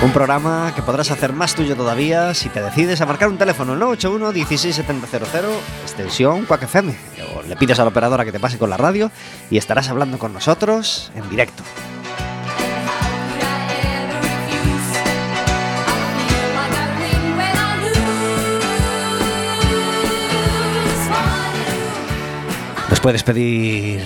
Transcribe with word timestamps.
Un 0.00 0.12
programa 0.12 0.72
que 0.76 0.82
podrás 0.82 1.10
hacer 1.10 1.32
más 1.32 1.56
tuyo 1.56 1.74
todavía 1.74 2.32
si 2.32 2.48
te 2.48 2.62
decides 2.62 3.00
a 3.00 3.06
marcar 3.06 3.28
un 3.28 3.36
teléfono 3.36 3.74
981 3.74 4.32
16700 4.32 5.50
extensión 5.82 6.46
Quack 6.46 6.62
FM 6.62 6.94
o 7.34 7.42
le 7.42 7.56
pides 7.56 7.80
a 7.80 7.82
la 7.82 7.88
operadora 7.88 8.24
que 8.24 8.30
te 8.30 8.38
pase 8.38 8.58
con 8.58 8.70
la 8.70 8.76
radio 8.76 9.10
y 9.50 9.58
estarás 9.58 9.88
hablando 9.88 10.18
con 10.18 10.32
nosotros 10.32 11.10
en 11.16 11.28
directo. 11.28 11.64
Nos 22.88 23.00
puedes 23.00 23.24
pedir 23.24 24.00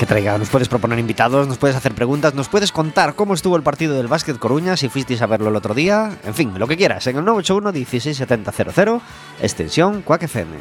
que 0.00 0.06
traiga, 0.06 0.38
nos 0.38 0.48
puedes 0.48 0.66
proponer 0.66 0.98
invitados, 0.98 1.46
nos 1.46 1.58
puedes 1.58 1.76
hacer 1.76 1.94
preguntas, 1.94 2.32
nos 2.32 2.48
puedes 2.48 2.72
contar 2.72 3.14
cómo 3.14 3.34
estuvo 3.34 3.54
el 3.56 3.62
partido 3.62 3.94
del 3.94 4.08
Básquet 4.08 4.38
Coruña, 4.38 4.78
si 4.78 4.88
fuisteis 4.88 5.20
a 5.20 5.26
verlo 5.26 5.50
el 5.50 5.56
otro 5.56 5.74
día, 5.74 6.16
en 6.24 6.32
fin, 6.32 6.58
lo 6.58 6.66
que 6.66 6.78
quieras, 6.78 7.06
en 7.06 7.18
el 7.18 7.24
981 7.26 7.70
16700 7.70 9.02
extensión 9.42 10.00
Quack 10.00 10.22
FM. 10.22 10.56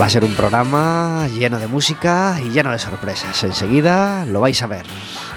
Va 0.00 0.06
a 0.06 0.10
ser 0.10 0.22
un 0.22 0.34
programa 0.34 1.26
lleno 1.26 1.58
de 1.58 1.66
música 1.66 2.38
y 2.40 2.50
lleno 2.50 2.70
de 2.70 2.78
sorpresas. 2.78 3.42
Enseguida 3.42 4.24
lo 4.26 4.40
vais 4.40 4.62
a 4.62 4.68
ver 4.68 4.86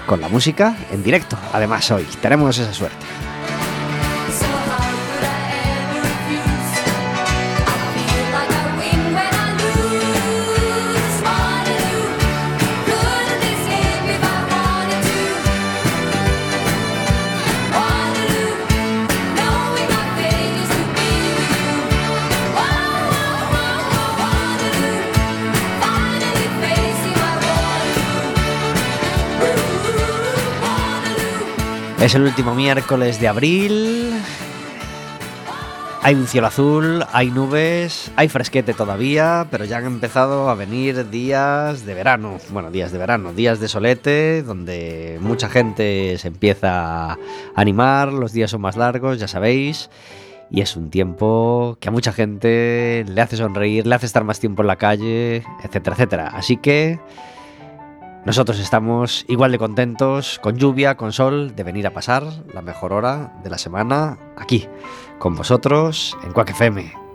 con 0.06 0.20
la 0.20 0.28
música 0.28 0.76
en 0.92 1.02
directo. 1.02 1.36
Además, 1.52 1.90
hoy 1.90 2.06
tenemos 2.22 2.56
esa 2.58 2.72
suerte. 2.72 3.25
Es 32.06 32.14
el 32.14 32.22
último 32.22 32.54
miércoles 32.54 33.18
de 33.18 33.26
abril. 33.26 34.12
Hay 36.02 36.14
un 36.14 36.28
cielo 36.28 36.46
azul, 36.46 37.04
hay 37.12 37.32
nubes, 37.32 38.12
hay 38.14 38.28
fresquete 38.28 38.74
todavía, 38.74 39.48
pero 39.50 39.64
ya 39.64 39.78
han 39.78 39.86
empezado 39.86 40.48
a 40.48 40.54
venir 40.54 41.10
días 41.10 41.84
de 41.84 41.94
verano. 41.94 42.36
Bueno, 42.50 42.70
días 42.70 42.92
de 42.92 42.98
verano, 42.98 43.32
días 43.32 43.58
de 43.58 43.66
solete, 43.66 44.44
donde 44.44 45.18
mucha 45.20 45.48
gente 45.48 46.16
se 46.18 46.28
empieza 46.28 47.10
a 47.10 47.18
animar, 47.56 48.12
los 48.12 48.32
días 48.32 48.52
son 48.52 48.60
más 48.60 48.76
largos, 48.76 49.18
ya 49.18 49.26
sabéis. 49.26 49.90
Y 50.48 50.60
es 50.60 50.76
un 50.76 50.90
tiempo 50.90 51.76
que 51.80 51.88
a 51.88 51.90
mucha 51.90 52.12
gente 52.12 53.04
le 53.08 53.20
hace 53.20 53.36
sonreír, 53.36 53.84
le 53.84 53.96
hace 53.96 54.06
estar 54.06 54.22
más 54.22 54.38
tiempo 54.38 54.62
en 54.62 54.68
la 54.68 54.76
calle, 54.76 55.42
etcétera, 55.64 55.96
etcétera. 55.96 56.28
Así 56.28 56.56
que 56.56 57.00
nosotros 58.26 58.58
estamos 58.58 59.24
igual 59.28 59.52
de 59.52 59.58
contentos, 59.58 60.40
con 60.42 60.56
lluvia, 60.56 60.96
con 60.96 61.12
sol, 61.12 61.54
de 61.54 61.62
venir 61.62 61.86
a 61.86 61.92
pasar 61.92 62.24
la 62.52 62.60
mejor 62.60 62.92
hora 62.92 63.32
de 63.44 63.50
la 63.50 63.56
semana 63.56 64.18
aquí, 64.36 64.66
con 65.20 65.36
vosotros 65.36 66.18
en 66.24 66.32
Quack 66.32 66.50
FM. 66.50 67.05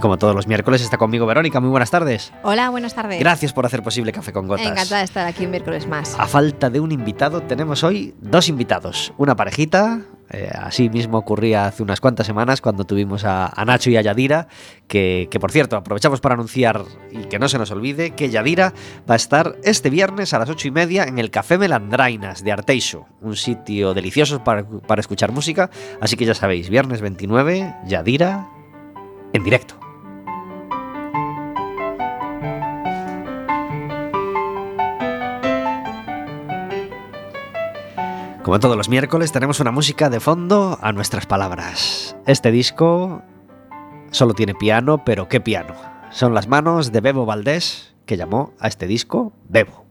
Y 0.00 0.02
como 0.02 0.16
todos 0.16 0.34
los 0.34 0.46
miércoles 0.46 0.80
está 0.80 0.96
conmigo 0.96 1.26
Verónica, 1.26 1.60
muy 1.60 1.68
buenas 1.68 1.90
tardes. 1.90 2.32
Hola, 2.42 2.70
buenas 2.70 2.94
tardes. 2.94 3.20
Gracias 3.20 3.52
por 3.52 3.66
hacer 3.66 3.82
posible 3.82 4.12
Café 4.12 4.32
con 4.32 4.46
Gotas. 4.46 4.64
Encantada 4.64 5.00
de 5.00 5.04
estar 5.04 5.26
aquí 5.26 5.44
un 5.44 5.50
miércoles 5.50 5.86
más. 5.86 6.18
A 6.18 6.26
falta 6.26 6.70
de 6.70 6.80
un 6.80 6.90
invitado, 6.90 7.42
tenemos 7.42 7.84
hoy 7.84 8.14
dos 8.18 8.48
invitados. 8.48 9.12
Una 9.18 9.36
parejita, 9.36 10.00
eh, 10.30 10.50
así 10.54 10.88
mismo 10.88 11.18
ocurría 11.18 11.66
hace 11.66 11.82
unas 11.82 12.00
cuantas 12.00 12.26
semanas 12.26 12.62
cuando 12.62 12.84
tuvimos 12.84 13.26
a, 13.26 13.52
a 13.54 13.64
Nacho 13.66 13.90
y 13.90 13.98
a 13.98 14.00
Yadira, 14.00 14.48
que, 14.88 15.28
que, 15.30 15.38
por 15.38 15.52
cierto 15.52 15.76
aprovechamos 15.76 16.22
para 16.22 16.34
anunciar 16.34 16.82
y 17.10 17.24
que 17.24 17.38
no 17.38 17.50
se 17.50 17.58
nos 17.58 17.70
olvide 17.70 18.12
que 18.12 18.30
Yadira 18.30 18.72
va 19.00 19.12
a 19.12 19.16
estar 19.16 19.56
este 19.64 19.90
viernes 19.90 20.32
a 20.32 20.38
las 20.38 20.48
ocho 20.48 20.66
y 20.66 20.70
media 20.70 21.04
en 21.04 21.18
el 21.18 21.30
Café 21.30 21.58
Melandrainas 21.58 22.42
de 22.42 22.52
Arteixo, 22.52 23.04
un 23.20 23.36
sitio 23.36 23.92
delicioso 23.92 24.42
para, 24.44 24.64
para 24.64 25.02
escuchar 25.02 25.30
música, 25.30 25.68
así 26.00 26.16
que 26.16 26.24
ya 26.24 26.34
sabéis, 26.34 26.70
viernes 26.70 27.02
29, 27.02 27.74
Yadira 27.84 28.48
en 29.34 29.44
directo. 29.44 29.89
Como 38.50 38.58
todos 38.58 38.76
los 38.76 38.88
miércoles, 38.88 39.30
tenemos 39.30 39.60
una 39.60 39.70
música 39.70 40.10
de 40.10 40.18
fondo 40.18 40.76
a 40.82 40.90
nuestras 40.90 41.24
palabras. 41.24 42.16
Este 42.26 42.50
disco 42.50 43.22
solo 44.10 44.34
tiene 44.34 44.56
piano, 44.56 45.04
pero 45.04 45.28
¿qué 45.28 45.40
piano? 45.40 45.72
Son 46.10 46.34
las 46.34 46.48
manos 46.48 46.90
de 46.90 47.00
Bebo 47.00 47.24
Valdés, 47.26 47.94
que 48.06 48.16
llamó 48.16 48.52
a 48.58 48.66
este 48.66 48.88
disco 48.88 49.32
Bebo. 49.48 49.86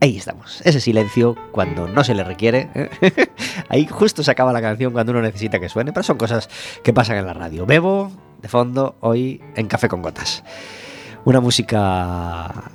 Ahí 0.00 0.16
estamos, 0.16 0.60
ese 0.64 0.78
silencio 0.78 1.34
cuando 1.50 1.88
no 1.88 2.04
se 2.04 2.14
le 2.14 2.22
requiere. 2.22 2.70
Ahí 3.68 3.84
justo 3.88 4.22
se 4.22 4.30
acaba 4.30 4.52
la 4.52 4.62
canción 4.62 4.92
cuando 4.92 5.10
uno 5.10 5.22
necesita 5.22 5.58
que 5.58 5.68
suene, 5.68 5.92
pero 5.92 6.04
son 6.04 6.18
cosas 6.18 6.48
que 6.84 6.92
pasan 6.92 7.16
en 7.16 7.26
la 7.26 7.34
radio. 7.34 7.66
Bebo, 7.66 8.12
de 8.40 8.46
fondo, 8.46 8.94
hoy 9.00 9.42
en 9.56 9.66
Café 9.66 9.88
con 9.88 10.02
Gotas. 10.02 10.44
Una 11.24 11.40
música 11.40 12.70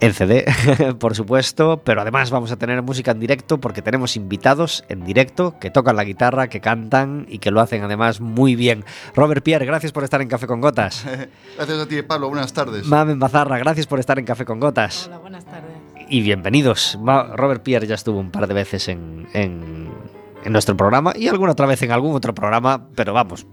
en 0.00 0.12
CD, 0.12 0.44
por 0.98 1.14
supuesto, 1.14 1.80
pero 1.84 2.02
además 2.02 2.30
vamos 2.30 2.52
a 2.52 2.56
tener 2.56 2.82
música 2.82 3.12
en 3.12 3.20
directo 3.20 3.58
porque 3.58 3.82
tenemos 3.82 4.16
invitados 4.16 4.84
en 4.88 5.04
directo 5.04 5.58
que 5.58 5.70
tocan 5.70 5.96
la 5.96 6.04
guitarra, 6.04 6.48
que 6.48 6.60
cantan 6.60 7.26
y 7.28 7.38
que 7.38 7.50
lo 7.50 7.60
hacen 7.60 7.82
además 7.82 8.20
muy 8.20 8.56
bien. 8.56 8.84
Robert 9.14 9.42
Pierre, 9.42 9.64
gracias 9.64 9.92
por 9.92 10.04
estar 10.04 10.20
en 10.20 10.28
Café 10.28 10.46
con 10.46 10.60
Gotas. 10.60 11.04
gracias 11.56 11.78
a 11.78 11.86
ti, 11.86 12.02
Pablo, 12.02 12.28
buenas 12.28 12.52
tardes. 12.52 12.86
Mamen 12.86 13.18
Bazarra, 13.18 13.58
gracias 13.58 13.86
por 13.86 13.98
estar 13.98 14.18
en 14.18 14.24
Café 14.24 14.44
con 14.44 14.60
Gotas. 14.60 15.06
Hola, 15.06 15.18
buenas 15.18 15.44
tardes. 15.44 15.70
Y 16.08 16.20
bienvenidos. 16.20 16.98
Robert 17.02 17.62
Pierre 17.62 17.86
ya 17.86 17.94
estuvo 17.94 18.20
un 18.20 18.30
par 18.30 18.46
de 18.46 18.54
veces 18.54 18.88
en, 18.88 19.26
en, 19.32 19.88
en 20.44 20.52
nuestro 20.52 20.76
programa 20.76 21.12
y 21.16 21.28
alguna 21.28 21.52
otra 21.52 21.66
vez 21.66 21.82
en 21.82 21.90
algún 21.90 22.14
otro 22.14 22.34
programa, 22.34 22.88
pero 22.94 23.12
vamos, 23.12 23.46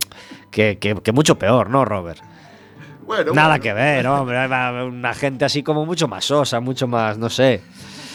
que, 0.52 0.78
que, 0.78 0.96
que 0.96 1.12
mucho 1.12 1.40
peor, 1.40 1.70
¿no, 1.70 1.86
Robert? 1.86 2.20
Bueno, 3.06 3.34
Nada 3.34 3.50
bueno. 3.50 3.64
que 3.64 3.74
ver, 3.74 4.08
hombre. 4.08 4.46
Una 4.86 5.14
gente 5.14 5.46
así 5.46 5.64
como 5.64 5.86
mucho 5.86 6.08
más 6.08 6.26
sosa, 6.26 6.60
mucho 6.60 6.88
más, 6.88 7.18
no 7.18 7.30
sé. 7.30 7.62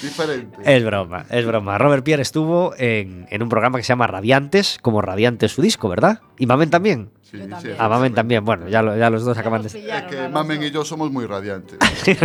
Diferente. 0.03 0.57
Es 0.65 0.85
broma, 0.85 1.25
es 1.29 1.45
broma. 1.45 1.77
Robert 1.77 2.05
Pierre 2.05 2.23
estuvo 2.23 2.73
en, 2.79 3.27
en 3.31 3.43
un 3.43 3.49
programa 3.49 3.79
que 3.79 3.83
se 3.85 3.89
llama 3.89 4.07
Radiantes, 4.07 4.79
como 4.81 5.03
Radiante 5.03 5.49
su 5.49 5.61
disco, 5.61 5.89
¿verdad? 5.89 6.21
¿Y 6.39 6.47
Mamen 6.47 6.71
también? 6.71 7.11
Sí, 7.23 7.37
Yo 7.37 7.45
sí, 7.45 7.51
también. 7.51 7.77
Ah, 7.81 7.89
Mamen 7.89 8.15
también. 8.15 8.45
Bueno, 8.45 8.69
ya, 8.69 8.81
lo- 8.83 8.97
ya 8.97 9.11
los 9.11 9.25
dos 9.25 9.37
acaban 9.37 9.63
de... 9.63 9.67
Es 9.69 9.75
que 9.75 10.29
Mamen 10.33 10.63
y 10.63 10.71
yo 10.71 10.85
somos 10.85 11.11
muy 11.11 11.27
radiantes. 11.27 11.79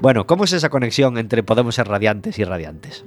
Bueno, 0.00 0.26
¿cómo 0.26 0.42
es 0.44 0.52
esa 0.52 0.68
conexión 0.68 1.16
entre 1.16 1.44
Podemos 1.44 1.76
ser 1.76 1.86
Radiantes 1.86 2.36
y 2.38 2.44
Radiantes? 2.44 3.04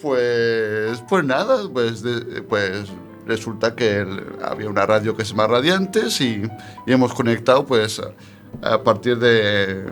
Pues, 0.00 1.00
pues 1.08 1.24
nada, 1.24 1.58
pues, 1.72 2.02
de- 2.02 2.42
pues 2.42 2.88
resulta 3.26 3.74
que 3.74 3.98
el- 3.98 4.24
había 4.44 4.68
una 4.68 4.84
radio 4.86 5.16
que 5.16 5.24
se 5.24 5.30
llama 5.30 5.46
Radiantes 5.46 6.20
y, 6.20 6.42
y 6.86 6.92
hemos 6.92 7.12
conectado 7.14 7.64
pues 7.66 8.00
a, 8.00 8.74
a 8.74 8.82
partir 8.82 9.18
de, 9.18 9.84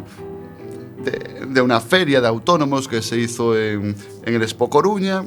de, 1.05 1.47
de 1.49 1.61
una 1.61 1.81
feria 1.81 2.21
de 2.21 2.29
autónomos 2.29 2.87
que 2.88 3.00
se 3.03 3.19
hizo 3.19 3.56
en, 3.59 3.94
en 4.25 4.35
el 4.35 4.43
Expo 4.43 4.69
Coruña 4.69 5.25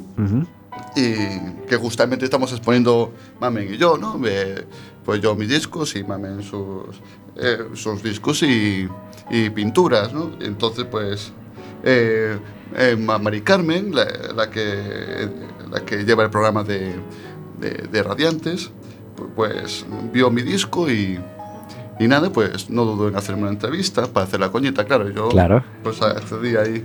y 0.96 1.14
que 1.68 1.76
justamente 1.78 2.26
estamos 2.26 2.52
exponiendo 2.52 3.12
Mamen 3.40 3.74
y 3.74 3.78
yo, 3.78 3.98
¿no? 3.98 4.20
Eh, 4.26 4.66
pues 5.06 5.22
yo 5.22 5.36
mis 5.36 5.50
discos 5.50 5.96
y 5.96 6.04
Mamen 6.04 6.44
sus, 6.44 6.84
eh, 7.38 7.58
sus 7.74 8.04
discos 8.04 8.44
y, 8.44 8.88
y 9.30 9.50
pinturas, 9.50 10.14
¿no? 10.14 10.32
Entonces, 10.42 10.86
pues, 10.90 11.32
eh, 11.84 12.38
eh, 12.76 12.96
Mari 12.96 13.42
Carmen, 13.42 13.94
la, 13.94 14.06
la 14.36 14.50
que, 14.50 15.30
la 15.72 15.80
que 15.84 16.04
lleva 16.06 16.24
el 16.24 16.30
programa 16.30 16.64
de, 16.64 16.94
de, 17.64 17.88
de 17.88 18.04
Radiantes, 18.04 18.72
pues 19.36 19.86
vio 20.12 20.30
mi 20.30 20.42
disco 20.42 20.90
y, 20.90 21.20
y 22.00 22.08
nada, 22.08 22.30
pues 22.32 22.70
no 22.70 22.86
dudó 22.86 23.08
en 23.08 23.16
hacerme 23.16 23.44
una 23.44 23.52
entrevista 23.52 24.08
para 24.08 24.26
hacer 24.26 24.40
la 24.40 24.52
coñita, 24.52 24.86
claro. 24.86 25.10
Yo 25.10 25.30
claro. 25.30 25.64
pues 25.84 26.02
accedí 26.02 26.56
ahí. 26.56 26.84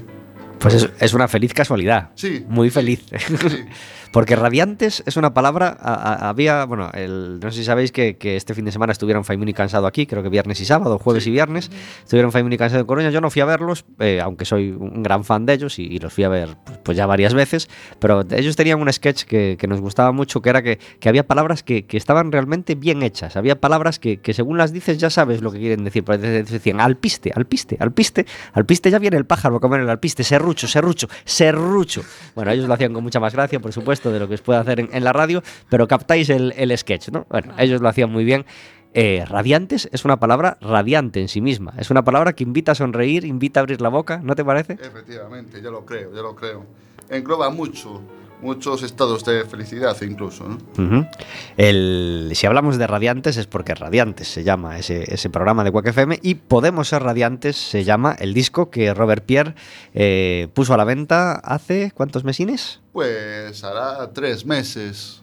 Pues 0.60 0.74
es, 0.74 0.90
es 1.00 1.14
una 1.14 1.28
feliz 1.28 1.54
casualidad. 1.54 2.10
Sí. 2.14 2.44
Muy 2.48 2.70
feliz. 2.70 3.04
Sí. 3.16 3.36
Porque 4.10 4.36
radiantes 4.36 5.02
es 5.04 5.18
una 5.18 5.34
palabra. 5.34 5.76
a- 5.78 5.92
a- 5.92 6.28
había, 6.30 6.64
bueno, 6.64 6.90
el- 6.94 7.38
no 7.40 7.50
sé 7.50 7.58
si 7.58 7.64
sabéis 7.64 7.92
que, 7.92 8.16
que 8.16 8.36
este 8.36 8.54
fin 8.54 8.64
de 8.64 8.72
semana 8.72 8.90
estuvieron 8.92 9.22
Faimún 9.22 9.48
y 9.48 9.52
Cansado 9.52 9.86
aquí, 9.86 10.06
creo 10.06 10.22
que 10.22 10.30
viernes 10.30 10.58
y 10.60 10.64
sábado, 10.64 10.98
jueves 10.98 11.26
y 11.26 11.30
viernes. 11.30 11.70
Estuvieron 12.04 12.32
Faimún 12.32 12.52
y 12.54 12.56
Cansado 12.56 12.80
en 12.80 12.86
Coruña. 12.86 13.10
Yo 13.10 13.20
no 13.20 13.30
fui 13.30 13.42
a 13.42 13.44
verlos, 13.44 13.84
eh, 13.98 14.20
aunque 14.22 14.46
soy 14.46 14.70
un 14.70 15.02
gran 15.02 15.24
fan 15.24 15.44
de 15.44 15.52
ellos 15.52 15.78
y, 15.78 15.82
y 15.84 15.98
los 15.98 16.12
fui 16.14 16.24
a 16.24 16.30
ver 16.30 16.56
pues, 16.64 16.78
pues 16.82 16.96
ya 16.96 17.04
varias 17.04 17.34
veces. 17.34 17.68
Pero 17.98 18.24
ellos 18.30 18.56
tenían 18.56 18.80
un 18.80 18.90
sketch 18.90 19.24
que, 19.24 19.56
que 19.60 19.66
nos 19.66 19.80
gustaba 19.82 20.10
mucho, 20.12 20.40
que 20.40 20.48
era 20.48 20.62
que, 20.62 20.78
que 21.00 21.08
había 21.10 21.26
palabras 21.26 21.62
que, 21.62 21.84
que 21.84 21.98
estaban 21.98 22.32
realmente 22.32 22.74
bien 22.76 23.02
hechas. 23.02 23.36
Había 23.36 23.60
palabras 23.60 23.98
que, 23.98 24.20
que 24.20 24.32
según 24.32 24.56
las 24.56 24.72
dices 24.72 24.96
ya 24.96 25.10
sabes 25.10 25.42
lo 25.42 25.52
que 25.52 25.58
quieren 25.58 25.84
decir. 25.84 25.98
Ejemplo, 26.08 26.16
decían 26.16 26.80
alpiste, 26.80 27.30
alpiste, 27.34 27.76
alpiste, 27.78 28.24
alpiste, 28.54 28.90
ya 28.90 28.98
viene 28.98 29.18
el 29.18 29.26
pájaro 29.26 29.56
a 29.56 29.60
comer 29.60 29.80
el 29.80 29.90
alpiste, 29.90 30.24
serrucho, 30.48 30.68
serrucho, 30.68 31.08
serrucho. 31.24 32.02
Bueno, 32.34 32.50
ellos 32.52 32.66
lo 32.66 32.74
hacían 32.74 32.92
con 32.92 33.02
mucha 33.02 33.20
más 33.20 33.34
gracia, 33.34 33.60
por 33.60 33.72
supuesto, 33.72 34.10
de 34.10 34.18
lo 34.18 34.28
que 34.28 34.34
os 34.34 34.40
puede 34.40 34.60
hacer 34.60 34.80
en, 34.80 34.88
en 34.92 35.04
la 35.04 35.12
radio, 35.12 35.42
pero 35.68 35.86
captáis 35.86 36.30
el, 36.30 36.54
el 36.56 36.76
sketch, 36.76 37.10
¿no? 37.10 37.26
Bueno, 37.28 37.52
ellos 37.58 37.80
lo 37.80 37.88
hacían 37.88 38.10
muy 38.10 38.24
bien. 38.24 38.46
Eh, 38.94 39.24
radiantes 39.28 39.88
es 39.92 40.04
una 40.04 40.18
palabra 40.18 40.56
radiante 40.60 41.20
en 41.20 41.28
sí 41.28 41.40
misma. 41.40 41.74
Es 41.78 41.90
una 41.90 42.02
palabra 42.04 42.32
que 42.32 42.42
invita 42.44 42.72
a 42.72 42.74
sonreír, 42.74 43.24
invita 43.24 43.60
a 43.60 43.62
abrir 43.62 43.80
la 43.80 43.90
boca, 43.90 44.20
¿no 44.22 44.34
te 44.34 44.44
parece? 44.44 44.78
Efectivamente, 44.80 45.60
yo 45.60 45.70
lo 45.70 45.84
creo, 45.84 46.14
yo 46.14 46.22
lo 46.22 46.34
creo. 46.34 46.64
Engloba 47.10 47.50
mucho, 47.50 48.00
muchos 48.40 48.82
estados 48.82 49.24
de 49.24 49.44
felicidad 49.44 49.96
incluso, 50.02 50.48
¿no? 50.76 51.08
El- 51.56 52.30
si 52.34 52.46
hablamos 52.46 52.78
de 52.78 52.86
Radiantes 52.86 53.36
es 53.36 53.46
porque 53.46 53.74
Radiantes 53.74 54.28
se 54.28 54.44
llama 54.44 54.78
ese, 54.78 55.12
ese 55.12 55.28
programa 55.30 55.64
de 55.64 55.72
Quack 55.72 55.88
FM 55.88 56.18
y 56.22 56.34
Podemos 56.36 56.88
ser 56.88 57.02
Radiantes 57.02 57.56
se 57.56 57.84
llama 57.84 58.14
el 58.18 58.34
disco 58.34 58.70
que 58.70 58.94
Robert 58.94 59.24
Pierre 59.24 59.54
eh, 59.94 60.48
puso 60.54 60.74
a 60.74 60.76
la 60.76 60.84
venta 60.84 61.32
hace 61.34 61.92
¿cuántos 61.94 62.24
mesines? 62.24 62.80
Pues 62.92 63.62
hará 63.64 64.12
tres 64.12 64.46
meses. 64.46 65.22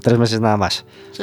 Tres 0.00 0.18
meses 0.18 0.40
nada 0.40 0.56
más. 0.56 0.84
Sí, 1.12 1.22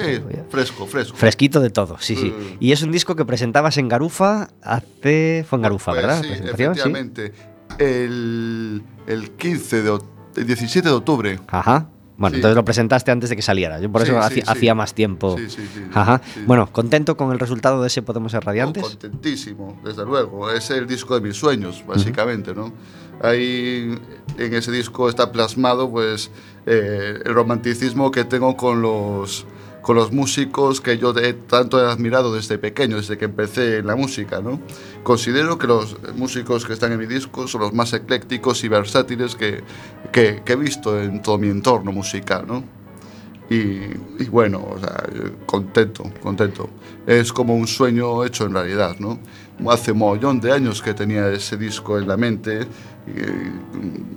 fresco, 0.50 0.88
fresco. 0.88 1.16
Fresquito 1.18 1.60
de 1.60 1.70
todo, 1.70 1.98
sí, 2.00 2.16
sí. 2.16 2.30
Mm. 2.32 2.58
Y 2.60 2.72
es 2.72 2.82
un 2.82 2.92
disco 2.92 3.16
que 3.16 3.26
presentabas 3.26 3.78
en 3.78 3.88
Garufa 3.90 4.50
hace... 4.64 5.46
Fue 5.48 5.58
en 5.58 5.64
Garufa, 5.64 5.92
Pues 5.92 6.02
¿verdad? 6.04 6.22
Sí, 6.24 6.30
efectivamente. 6.32 7.34
El, 7.78 8.82
el 9.08 9.32
15 9.32 9.82
de, 9.84 9.92
oc- 9.92 10.06
el 10.36 10.46
17 10.48 10.88
de 10.88 10.94
octubre. 10.96 11.40
Ajá. 11.48 11.88
Bueno, 12.18 12.36
Sí. 12.36 12.38
entonces 12.38 12.56
lo 12.56 12.64
presentaste 12.66 13.10
antes 13.12 13.30
de 13.32 13.36
que 13.36 13.42
saliera. 13.42 13.80
Yo 13.80 13.92
por 13.92 14.04
Sí, 14.04 14.12
eso 14.12 14.22
sí, 14.30 14.44
hacía, 14.46 14.76
más 14.76 14.94
tiempo. 14.94 15.38
Sí, 15.40 15.50
sí, 15.50 15.68
sí, 15.74 15.82
Ajá. 15.94 16.22
Bueno, 16.46 16.68
contento 16.72 17.18
con 17.18 17.32
el 17.32 17.40
resultado 17.40 17.82
de 17.82 17.88
ese 17.88 18.04
Podemos 18.04 18.32
ser 18.32 18.44
Radiantes. 18.44 18.84
contentísimo, 18.84 19.80
desde 19.84 20.06
luego. 20.06 20.52
Es 20.52 20.70
el 20.70 20.86
disco 20.86 21.16
de 21.16 21.22
mis 21.22 21.36
sueños, 21.36 21.84
básicamente, 21.88 22.54
¿no? 22.54 22.72
Ahí 23.24 23.98
en 24.38 24.54
ese 24.54 24.72
disco 24.72 25.10
está 25.10 25.32
plasmado, 25.32 25.90
pues, 25.90 26.30
eh, 26.68 27.20
el 27.26 27.34
romanticismo 27.34 28.12
que 28.12 28.24
tengo 28.24 28.56
con 28.56 28.82
los, 28.84 29.46
con 29.82 29.96
los 29.96 30.12
músicos 30.12 30.80
que 30.82 30.98
yo 30.98 31.14
tanto 31.48 31.80
he 31.80 31.90
admirado 31.90 32.34
desde 32.34 32.58
pequeño, 32.58 32.98
desde 32.98 33.18
que 33.18 33.26
empecé 33.26 33.78
en 33.78 33.88
la 33.88 33.96
música, 33.96 34.42
¿no? 34.42 34.60
Considero 35.04 35.58
que 35.58 35.68
los 35.68 35.98
músicos 36.16 36.66
que 36.66 36.74
están 36.74 36.92
en 36.92 37.00
mi 37.00 37.08
disco 37.08 37.48
son 37.48 37.62
los 37.62 37.74
más 37.74 37.94
eclécticos 37.94 38.64
y 38.64 38.68
versátiles 38.68 39.36
que, 39.36 39.64
que, 40.12 40.42
he 40.46 40.56
visto 40.56 41.00
en 41.02 41.22
todo 41.22 41.38
mi 41.38 41.50
entorno 41.50 41.92
musical, 41.92 42.46
¿no? 42.48 42.64
Y, 43.50 44.24
bueno, 44.30 44.66
o 44.66 44.80
sea, 44.80 45.04
eh, 45.14 45.34
contento, 45.46 46.10
contento. 46.24 46.70
Es 47.06 47.34
como 47.34 47.54
un 47.54 47.68
sueño 47.68 48.24
hecho 48.24 48.46
en 48.46 48.54
realidad, 48.54 48.96
¿no? 49.00 49.20
Hace 49.70 49.92
un 49.92 49.98
montón 49.98 50.40
de 50.40 50.54
años 50.54 50.82
que 50.82 50.94
tenía 50.94 51.28
ese 51.30 51.58
disco 51.58 51.98
en 52.00 52.08
la 52.08 52.16
mente, 52.16 52.66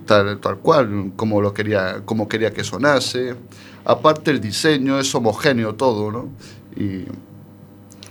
tal, 0.05 0.39
tal 0.39 0.57
cual, 0.57 1.11
como 1.15 1.41
lo 1.41 1.53
quería, 1.53 2.01
como 2.05 2.27
quería 2.27 2.51
que 2.53 2.63
sonase. 2.63 3.35
Aparte 3.85 4.31
el 4.31 4.41
diseño 4.41 4.99
es 4.99 5.13
homogéneo 5.13 5.75
todo, 5.75 6.11
¿no? 6.11 6.29
Y, 6.75 7.05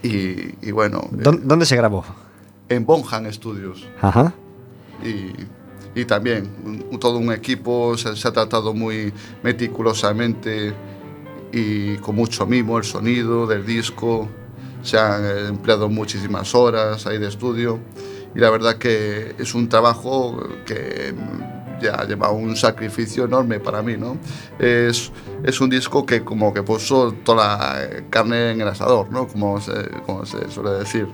y, 0.07 0.55
y 0.63 0.71
bueno, 0.73 1.09
¿Dó- 1.11 1.33
¿Dónde 1.43 1.67
se 1.67 1.77
grabó? 1.77 2.05
en 2.69 2.87
Bonham 2.87 3.31
Studios 3.31 3.87
Ajá. 4.01 4.33
y, 5.05 5.33
y 6.01 6.05
también 6.07 6.49
un- 6.65 6.99
todo 6.99 7.19
un 7.19 7.31
equipo 7.33 7.97
se, 7.99 8.17
se 8.17 8.27
ha 8.29 8.33
tratado 8.33 8.73
muy 8.73 9.13
meticulosamente 9.43 10.73
y 11.53 11.97
con 11.99 12.17
mucho 12.17 12.47
mimo 12.47 12.79
el 12.79 12.85
sonido 12.85 13.47
del 13.47 13.67
disco 13.67 14.29
se 14.83 14.99
han 14.99 15.25
eh, 15.25 15.47
empleado 15.49 15.89
muchísimas 15.89 16.55
horas 16.55 17.07
ahí 17.07 17.19
de 17.19 17.29
estudio 17.29 17.79
y 18.35 18.39
la 18.41 18.51
verdad 18.51 18.77
que 18.79 19.35
es 19.39 19.55
un 19.55 19.69
trabajo 19.69 20.37
que 20.67 21.15
ya 21.81 22.05
lleva 22.07 22.31
un 22.31 22.57
sacrificio 22.57 23.25
enorme 23.25 23.59
para 23.61 23.83
mí 23.83 23.97
¿no? 23.97 24.17
es, 24.59 25.13
es 25.45 25.61
un 25.61 25.69
disco 25.71 26.07
que 26.07 26.23
como 26.25 26.55
que 26.55 26.63
puso 26.63 27.13
toda 27.25 27.37
la 27.59 27.89
carne 28.11 28.53
en 28.53 28.61
el 28.61 28.69
asador 28.69 29.11
¿no? 29.11 29.27
como, 29.27 29.61
se, 29.61 29.73
como 30.07 30.25
se 30.25 30.51
suele 30.51 30.71
decir 30.71 31.09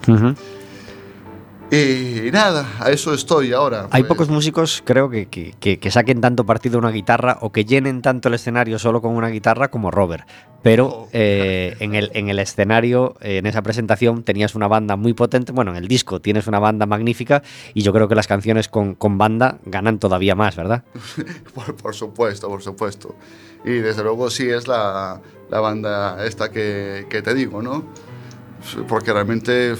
y 1.73 2.31
nada, 2.33 2.67
a 2.81 2.91
eso 2.91 3.15
estoy 3.15 3.53
ahora. 3.53 3.87
Hay 3.93 4.03
pues. 4.03 4.09
pocos 4.09 4.29
músicos, 4.29 4.83
creo, 4.85 5.09
que, 5.09 5.27
que- 5.27 5.55
que- 5.61 5.79
que 5.79 5.91
saquen 5.93 6.21
tanto 6.21 6.45
partido 6.45 6.73
de 6.73 6.79
una 6.79 6.91
guitarra 6.91 7.39
o 7.43 7.53
que 7.53 7.65
llenen 7.65 8.03
tanto 8.03 8.27
el 8.27 8.35
escenario 8.35 8.77
solo 8.81 9.01
con 9.01 9.15
una 9.15 9.29
guitarra 9.29 9.69
como 9.69 9.93
Robert. 9.93 10.27
Pero 10.63 11.09
eh, 11.13 11.77
en, 11.81 11.95
el, 11.95 12.11
en 12.15 12.29
el 12.29 12.39
escenario, 12.39 13.17
eh, 13.21 13.39
en 13.39 13.47
esa 13.47 13.63
presentación, 13.63 14.23
tenías 14.23 14.55
una 14.55 14.69
banda 14.69 14.97
muy 14.97 15.15
potente. 15.15 15.53
Bueno, 15.53 15.71
en 15.71 15.79
el 15.79 15.89
disco 15.89 16.21
tienes 16.21 16.47
una 16.47 16.59
banda 16.59 16.87
magnífica 16.87 17.43
y 17.73 17.83
yo 17.83 17.93
creo 17.93 18.09
que 18.09 18.15
las 18.15 18.27
canciones 18.27 18.69
con, 18.69 18.95
con 18.95 19.17
banda 19.17 19.59
ganan 19.65 19.99
todavía 19.99 20.35
más, 20.35 20.57
¿verdad? 20.57 20.85
Por, 21.55 21.75
por 21.77 21.95
supuesto, 21.95 22.49
por 22.49 22.63
supuesto. 22.63 23.15
Y 23.65 23.73
desde 23.73 24.03
luego 24.03 24.31
sí 24.31 24.49
es 24.49 24.69
la, 24.69 25.21
la 25.51 25.61
banda 25.61 26.25
esta 26.27 26.51
que, 26.51 27.07
que 27.11 27.23
te 27.23 27.35
digo, 27.35 27.63
¿no? 27.63 27.85
Porque 28.89 29.13
realmente 29.13 29.75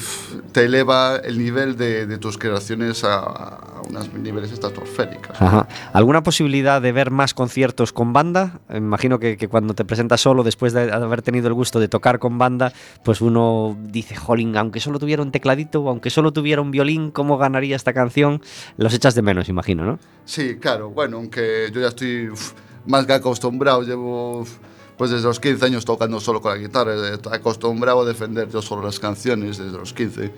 te 0.53 0.65
eleva 0.65 1.17
el 1.17 1.39
nivel 1.39 1.77
de, 1.77 2.07
de 2.07 2.19
tus 2.19 2.39
creaciones 2.39 3.05
a, 3.05 3.19
a 3.19 3.83
unos 3.89 4.13
niveles 4.15 4.53
estratosféricos. 4.53 5.41
Ajá. 5.41 5.69
¿Alguna 5.93 6.23
posibilidad 6.23 6.81
de 6.81 6.93
ver 6.93 7.11
más 7.11 7.35
conciertos 7.35 7.93
con 7.93 8.13
banda? 8.13 8.61
Me 8.69 8.79
Imagino 8.79 9.19
que, 9.19 9.37
que 9.37 9.49
cuando 9.49 9.75
te 9.75 9.85
presentas 9.85 10.21
solo, 10.21 10.43
después 10.43 10.73
de 10.73 10.91
haber 10.93 11.23
tenido 11.23 11.49
el 11.49 11.55
gusto 11.55 11.79
de 11.79 11.89
tocar 11.89 12.19
con 12.19 12.39
banda, 12.39 12.73
pues 13.05 13.21
uno 13.21 13.77
dice, 13.81 14.17
jolín, 14.17 14.57
aunque 14.57 14.81
solo 14.81 14.99
tuviera 14.99 15.23
un 15.23 15.31
tecladito, 15.31 15.89
aunque 15.89 16.11
solo 16.11 16.33
tuviera 16.33 16.61
un 16.61 16.71
violín, 16.71 17.11
¿cómo 17.11 17.39
ganaría 17.39 17.77
esta 17.77 17.93
canción? 17.93 18.43
Los 18.77 18.95
echas 18.95 19.15
de 19.15 19.23
menos, 19.23 19.49
imagino, 19.49 19.85
¿no? 19.85 19.99
Sí, 20.25 20.57
claro, 20.57 20.91
bueno, 20.91 21.19
aunque 21.19 21.71
yo 21.73 21.81
ya 21.81 21.89
estoy 21.89 22.31
uf, 22.31 22.53
más 22.87 23.07
que 23.07 23.13
acostumbrado, 23.13 23.83
llevo 23.83 24.41
uf, 24.41 24.59
pues 25.01 25.11
desde 25.11 25.25
los 25.29 25.41
15 25.41 25.65
años 25.65 25.87
tocando 25.87 26.21
solo 26.21 26.43
con 26.43 26.53
la 26.53 26.59
guitarra, 26.59 26.93
eh, 26.95 27.19
acostumbrado 27.33 28.03
a 28.03 28.05
defender 28.05 28.51
yo 28.51 28.61
solo 28.61 28.83
las 28.83 29.01
canciones 29.01 29.57
desde 29.57 29.79
los 29.79 29.95
15. 29.95 30.31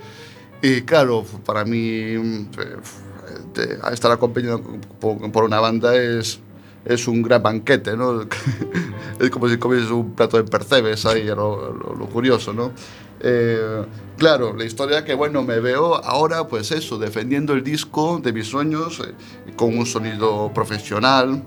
Y 0.62 0.82
claro, 0.82 1.24
para 1.44 1.64
mí 1.64 2.16
mm, 2.16 2.46
eh, 3.56 3.78
estar 3.92 4.12
acompañado 4.12 4.62
por, 5.00 5.42
una 5.42 5.58
banda 5.58 5.96
es, 5.96 6.38
es 6.84 7.08
un 7.08 7.22
gran 7.22 7.42
banquete, 7.42 7.96
¿no? 7.96 8.20
es 9.18 9.30
como 9.30 9.48
si 9.48 9.58
comieses 9.58 9.90
un 9.90 10.14
plato 10.14 10.36
de 10.36 10.44
percebes 10.44 11.04
ahí, 11.06 11.24
lo, 11.26 11.72
lo- 11.72 11.96
lo 11.98 12.06
curioso, 12.06 12.52
¿no? 12.52 12.70
Eh, 13.18 13.84
claro, 14.16 14.54
la 14.56 14.64
historia 14.64 15.04
que, 15.04 15.14
bueno, 15.14 15.42
me 15.42 15.58
veo 15.58 15.96
ahora, 16.04 16.46
pues 16.46 16.70
eso, 16.70 17.00
defendiendo 17.00 17.52
el 17.52 17.64
disco 17.64 18.20
de 18.22 18.32
mis 18.32 18.46
sueños, 18.46 19.00
eh, 19.04 19.12
con 19.56 19.76
un 19.76 19.86
sonido 19.86 20.52
profesional. 20.54 21.42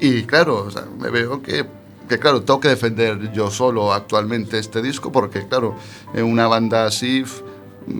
Y 0.00 0.24
claro, 0.24 0.68
o 0.68 1.02
me 1.02 1.10
veo 1.10 1.42
que, 1.42 1.64
que, 2.08 2.18
claro, 2.18 2.42
tengo 2.42 2.60
que 2.60 2.68
defender 2.68 3.32
yo 3.32 3.50
solo 3.50 3.92
actualmente 3.92 4.58
este 4.58 4.82
disco, 4.82 5.12
porque, 5.12 5.46
claro, 5.46 5.76
en 6.14 6.24
una 6.24 6.46
banda 6.46 6.86
así, 6.86 7.24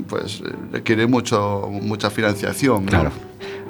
pues 0.08 0.40
eh, 0.40 0.52
requiere 0.72 1.06
mucho, 1.06 1.68
mucha 1.70 2.10
financiación. 2.10 2.86
Claro. 2.86 3.10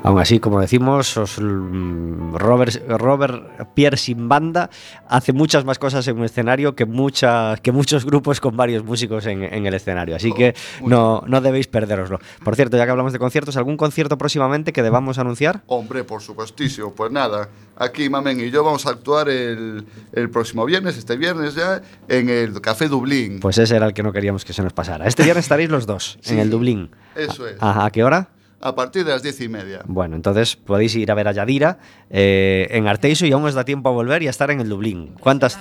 Aún 0.04 0.18
así, 0.20 0.38
como 0.38 0.60
decimos, 0.60 1.18
mm, 1.40 2.34
Robert, 2.36 2.74
Robert 2.88 3.72
Pierre 3.72 3.96
sin 3.96 4.28
banda 4.28 4.68
hace 5.08 5.32
muchas 5.32 5.64
más 5.64 5.78
cosas 5.78 6.06
en 6.08 6.18
un 6.18 6.24
escenario 6.24 6.76
que, 6.76 6.84
muchas, 6.84 7.58
que 7.62 7.72
muchos 7.72 8.04
grupos 8.04 8.38
con 8.38 8.54
varios 8.54 8.84
músicos 8.84 9.24
en, 9.24 9.42
en 9.42 9.64
el 9.64 9.72
escenario. 9.72 10.14
Así 10.14 10.30
Oh, 10.30 10.34
que 10.34 10.54
no, 10.84 11.24
no 11.26 11.40
debéis 11.40 11.68
perderoslo. 11.68 12.18
Por 12.44 12.54
cierto, 12.54 12.76
ya 12.76 12.84
que 12.84 12.90
hablamos 12.90 13.14
de 13.14 13.18
conciertos, 13.18 13.56
¿algún 13.56 13.78
concierto 13.78 14.18
próximamente 14.18 14.74
que 14.74 14.82
debamos 14.82 15.18
anunciar? 15.18 15.62
Hombre, 15.68 16.04
por 16.04 16.20
supuestísimo. 16.20 16.92
Pues 16.92 17.10
nada, 17.10 17.48
aquí 17.76 18.10
Mamen 18.10 18.40
y 18.40 18.50
yo 18.50 18.62
vamos 18.62 18.84
a 18.84 18.90
actuar 18.90 19.30
el, 19.30 19.86
el 20.12 20.28
próximo 20.28 20.66
viernes, 20.66 20.98
este 20.98 21.16
viernes 21.16 21.54
ya, 21.54 21.80
en 22.08 22.28
el 22.28 22.60
Café 22.60 22.88
Dublín. 22.88 23.40
Pues 23.40 23.56
ese 23.56 23.74
era 23.76 23.86
el 23.86 23.94
que 23.94 24.02
no 24.02 24.12
queríamos 24.12 24.44
que 24.44 24.52
se 24.52 24.62
nos 24.62 24.74
pasara. 24.74 25.06
Este 25.06 25.22
viernes 25.22 25.46
estaréis 25.46 25.70
los 25.70 25.86
dos 25.86 26.18
en 26.26 26.40
el 26.40 26.50
Dublín. 26.50 26.90
Eso 27.16 27.48
es. 27.48 27.56
¿a 27.58 27.88
qué 27.90 28.04
hora? 28.04 28.28
A 28.64 28.74
partir 28.74 29.04
de 29.04 29.12
las 29.12 29.22
diez 29.22 29.40
y 29.40 29.48
media. 29.48 29.82
Bueno, 29.86 30.16
entonces 30.16 30.56
podéis 30.56 30.94
ir 30.96 31.10
a 31.10 31.14
ver 31.14 31.28
a 31.28 31.32
Yadira 31.32 31.78
eh, 32.10 32.66
en 32.70 32.88
Arteixo 32.88 33.26
y 33.26 33.32
aún 33.32 33.44
os 33.44 33.54
da 33.54 33.64
tiempo 33.64 33.88
a 33.90 33.92
volver 33.92 34.22
y 34.22 34.26
a 34.26 34.30
estar 34.30 34.50
en 34.50 34.60
el 34.60 34.68
Dublín. 34.68 35.14
¿Cuántas, 35.20 35.58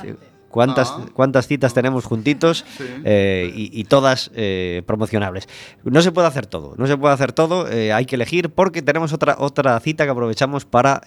cuántas, 0.50 0.92
Ah. 0.92 1.06
cuántas 1.14 1.48
citas 1.48 1.74
tenemos 1.74 2.06
juntitos 2.06 2.64
Sí. 2.78 2.84
eh, 3.04 3.52
y, 3.56 3.78
y 3.80 3.84
todas 3.86 4.32
eh, 4.36 4.84
promocionables? 4.86 5.50
No 5.84 6.02
se 6.02 6.12
puede 6.12 6.28
hacer 6.28 6.46
todo, 6.46 6.76
no 6.78 6.88
se 6.88 6.96
puede 6.98 7.14
hacer 7.14 7.32
todo, 7.34 7.68
eh, 7.70 7.92
hay 7.92 8.06
que 8.06 8.16
elegir 8.16 8.50
porque 8.52 8.82
tenemos 8.82 9.12
otra, 9.14 9.36
otra 9.40 9.80
cita 9.80 10.06
que 10.06 10.12
aprovechamos 10.12 10.66
para 10.66 11.02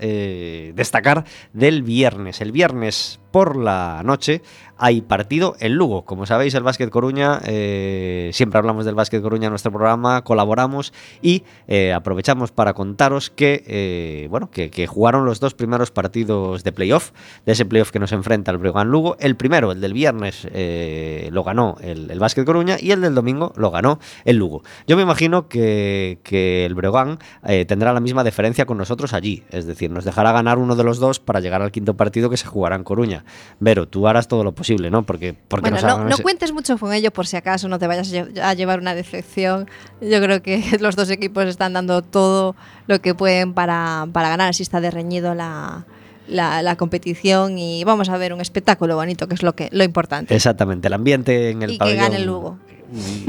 destacar 0.74 1.24
del 1.52 1.82
viernes. 1.82 2.40
El 2.40 2.52
viernes 2.52 3.20
por 3.36 3.54
la 3.54 4.00
noche 4.02 4.40
hay 4.78 5.00
partido 5.00 5.56
en 5.60 5.74
Lugo. 5.74 6.04
Como 6.04 6.26
sabéis, 6.26 6.54
el 6.54 6.62
Básquet 6.62 6.90
Coruña, 6.90 7.40
eh, 7.44 8.30
siempre 8.32 8.58
hablamos 8.58 8.84
del 8.84 8.94
Básquet 8.94 9.22
Coruña 9.22 9.46
en 9.46 9.52
nuestro 9.52 9.72
programa, 9.72 10.22
colaboramos 10.22 10.92
y 11.22 11.44
eh, 11.66 11.92
aprovechamos 11.92 12.50
para 12.50 12.72
contaros 12.74 13.30
que, 13.30 13.62
eh, 13.66 14.26
bueno, 14.30 14.50
que, 14.50 14.86
jugaron 14.86 15.24
los 15.24 15.40
dos 15.40 15.54
primeros 15.54 15.90
partidos 15.90 16.62
de 16.64 16.72
playoff, 16.72 17.12
de 17.44 17.52
ese 17.52 17.64
playoff 17.64 17.90
que 17.90 17.98
nos 17.98 18.12
enfrenta 18.12 18.50
el 18.52 18.58
Breogán 18.58 18.88
Lugo. 18.88 19.16
El 19.20 19.36
primero, 19.36 19.72
el 19.72 19.80
del 19.80 19.92
viernes, 19.92 20.46
eh, 20.52 21.28
lo 21.32 21.42
ganó 21.44 21.76
el, 21.82 22.10
el 22.10 22.18
Básquet 22.18 22.46
Coruña 22.46 22.76
y 22.80 22.90
el 22.92 23.02
del 23.02 23.14
domingo 23.14 23.52
lo 23.56 23.70
ganó 23.70 23.98
el 24.24 24.36
Lugo. 24.36 24.62
Yo 24.86 24.96
me 24.96 25.02
imagino 25.02 25.48
que, 25.48 26.20
que 26.22 26.64
el 26.64 26.74
Breogán 26.74 27.18
tendrá 27.66 27.92
la 27.92 28.00
misma 28.00 28.24
deferencia 28.24 28.64
con 28.64 28.78
nosotros 28.78 29.12
allí, 29.12 29.44
es 29.50 29.66
decir, 29.66 29.90
nos 29.90 30.04
dejará 30.04 30.32
ganar 30.32 30.58
uno 30.58 30.76
de 30.76 30.84
los 30.84 30.98
dos 30.98 31.20
para 31.20 31.40
llegar 31.40 31.60
al 31.60 31.70
quinto 31.70 31.96
partido 31.96 32.30
que 32.30 32.36
se 32.36 32.46
jugará 32.46 32.76
en 32.76 32.84
Coruña. 32.84 33.25
Vero, 33.60 33.86
tú 33.88 34.06
harás 34.08 34.28
todo 34.28 34.44
lo 34.44 34.52
posible, 34.54 34.90
¿no? 34.90 35.04
Porque, 35.04 35.34
porque 35.48 35.70
Bueno, 35.70 35.86
no, 35.86 35.92
hagan 35.94 36.08
no 36.08 36.14
ese- 36.14 36.22
cuentes 36.22 36.52
mucho 36.52 36.76
con 36.78 36.92
ello 36.92 37.10
por 37.10 37.26
si 37.26 37.36
acaso 37.36 37.68
no 37.68 37.78
te 37.78 37.86
vayas 37.86 38.12
a 38.12 38.16
lle- 38.16 38.38
a 38.40 38.54
llevar 38.54 38.80
una 38.80 38.94
decepción. 38.94 39.68
Yo 40.00 40.20
creo 40.20 40.42
que 40.42 40.62
los 40.80 40.96
dos 40.96 41.10
equipos 41.10 41.44
están 41.46 41.72
dando 41.72 42.02
todo 42.02 42.54
lo 42.86 43.00
que 43.00 43.14
pueden 43.14 43.54
para, 43.54 44.06
para 44.12 44.28
ganar, 44.28 44.50
así 44.50 44.62
está 44.62 44.80
de 44.80 44.90
reñido 44.90 45.34
la, 45.34 45.86
la, 46.28 46.62
la 46.62 46.76
competición 46.76 47.58
y 47.58 47.84
vamos 47.84 48.08
a 48.08 48.16
ver 48.18 48.32
un 48.32 48.40
espectáculo 48.40 48.96
bonito, 48.96 49.28
que 49.28 49.34
es 49.34 49.42
lo 49.42 49.54
que 49.54 49.68
lo 49.72 49.84
importante. 49.84 50.34
Exactamente, 50.34 50.88
el 50.88 50.94
ambiente 50.94 51.50
en 51.50 51.62
el 51.62 51.72
Y 51.72 51.78
que 51.78 51.94
gane 51.94 52.16
el 52.16 52.26
Lugo. 52.26 52.58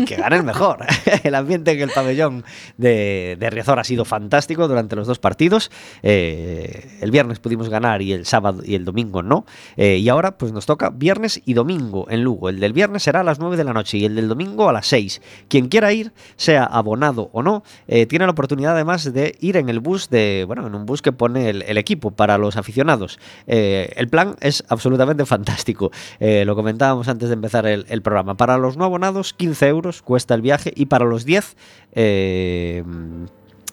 Que 0.05 0.15
gane 0.15 0.35
el 0.35 0.43
mejor. 0.43 0.85
el 1.23 1.35
ambiente 1.35 1.71
en 1.71 1.81
el 1.81 1.89
pabellón 1.89 2.43
de, 2.77 3.37
de 3.39 3.49
Riazor 3.49 3.79
ha 3.79 3.83
sido 3.83 4.05
fantástico 4.05 4.67
durante 4.67 4.95
los 4.95 5.07
dos 5.07 5.19
partidos. 5.19 5.71
Eh, 6.03 6.97
el 7.01 7.11
viernes 7.11 7.39
pudimos 7.39 7.69
ganar 7.69 8.01
y 8.01 8.13
el 8.13 8.25
sábado 8.25 8.61
y 8.63 8.75
el 8.75 8.85
domingo 8.85 9.23
no. 9.23 9.45
Eh, 9.75 9.97
y 9.97 10.09
ahora 10.09 10.37
pues 10.37 10.51
nos 10.51 10.65
toca 10.65 10.89
viernes 10.89 11.41
y 11.45 11.53
domingo 11.53 12.07
en 12.09 12.23
Lugo. 12.23 12.49
El 12.49 12.59
del 12.59 12.73
viernes 12.73 13.03
será 13.03 13.21
a 13.21 13.23
las 13.23 13.39
9 13.39 13.57
de 13.57 13.63
la 13.63 13.73
noche 13.73 13.97
y 13.97 14.05
el 14.05 14.15
del 14.15 14.27
domingo 14.27 14.69
a 14.69 14.73
las 14.73 14.87
6. 14.87 15.21
Quien 15.47 15.69
quiera 15.69 15.91
ir, 15.91 16.13
sea 16.35 16.63
abonado 16.63 17.29
o 17.33 17.41
no, 17.41 17.63
eh, 17.87 18.05
tiene 18.05 18.25
la 18.25 18.31
oportunidad 18.31 18.73
además 18.73 19.11
de 19.11 19.35
ir 19.39 19.57
en 19.57 19.69
el 19.69 19.79
bus 19.79 20.09
de, 20.09 20.43
bueno, 20.45 20.67
en 20.67 20.75
un 20.75 20.85
bus 20.85 21.01
que 21.01 21.11
pone 21.11 21.49
el, 21.49 21.77
equipo 21.77 22.09
para 22.09 22.39
los 22.39 22.57
aficionados. 22.57 23.19
El 23.45 24.07
plan 24.09 24.35
es 24.41 24.63
absolutamente 24.67 25.25
fantástico. 25.27 25.91
Lo 26.19 26.55
comentábamos 26.55 27.07
antes 27.07 27.29
de 27.29 27.33
empezar 27.33 27.67
el, 27.67 27.85
el 27.89 28.01
programa. 28.01 28.35
Para 28.35 28.57
los 28.57 28.77
no 28.77 28.85
abonados, 28.85 29.33
15 29.33 29.46
euros 29.61 30.01
cuesta 30.01 30.33
el 30.35 30.41
viaje 30.41 30.71
y 30.75 30.87
para 30.87 31.05
los 31.05 31.25
10... 31.25 31.55
eh, 31.93 32.83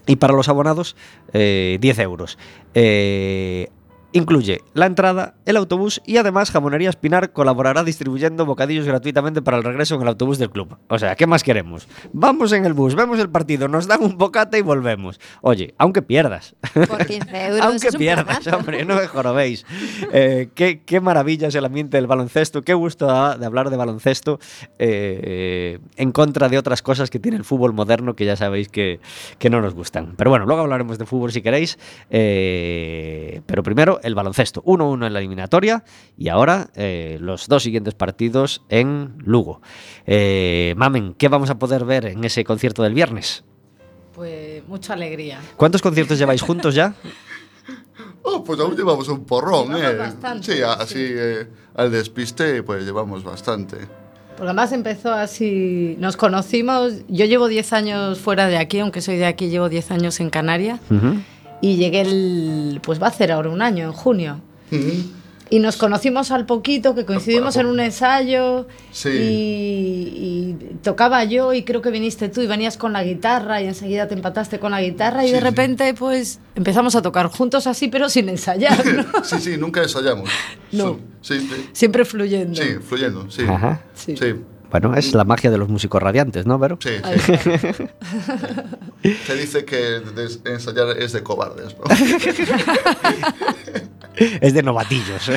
y 0.06 0.16
para 0.16 0.34
los 0.34 0.48
abonados, 0.48 0.96
eh, 1.32 1.78
10 1.80 1.98
euros. 2.00 2.38
Eh, 2.74 3.68
incluye 4.14 4.60
la 4.74 4.86
entrada, 4.86 5.34
el 5.44 5.56
autobús 5.56 6.00
y 6.06 6.16
además 6.16 6.50
Jamonería 6.52 6.88
Espinar 6.88 7.32
colaborará 7.32 7.82
distribuyendo 7.82 8.46
bocadillos 8.46 8.86
gratuitamente 8.86 9.42
para 9.42 9.56
el 9.56 9.64
regreso 9.64 9.96
en 9.96 10.02
el 10.02 10.08
autobús 10.08 10.38
del 10.38 10.50
club. 10.50 10.78
O 10.88 10.98
sea, 10.98 11.16
¿qué 11.16 11.26
más 11.26 11.42
queremos? 11.42 11.88
Vamos 12.12 12.52
en 12.52 12.64
el 12.64 12.74
bus, 12.74 12.94
vemos 12.94 13.18
el 13.18 13.28
partido, 13.28 13.66
nos 13.66 13.88
dan 13.88 14.02
un 14.02 14.16
bocata 14.16 14.56
y 14.56 14.62
volvemos. 14.62 15.20
Oye, 15.42 15.74
aunque 15.78 16.00
pierdas. 16.00 16.54
Por 16.88 17.04
15 17.04 17.46
euros. 17.46 17.60
Aunque 17.64 17.88
es 17.88 17.94
un 17.94 17.98
pierdas, 17.98 18.46
hombre, 18.46 18.84
no 18.84 18.94
me 18.94 19.06
jorobéis. 19.08 19.66
Eh, 20.12 20.48
qué, 20.54 20.82
qué 20.84 21.00
maravilla 21.00 21.48
es 21.48 21.54
el 21.56 21.64
ambiente 21.64 21.96
del 21.96 22.06
baloncesto, 22.06 22.62
qué 22.62 22.74
gusto 22.74 23.06
da 23.06 23.36
de 23.36 23.46
hablar 23.46 23.68
de 23.70 23.76
baloncesto 23.76 24.38
eh, 24.78 25.80
en 25.96 26.12
contra 26.12 26.48
de 26.48 26.56
otras 26.58 26.82
cosas 26.82 27.10
que 27.10 27.18
tiene 27.18 27.36
el 27.36 27.44
fútbol 27.44 27.72
moderno 27.72 28.14
que 28.14 28.24
ya 28.24 28.36
sabéis 28.36 28.68
que, 28.68 29.00
que 29.38 29.50
no 29.50 29.60
nos 29.60 29.74
gustan. 29.74 30.14
Pero 30.16 30.30
bueno, 30.30 30.46
luego 30.46 30.62
hablaremos 30.62 30.98
de 30.98 31.04
fútbol 31.06 31.32
si 31.32 31.42
queréis. 31.42 31.78
eh, 32.10 33.40
pero 33.46 33.62
primero 33.62 34.00
el 34.04 34.14
baloncesto. 34.14 34.62
1-1 34.64 35.06
en 35.06 35.12
la 35.12 35.18
eliminatoria 35.18 35.84
y 36.16 36.28
ahora 36.28 36.68
eh, 36.76 37.18
los 37.20 37.48
dos 37.48 37.62
siguientes 37.62 37.94
partidos 37.94 38.62
en 38.68 39.14
Lugo. 39.24 39.60
Eh, 40.06 40.74
Mamen, 40.76 41.14
¿qué 41.14 41.28
vamos 41.28 41.50
a 41.50 41.58
poder 41.58 41.84
ver 41.84 42.06
en 42.06 42.24
ese 42.24 42.44
concierto 42.44 42.82
del 42.82 42.94
viernes? 42.94 43.44
Pues 44.14 44.66
mucha 44.68 44.92
alegría. 44.92 45.40
¿Cuántos 45.56 45.82
conciertos 45.82 46.18
lleváis 46.18 46.42
juntos 46.42 46.74
ya? 46.74 46.94
Oh, 48.26 48.42
pues 48.42 48.58
aún 48.58 48.74
llevamos 48.74 49.06
un 49.08 49.24
porrón, 49.24 49.66
Llevamos 49.68 49.90
¿eh? 49.90 49.96
bastante, 49.98 50.56
sí, 50.56 50.62
así 50.62 50.94
sí. 50.94 51.12
eh, 51.14 51.46
al 51.74 51.90
despiste, 51.92 52.62
pues 52.62 52.84
llevamos 52.84 53.22
bastante. 53.22 53.76
Porque 54.30 54.44
además 54.44 54.72
empezó 54.72 55.12
así, 55.12 55.94
nos 55.98 56.16
conocimos, 56.16 56.94
yo 57.08 57.26
llevo 57.26 57.48
10 57.48 57.72
años 57.74 58.18
fuera 58.18 58.46
de 58.46 58.56
aquí, 58.56 58.80
aunque 58.80 59.02
soy 59.02 59.16
de 59.18 59.26
aquí, 59.26 59.48
llevo 59.50 59.68
10 59.68 59.90
años 59.90 60.20
en 60.20 60.30
Canarias, 60.30 60.80
Ujú. 60.90 61.18
Y 61.60 61.76
llegué 61.76 62.02
el, 62.02 62.80
pues 62.82 63.00
va 63.00 63.06
a 63.06 63.10
hacer 63.10 63.32
ahora 63.32 63.50
un 63.50 63.62
año, 63.62 63.84
en 63.86 63.92
junio. 63.92 64.40
Y 65.50 65.58
nos 65.60 65.76
conocimos 65.76 66.30
al 66.32 66.46
poquito, 66.46 66.94
que 66.94 67.04
coincidimos 67.04 67.56
en 67.56 67.66
un 67.66 67.78
ensayo, 67.78 68.66
Sí. 68.90 69.10
y, 69.10 70.56
y 70.72 70.74
tocaba 70.82 71.22
yo, 71.24 71.52
y 71.52 71.62
creo 71.62 71.80
que 71.82 71.90
viniste 71.90 72.28
tú, 72.28 72.40
y 72.40 72.46
venías 72.46 72.76
con 72.76 72.92
la 72.92 73.04
guitarra, 73.04 73.60
y 73.62 73.66
enseguida 73.66 74.08
te 74.08 74.14
empataste 74.14 74.58
con 74.58 74.72
la 74.72 74.80
guitarra, 74.82 75.22
y 75.22 75.28
Sí, 75.28 75.32
de 75.34 75.38
sí. 75.38 75.44
repente, 75.44 75.94
pues, 75.94 76.40
empezamos 76.56 76.96
a 76.96 77.02
tocar 77.02 77.26
juntos 77.28 77.66
así, 77.66 77.88
pero 77.88 78.08
sin 78.08 78.28
ensayar, 78.30 78.84
¿no? 79.14 79.24
sí, 79.24 79.36
sí, 79.38 79.56
nunca 79.56 79.82
ensayamos. 79.82 80.28
No. 80.72 80.98
Sí, 81.20 81.38
sí, 81.40 81.68
Siempre 81.72 82.04
fluyendo. 82.04 82.60
sí, 82.60 82.68
fluyendo, 82.80 83.30
sí. 83.30 83.42
Ajá. 83.46 83.82
Sí. 83.94 84.14
Bueno, 84.74 84.96
es 84.96 85.14
la 85.14 85.22
magia 85.22 85.52
de 85.52 85.58
los 85.58 85.68
músicos 85.68 86.02
radiantes, 86.02 86.46
¿no, 86.46 86.58
Vero? 86.58 86.78
sí. 86.82 86.90
Se 89.24 89.36
dice 89.36 89.64
que 89.64 90.02
ensayar 90.46 90.98
es 90.98 91.12
de 91.12 91.22
cobardes, 91.22 91.76
¿no? 91.78 91.84
Es 94.40 94.54
de 94.54 94.62
novatillos. 94.62 95.28
¿eh? 95.28 95.36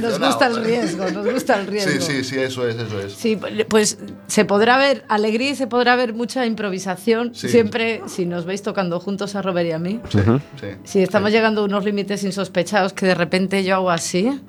Nos 0.00 0.18
gusta 0.20 0.46
el 0.48 0.58
¿eh? 0.58 0.62
riesgo, 0.64 1.08
nos 1.10 1.28
gusta 1.32 1.58
el 1.60 1.66
riesgo. 1.68 2.00
Sí, 2.00 2.02
sí, 2.18 2.24
sí, 2.24 2.36
eso 2.38 2.66
es, 2.68 2.74
eso 2.76 3.00
es. 3.00 3.12
Sí, 3.12 3.36
pues 3.68 3.98
se 4.28 4.44
podrá 4.44 4.78
ver 4.78 5.04
alegría 5.08 5.50
y 5.50 5.54
se 5.56 5.66
podrá 5.68 5.94
ver 5.96 6.12
mucha 6.14 6.44
improvisación. 6.46 7.34
Sí. 7.36 7.48
Siempre, 7.48 8.02
si 8.06 8.24
nos 8.26 8.44
veis 8.46 8.62
tocando 8.62 8.98
juntos 9.00 9.34
a 9.36 9.42
Robert 9.42 9.68
y 9.68 9.72
a 9.72 9.78
mí, 9.80 10.00
Sí, 10.10 10.18
Ujú. 10.18 10.38
sí. 10.60 10.66
si 10.84 11.02
estamos 11.02 11.30
llegando 11.32 11.62
a 11.62 11.64
unos 11.64 11.84
límites 11.84 12.22
insospechados 12.24 12.92
que 12.92 13.06
de 13.06 13.14
repente 13.14 13.62
yo 13.64 13.74
hago 13.76 13.90
así. 13.90 14.40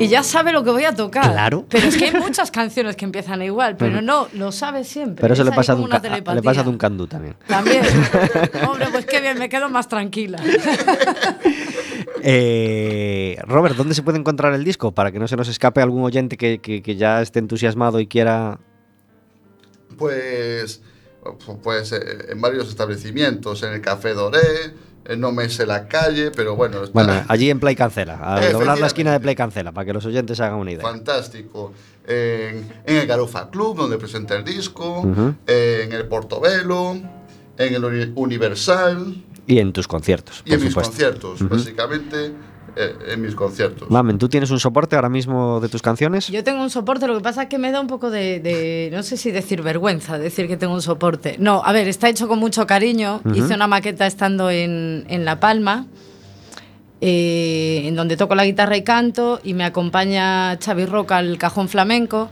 Y 0.00 0.08
ya 0.08 0.22
sabe 0.22 0.50
lo 0.52 0.64
que 0.64 0.70
voy 0.70 0.84
a 0.84 0.94
tocar. 0.94 1.30
Claro. 1.30 1.66
Pero 1.68 1.86
es 1.86 1.96
que 1.96 2.06
hay 2.06 2.14
muchas 2.20 2.50
canciones 2.50 2.96
que 2.96 3.04
empiezan 3.04 3.42
igual, 3.42 3.76
pero 3.76 4.00
no, 4.02 4.26
lo 4.32 4.50
sabe 4.50 4.82
siempre. 4.82 5.20
Pero 5.22 5.34
eso 5.34 5.42
Es 5.42 5.48
le 5.50 5.54
pasa, 5.54 5.72
a 5.72 5.76
una 5.76 5.96
le 5.96 6.00
telepatía. 6.00 6.42
pasa 6.42 6.60
a 6.60 6.64
Duncan 6.64 6.96
Du 6.96 7.06
también. 7.06 7.36
También. 7.46 7.82
Hombre, 8.68 8.86
pues 8.90 9.06
qué 9.06 9.20
bien, 9.20 9.38
me 9.38 9.48
quedo 9.48 9.68
más 9.68 9.88
tranquila. 9.88 10.38
Eh, 12.22 13.38
Robert, 13.46 13.76
¿dónde 13.76 13.94
se 13.94 14.02
puede 14.02 14.18
encontrar 14.18 14.52
el 14.52 14.62
disco? 14.64 14.92
Para 14.92 15.10
que 15.10 15.18
no 15.18 15.26
se 15.26 15.36
nos 15.36 15.48
escape 15.48 15.80
algún 15.80 16.02
oyente 16.04 16.36
que, 16.36 16.58
que- 16.58 16.82
que 16.82 16.96
ya 16.96 17.22
esté 17.22 17.38
entusiasmado 17.38 17.98
y 18.00 18.06
quiera... 18.06 18.58
Pues, 19.96 20.82
pues 21.62 21.92
eh, 21.92 22.26
en 22.28 22.40
varios 22.40 22.68
establecimientos, 22.68 23.62
en 23.62 23.72
el 23.72 23.80
Café 23.80 24.12
Doré, 24.14 24.38
no 25.16 25.32
me 25.32 25.48
sé 25.48 25.66
la 25.66 25.88
calle, 25.88 26.30
pero 26.30 26.56
bueno, 26.56 26.82
está 26.84 26.92
Bueno, 26.92 27.24
allí 27.28 27.50
en 27.50 27.58
Play 27.60 27.74
Cancela, 27.76 28.16
al 28.16 28.52
doblar 28.52 28.78
la 28.78 28.86
esquina 28.86 29.12
de 29.12 29.20
Play 29.20 29.34
Cancela, 29.34 29.72
para 29.72 29.84
que 29.86 29.92
los 29.92 30.04
oyentes 30.06 30.36
se 30.36 30.44
hagan 30.44 30.58
una 30.58 30.72
idea. 30.72 30.82
fantástico. 30.82 31.72
En, 32.06 32.68
en 32.86 32.96
el 32.96 33.06
Garufa 33.06 33.50
Club, 33.50 33.76
donde 33.76 33.96
presenta 33.98 34.34
el 34.36 34.44
disco, 34.44 35.02
en 35.46 35.92
el 35.92 36.06
Portobelo, 36.06 36.92
en 37.58 37.74
el 37.74 37.84
Uni- 37.84 38.12
Universal. 38.14 39.22
Y 39.46 39.58
en 39.58 39.72
tus 39.72 39.86
conciertos, 39.88 40.42
y 40.44 40.50
por 40.50 40.58
en 40.58 40.64
mis 40.64 40.74
conciertos, 40.74 41.48
básicamente. 41.48 42.26
eh, 42.26 42.32
en 42.76 43.20
mis 43.22 43.34
conciertos. 43.34 43.90
Mamen, 43.90 44.18
¿tú 44.18 44.28
tienes 44.28 44.50
un 44.50 44.60
soporte 44.60 44.96
ahora 44.96 45.08
mismo 45.08 45.60
de 45.60 45.68
tus 45.68 45.82
canciones? 45.82 46.28
Yo 46.28 46.42
tengo 46.44 46.62
un 46.62 46.70
soporte, 46.70 47.06
lo 47.06 47.16
que 47.16 47.22
pasa 47.22 47.42
es 47.44 47.48
que 47.48 47.58
me 47.58 47.70
da 47.72 47.80
un 47.80 47.86
poco 47.86 48.10
de, 48.10 48.40
de- 48.40 48.90
no 48.92 49.02
sé 49.02 49.16
si 49.16 49.30
decir 49.30 49.62
vergüenza, 49.62 50.18
decir 50.18 50.48
que 50.48 50.56
tengo 50.56 50.74
un 50.74 50.82
soporte. 50.82 51.36
No, 51.38 51.62
a 51.64 51.72
ver, 51.72 51.88
está 51.88 52.08
hecho 52.08 52.28
con 52.28 52.38
mucho 52.38 52.66
cariño. 52.66 53.20
Hice 53.34 53.54
una 53.54 53.66
maqueta 53.66 54.06
estando 54.06 54.50
en, 54.50 55.04
en 55.08 55.24
La 55.24 55.40
Palma, 55.40 55.86
eh, 57.00 57.82
en 57.86 57.96
donde 57.96 58.16
toco 58.16 58.34
la 58.34 58.44
guitarra 58.44 58.76
y 58.76 58.82
canto, 58.84 59.40
y 59.42 59.54
me 59.54 59.64
acompaña 59.64 60.58
Xavi 60.62 60.84
Roca 60.86 61.16
al 61.18 61.38
cajón 61.38 61.68
flamenco. 61.68 62.30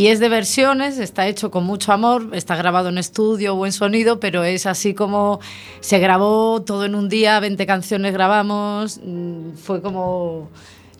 Y 0.00 0.06
es 0.06 0.18
de 0.18 0.30
versiones, 0.30 0.96
está 0.98 1.26
hecho 1.26 1.50
con 1.50 1.64
mucho 1.64 1.92
amor, 1.92 2.30
está 2.32 2.56
grabado 2.56 2.88
en 2.88 2.96
estudio 2.96 3.54
o 3.54 3.66
en 3.66 3.72
sonido, 3.72 4.18
pero 4.18 4.44
es 4.44 4.64
así 4.64 4.94
como 4.94 5.40
se 5.80 5.98
grabó 5.98 6.62
todo 6.62 6.86
en 6.86 6.94
un 6.94 7.10
día, 7.10 7.38
20 7.38 7.66
canciones 7.66 8.14
grabamos, 8.14 8.98
mm, 9.04 9.50
fue 9.62 9.82
como... 9.82 10.48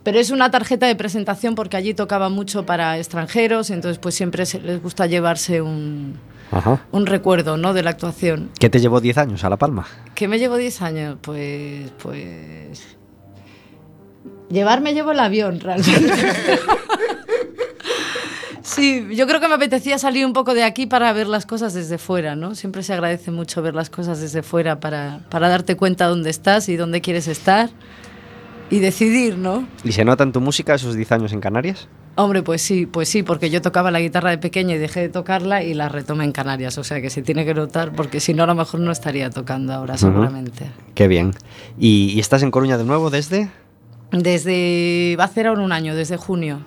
Pero 0.03 0.19
es 0.19 0.31
una 0.31 0.51
tarjeta 0.51 0.87
de 0.87 0.97
presentación 0.97 1.55
porque 1.55 1.79
allí 1.79 1.95
tocaba 1.95 2.29
mucho 2.29 2.67
para 2.67 2.99
extranjeros, 2.99 3.71
entonces 3.71 3.99
pues 3.99 4.15
siempre 4.15 4.45
se- 4.45 4.61
les 4.61 4.83
gusta 4.83 5.07
llevarse 5.07 5.63
un, 5.63 6.19
Ajá. 6.51 6.85
un 6.93 7.07
recuerdo 7.07 7.57
¿no? 7.57 7.73
de 7.73 7.83
la 7.83 7.89
actuación. 7.89 8.51
¿Qué 8.61 8.69
te 8.69 8.81
llevó 8.81 9.01
10 9.01 9.17
años 9.17 9.45
a 9.45 9.49
La 9.49 9.57
Palma? 9.57 9.87
¿Qué 10.15 10.29
me 10.29 10.39
llevo 10.39 10.59
10 10.59 10.83
años? 10.83 11.17
Pues, 11.23 11.91
pues... 12.03 12.99
Llevarme 14.51 14.93
llevo 14.93 15.13
el 15.13 15.21
avión, 15.21 15.59
realmente. 15.59 16.13
Sí, 18.75 19.05
yo 19.17 19.27
creo 19.27 19.41
que 19.41 19.49
me 19.49 19.55
apetecía 19.55 19.99
salir 19.99 20.25
un 20.25 20.33
poco 20.33 20.55
de 20.55 20.63
aquí 20.63 20.87
para 20.87 21.13
ver 21.13 21.27
las 21.27 21.45
cosas 21.45 21.75
desde 21.75 21.99
fuera, 21.99 22.37
¿no? 22.37 22.55
Siempre 22.55 22.85
se 22.85 22.93
agradece 22.93 23.33
mucho 23.33 23.63
ver 23.63 23.75
las 23.75 23.91
cosas 23.91 24.21
desde 24.21 24.45
fuera 24.45 24.79
para, 24.79 25.21
para 25.29 25.49
darte 25.49 25.77
cuenta 25.77 26.07
dónde 26.07 26.31
estás 26.31 26.69
y 26.69 26.77
dónde 26.77 27.01
quieres 27.01 27.27
estar 27.27 27.71
y 28.71 28.79
decidir, 28.79 29.37
¿no? 29.37 29.67
¿Y 29.83 29.91
se 29.91 30.05
nota 30.05 30.23
en 30.23 30.31
tu 30.31 30.41
música 30.41 30.75
esos 30.75 30.95
10 30.95 31.11
años 31.11 31.33
en 31.33 31.41
Canarias? 31.41 31.89
Hombre, 32.15 32.43
pues 32.45 32.63
sí, 32.63 32.87
pues 32.87 33.09
sí, 33.09 33.25
porque 33.25 33.51
yo 33.51 33.61
tocaba 33.61 33.91
la 33.91 34.01
guitarra 34.01 34.31
de 34.31 34.39
pequeña 34.39 34.77
y 34.77 34.79
dejé 34.79 35.01
de 35.01 35.09
tocarla 35.09 35.65
y 35.65 35.75
la 35.75 35.89
retomé 35.89 36.23
en 36.23 36.33
Canarias, 36.33 36.79
o 36.79 36.85
sea 36.85 37.01
que 37.01 37.11
se 37.11 37.23
tiene 37.23 37.45
que 37.45 37.55
notar 37.55 37.93
porque 37.93 38.21
si 38.21 38.35
no 38.35 38.45
a 38.45 38.47
lo 38.47 38.55
mejor 38.55 38.79
no 38.79 38.93
estaría 38.93 39.31
tocando 39.31 39.73
ahora 39.73 39.99
seguramente. 39.99 40.67
Qué 40.95 41.09
bien. 41.09 41.33
¿Y, 41.77 42.13
y 42.15 42.21
estás 42.21 42.45
en 42.45 42.53
Coruña 42.53 42.79
de 42.79 42.85
nuevo 42.85 43.11
desde? 43.11 43.51
Desde, 44.13 45.17
va 45.19 45.25
a 45.25 45.29
ser 45.29 45.47
ahora 45.47 45.63
un 45.63 45.73
año, 45.73 45.95
desde 45.95 46.17
junio. 46.17 46.61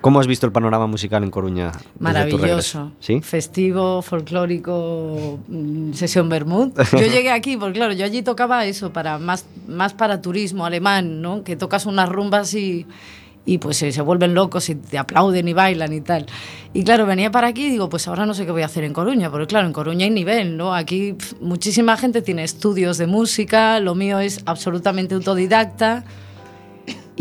¿Cómo 0.00 0.20
has 0.20 0.26
visto 0.26 0.46
el 0.46 0.52
panorama 0.52 0.86
musical 0.86 1.24
en 1.24 1.30
Coruña? 1.30 1.72
Maravilloso. 1.98 2.92
¿Sí? 3.00 3.20
Festivo, 3.22 4.02
folclórico, 4.02 5.40
mm, 5.48 5.92
sesión 5.92 6.28
Bermud. 6.28 6.72
Yo 6.92 6.98
llegué 7.10 7.32
aquí, 7.32 7.56
porque 7.56 7.78
claro, 7.78 7.92
yo 7.92 8.04
allí 8.04 8.22
tocaba 8.22 8.64
eso, 8.66 8.92
para 8.92 9.18
más, 9.18 9.46
más 9.66 9.94
para 9.94 10.22
turismo 10.22 10.64
alemán, 10.64 11.20
¿no? 11.20 11.42
Que 11.42 11.56
tocas 11.56 11.86
unas 11.86 12.08
rumbas 12.08 12.54
y, 12.54 12.86
y 13.44 13.58
pues 13.58 13.76
se, 13.76 13.90
se 13.90 14.02
vuelven 14.02 14.34
locos 14.34 14.68
y 14.68 14.76
te 14.76 14.96
aplauden 14.96 15.48
y 15.48 15.52
bailan 15.52 15.92
y 15.92 16.00
tal. 16.00 16.26
Y 16.72 16.84
claro, 16.84 17.04
venía 17.04 17.32
para 17.32 17.48
aquí 17.48 17.66
y 17.66 17.70
digo, 17.70 17.88
pues 17.88 18.06
ahora 18.06 18.26
no 18.26 18.34
sé 18.34 18.46
qué 18.46 18.52
voy 18.52 18.62
a 18.62 18.66
hacer 18.66 18.84
en 18.84 18.92
Coruña, 18.92 19.30
porque 19.30 19.48
claro, 19.48 19.66
en 19.66 19.72
Coruña 19.72 20.04
hay 20.04 20.10
nivel, 20.10 20.56
¿no? 20.56 20.72
Aquí 20.72 21.14
pf, 21.14 21.36
muchísima 21.40 21.96
gente 21.96 22.22
tiene 22.22 22.44
estudios 22.44 22.96
de 22.96 23.08
música, 23.08 23.80
lo 23.80 23.96
mío 23.96 24.20
es 24.20 24.40
absolutamente 24.46 25.16
autodidacta. 25.16 26.04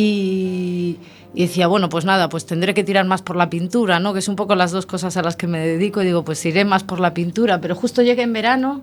Y, 0.01 0.97
y 1.33 1.41
decía, 1.41 1.67
bueno, 1.67 1.89
pues 1.89 2.05
nada, 2.05 2.29
pues 2.29 2.45
tendré 2.45 2.73
que 2.73 2.85
tirar 2.85 3.05
más 3.05 3.21
por 3.21 3.35
la 3.35 3.49
pintura, 3.49 3.99
¿no? 3.99 4.13
Que 4.13 4.19
es 4.19 4.29
un 4.29 4.37
poco 4.37 4.55
las 4.55 4.71
dos 4.71 4.85
cosas 4.85 5.17
a 5.17 5.21
las 5.21 5.35
que 5.35 5.45
me 5.45 5.59
dedico. 5.59 6.01
Y 6.01 6.05
digo, 6.05 6.23
pues 6.23 6.45
iré 6.45 6.63
más 6.63 6.85
por 6.85 7.01
la 7.01 7.13
pintura. 7.13 7.59
Pero 7.59 7.75
justo 7.75 8.01
llegué 8.01 8.21
en 8.21 8.31
verano 8.31 8.81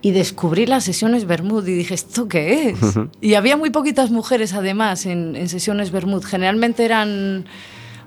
y 0.00 0.12
descubrí 0.12 0.64
las 0.64 0.84
sesiones 0.84 1.24
Bermud 1.24 1.66
y 1.66 1.74
dije, 1.74 1.94
¿esto 1.94 2.28
qué 2.28 2.68
es? 2.68 2.78
y 3.20 3.34
había 3.34 3.56
muy 3.56 3.70
poquitas 3.70 4.12
mujeres 4.12 4.54
además 4.54 5.06
en, 5.06 5.34
en 5.34 5.48
sesiones 5.48 5.90
Bermud. 5.90 6.22
Generalmente 6.22 6.84
eran 6.84 7.46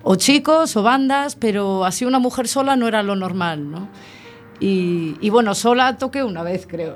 o 0.01 0.15
chicos 0.15 0.77
o 0.77 0.83
bandas, 0.83 1.35
pero 1.35 1.83
así 1.83 2.05
una 2.05 2.19
mujer 2.19 2.47
sola 2.47 2.77
no 2.77 2.87
era 2.87 3.03
lo 3.03 3.17
normal, 3.17 3.69
¿no? 3.69 3.89
Y, 4.61 5.17
y, 5.21 5.29
bueno, 5.31 5.55
sola 5.55 5.97
toqué 5.97 6.23
una 6.23 6.43
vez, 6.43 6.67
creo. 6.67 6.95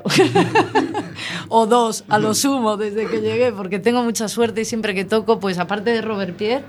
o 1.48 1.66
dos, 1.66 2.04
a 2.08 2.18
lo 2.20 2.32
sumo, 2.32 2.76
desde 2.76 3.06
que 3.06 3.20
llegué, 3.20 3.50
porque 3.50 3.80
tengo 3.80 4.04
mucha 4.04 4.28
suerte 4.28 4.60
y 4.60 4.64
siempre 4.64 4.94
que 4.94 5.04
toco, 5.04 5.40
pues 5.40 5.58
aparte 5.58 5.90
de 5.90 6.00
Robert 6.00 6.36
Pierre, 6.36 6.64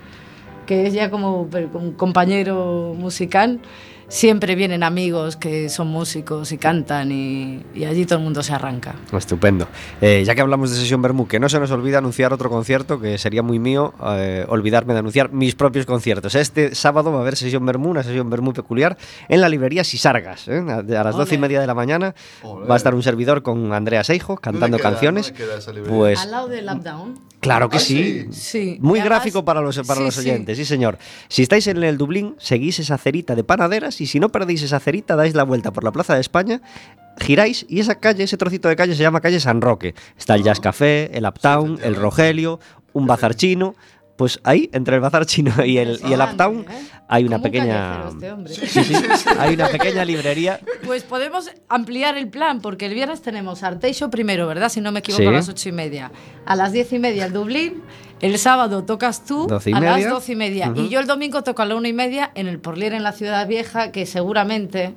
que 0.66 0.88
es 0.88 0.94
ya 0.94 1.12
como 1.12 1.48
un 1.74 1.92
compañero 1.94 2.96
musical, 2.98 3.60
siempre 4.08 4.56
vienen 4.56 4.84
amigos 4.84 5.36
que 5.36 5.70
son 5.70 5.88
músicos 5.88 6.52
y 6.52 6.58
cantan 6.58 7.12
y, 7.12 7.64
y 7.76 7.86
allí 7.86 8.06
todo 8.06 8.20
el 8.20 8.24
mundo 8.24 8.44
se 8.44 8.54
arranca. 8.54 8.96
Estupendo. 9.12 9.68
Eh, 10.02 10.24
ya 10.26 10.36
que 10.36 10.42
hablamos 10.42 10.72
de 10.72 10.78
Sesión 10.78 11.02
Bermú, 11.02 11.28
que 11.28 11.40
no 11.40 11.50
se 11.50 11.60
nos 11.60 11.72
olvida 11.72 11.98
anunciar 11.98 12.34
otro 12.34 12.50
concierto, 12.50 13.00
que 13.00 13.18
sería 13.18 13.44
muy 13.44 13.60
mío 13.60 13.94
eh, 14.04 14.46
olvidarme 14.48 14.94
de 14.94 15.00
anunciar 15.00 15.32
mis 15.32 15.56
propios 15.56 15.86
conciertos. 15.86 16.36
Este 16.36 16.76
sábado 16.76 17.12
va 17.12 17.20
a 17.20 17.22
haber 17.22 17.36
Sesión 17.36 17.66
Bermú, 17.66 17.90
una 17.90 18.04
sesión 18.04 18.30
Bermú 18.30 18.54
peculiar, 18.54 18.98
en 19.28 19.42
la 19.42 19.50
librería 19.50 19.84
Sisargas. 19.84 20.48
¿eh? 20.48 20.60
A 20.60 21.04
las 21.04 21.16
doce 21.16 21.36
y 21.36 21.38
media 21.38 21.60
de 21.60 21.68
la 21.68 21.74
mañana 21.74 22.16
va 22.44 22.74
a 22.74 22.78
estar 22.78 22.96
un 22.96 23.04
servidor 23.04 23.44
con 23.44 23.74
Andrea 23.74 24.04
Seijo 24.04 24.38
cantando 24.38 24.78
queda? 24.78 24.90
canciones. 24.90 25.28
¿Dónde 25.28 25.44
queda 25.44 25.58
esa 25.58 25.72
librería? 25.72 25.98
Pues 25.98 26.20
Al 26.20 26.32
lado 26.32 26.48
del 26.48 26.68
Up 26.70 26.84
Down. 26.84 27.20
Claro 27.40 27.70
que 27.70 27.78
Ah, 27.78 27.80
sí. 27.80 28.26
sí. 28.32 28.34
Sí. 28.34 28.78
Muy 28.82 29.00
además- 29.00 29.20
gráfico 29.20 29.46
para 29.46 29.62
los, 29.62 29.78
para 29.80 30.00
Sí, 30.00 30.04
los 30.06 30.18
oyentes, 30.18 30.58
sí 30.58 30.66
señor. 30.66 30.98
Si 31.30 31.44
estáis 31.44 31.68
en 31.68 31.82
el 31.84 31.98
Dublín, 31.98 32.36
seguís 32.40 32.80
esa 32.80 32.98
cerita 32.98 33.36
de 33.36 33.44
panaderas 33.44 34.02
y 34.02 34.08
si 34.08 34.20
no 34.20 34.30
perdéis 34.30 34.64
esa 34.64 34.80
cerita, 34.80 35.16
dais 35.16 35.36
la 35.36 35.44
vuelta 35.44 35.72
por 35.72 35.84
la 35.84 35.92
Plaza 35.92 36.16
de 36.16 36.22
España, 36.22 36.62
giráis 37.20 37.66
y 37.70 37.80
esa 37.80 37.96
calle, 37.96 38.24
ese 38.24 38.38
trocito 38.38 38.68
de 38.70 38.76
calle 38.76 38.96
se 38.96 39.02
llama 39.04 39.22
calle 39.22 39.40
San 39.40 39.62
Roque. 39.62 39.96
Está 40.18 40.36
el 40.36 40.44
Jazz 40.44 40.60
Café, 40.60 41.10
el 41.18 41.26
Uptown, 41.26 41.80
el. 41.84 41.96
Rogelio, 41.96 42.60
un 42.94 43.06
bazar 43.08 43.36
chino. 43.36 43.76
Pues 44.18 44.40
ahí, 44.44 44.70
entre 44.74 44.96
el 44.96 45.02
bazar 45.02 45.28
chino 45.28 45.54
y 45.64 45.78
el, 45.78 46.00
y 46.10 46.12
el 46.12 46.20
Uptown, 46.20 46.66
¿eh? 46.70 46.88
hay 47.08 47.24
una 47.24 47.40
pequeña... 47.40 48.10
este. 48.10 48.68
Sí, 48.68 48.84
sí, 48.84 48.94
hay 49.40 49.54
una 49.54 49.68
pequeña 49.68 50.04
librería. 50.04 50.60
Pues 50.86 51.04
podemos 51.04 51.52
ampliar 51.70 52.18
el 52.18 52.28
plan, 52.28 52.60
porque 52.60 52.88
el 52.88 52.96
viernes 52.96 53.22
tenemos 53.22 53.62
Arteixo 53.62 54.10
primero, 54.10 54.48
¿verdad? 54.48 54.70
Si 54.70 54.82
no 54.82 54.92
me 54.92 55.00
equivoco, 55.00 55.30
a 55.30 55.32
las 55.32 55.50
ocho 55.50 55.70
y 55.70 55.72
media. 55.72 56.12
A 56.48 56.56
las 56.56 56.72
diez 56.72 56.92
y 56.94 57.00
media 57.00 57.26
el 57.26 57.34
Dublín. 57.34 57.84
El 58.20 58.40
sábado 58.40 58.84
tocas 58.84 59.24
tú 59.24 59.48
a 59.52 59.80
media. 59.80 59.98
las 59.98 60.10
doce 60.10 60.34
y 60.34 60.36
media. 60.36 60.74
Y 60.76 60.90
yo 60.90 61.00
el 61.00 61.06
domingo 61.06 61.44
toco 61.44 61.62
a 61.62 61.66
la 61.66 61.76
una 61.76 61.88
y 61.88 61.94
media 61.94 62.32
en 62.34 62.48
el 62.48 62.60
Porlier 62.60 62.94
en 62.94 63.04
la 63.04 63.12
Ciudad 63.12 63.48
Vieja, 63.48 63.92
que 63.92 64.08
seguramente. 64.08 64.96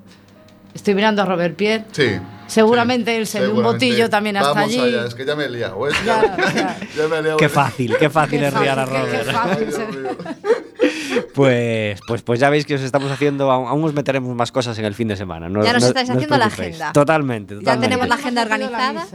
Estoy 0.75 0.95
mirando 0.95 1.23
a 1.23 1.25
Robert 1.25 1.57
Pierre. 1.57 1.85
Sí. 1.93 2.19
Seguramente 2.47 3.13
sí, 3.13 3.17
él 3.19 3.27
se 3.29 3.41
dio 3.41 3.55
un 3.55 3.63
botillo 3.63 4.11
también 4.11 4.37
hasta 4.37 4.53
Vamos 4.53 4.71
allí. 4.75 4.81
allá, 4.81 5.07
es 5.07 5.15
que 5.15 5.25
ya 5.25 5.37
me 5.37 5.45
he 5.45 5.51
liado. 5.51 5.89
¿eh? 5.89 5.93
Ya, 6.05 6.23
Ya, 6.37 6.53
ya. 6.53 6.77
ya 6.97 7.09
me 7.09 7.19
he 7.19 7.23
liado. 7.23 7.37
Qué 7.37 7.49
fácil, 7.49 7.97
qué 7.97 8.11
fácil 8.11 8.41
Qué 8.41 8.47
es 8.49 8.55
riar 8.55 8.79
a 8.81 8.87
fácil, 8.87 9.05
qué- 9.05 9.11
qué 9.11 9.23
Robert. 9.33 9.37
fácil 9.39 9.73
se-. 9.73 10.51
Pues, 11.35 12.01
pues, 12.07 12.23
pues 12.23 12.41
ya 12.41 12.51
veis 12.51 12.67
que 12.67 12.75
os 12.75 12.81
estamos 12.81 13.11
haciendo, 13.11 13.51
aún, 13.51 13.85
os 13.85 13.93
meteremos 13.95 14.35
más 14.35 14.51
cosas 14.53 14.79
en 14.79 14.85
el 14.85 14.95
fin 14.95 15.09
de 15.09 15.17
semana. 15.17 15.49
no- 15.49 15.63
Ya 15.65 15.73
nos 15.73 15.83
no- 15.83 15.89
estáis 15.89 16.09
no 16.09 16.15
haciendo 16.17 16.37
la 16.39 16.47
agenda. 16.47 16.93
Totalmente, 16.93 17.55
Ya 17.55 17.61
totalmente. 17.61 17.87
tenemos 17.89 18.09
la 18.09 18.15
agenda 18.17 18.43
organizada. 18.43 19.07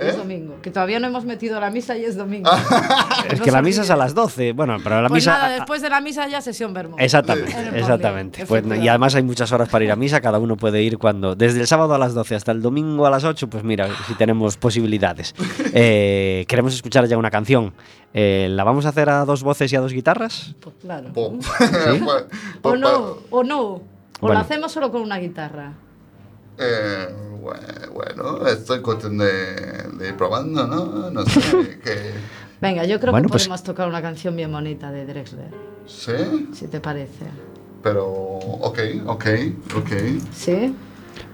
¿Eh? 0.00 0.08
Es 0.08 0.16
domingo. 0.16 0.56
Que 0.62 0.70
todavía 0.70 0.98
no 0.98 1.06
hemos 1.08 1.24
metido 1.24 1.60
la 1.60 1.70
misa 1.70 1.96
y 1.96 2.04
es 2.04 2.16
domingo. 2.16 2.50
Es 3.30 3.38
No 3.38 3.44
que 3.44 3.50
la 3.50 3.60
misa 3.62 3.82
es 3.82 3.90
a 3.90 3.96
las 3.96 4.14
12. 4.14 4.52
Bueno, 4.52 4.78
pero 4.82 5.02
la 5.02 5.08
Pues 5.08 5.22
misa. 5.22 5.32
nada, 5.32 5.48
después 5.50 5.82
de 5.82 5.90
la 5.90 6.00
misa 6.00 6.26
ya 6.26 6.40
sesión 6.40 6.72
Bermud. 6.74 6.98
Exactamente, 6.98 7.54
exactamente. 7.74 8.46
Pues, 8.46 8.64
y 8.82 8.88
además 8.88 9.14
hay 9.14 9.22
muchas 9.22 9.52
horas 9.52 9.68
para 9.68 9.84
ir 9.84 9.92
a 9.92 9.96
misa, 9.96 10.20
cada 10.20 10.38
uno 10.38 10.56
puede 10.56 10.82
ir 10.82 10.96
cuando. 10.98 11.36
Desde 11.36 11.60
el 11.60 11.66
sábado 11.66 11.94
a 11.94 11.98
las 11.98 12.14
12 12.14 12.34
hasta 12.34 12.50
el 12.52 12.62
domingo 12.62 13.06
a 13.06 13.10
las 13.10 13.24
8, 13.24 13.48
pues 13.50 13.62
mira, 13.62 13.88
si 14.06 14.14
tenemos 14.14 14.56
posibilidades. 14.56 15.34
Eh, 15.72 16.46
queremos 16.48 16.74
escuchar 16.74 17.06
ya 17.06 17.16
una 17.16 17.30
canción. 17.30 17.72
Eh, 18.12 18.48
¿La 18.50 18.64
vamos 18.64 18.86
a 18.86 18.88
hacer 18.88 19.08
a 19.08 19.24
dos 19.24 19.42
voces 19.44 19.72
y 19.72 19.76
a 19.76 19.80
dos 19.80 19.92
guitarras? 19.92 20.54
Pues 20.60 20.74
claro. 20.80 21.10
O 22.62 22.76
no, 22.76 23.18
o 23.30 23.44
no. 23.44 23.60
O 23.62 23.82
Bueno. 24.20 24.34
lo 24.34 24.40
hacemos 24.40 24.72
solo 24.72 24.90
con 24.90 25.02
una 25.02 25.18
guitarra. 25.18 25.72
Eh, 26.58 27.06
bue- 27.40 27.88
bueno, 27.92 28.46
estoy 28.46 28.80
cuestión 28.80 29.18
de, 29.18 29.26
de 29.98 30.08
ir 30.08 30.16
probando, 30.16 30.66
¿no? 30.66 31.10
No 31.10 31.24
sé, 31.26 31.40
que... 31.84 32.10
Venga, 32.60 32.84
yo 32.84 33.00
creo 33.00 33.12
Bueno, 33.12 33.28
que 33.28 33.32
pues- 33.32 33.44
podemos 33.44 33.62
tocar 33.62 33.88
una 33.88 34.02
canción 34.02 34.36
bien 34.36 34.52
bonita 34.52 34.90
de 34.92 35.06
Drexler, 35.06 35.48
Sí, 35.86 36.48
si 36.52 36.66
te 36.68 36.80
parece. 36.80 37.24
pero... 37.82 38.06
Ok, 38.06 38.78
ok, 39.06 39.24
ok. 39.76 39.90
¿Sí? 40.32 40.74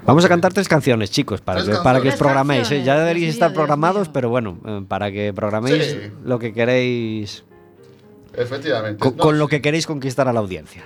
Vamos 0.05 0.25
a 0.25 0.29
cantar 0.29 0.53
tres 0.53 0.69
canciones, 0.69 1.11
chicos, 1.11 1.41
para, 1.41 1.65
que, 1.65 1.73
para 1.83 2.01
que 2.01 2.09
os 2.11 2.15
programéis. 2.17 2.71
¿eh? 2.71 2.85
Ya 2.85 2.97
deberíais 2.99 3.35
estar 3.35 3.53
programados, 3.53 4.09
pero 4.09 4.29
bueno, 4.31 4.59
eh, 4.65 4.83
para 4.87 5.11
que 5.11 5.33
programéis 5.35 5.85
Sí. 5.85 5.99
lo 6.25 6.39
que 6.39 6.53
queréis. 6.53 7.43
Efectivamente. 8.35 8.99
Con, 9.01 9.17
No, 9.17 9.23
con 9.23 9.39
lo 9.39 9.49
que 9.49 9.61
queréis 9.61 9.87
conquistar 9.87 10.29
a 10.29 10.33
la 10.33 10.41
audiencia. 10.41 10.85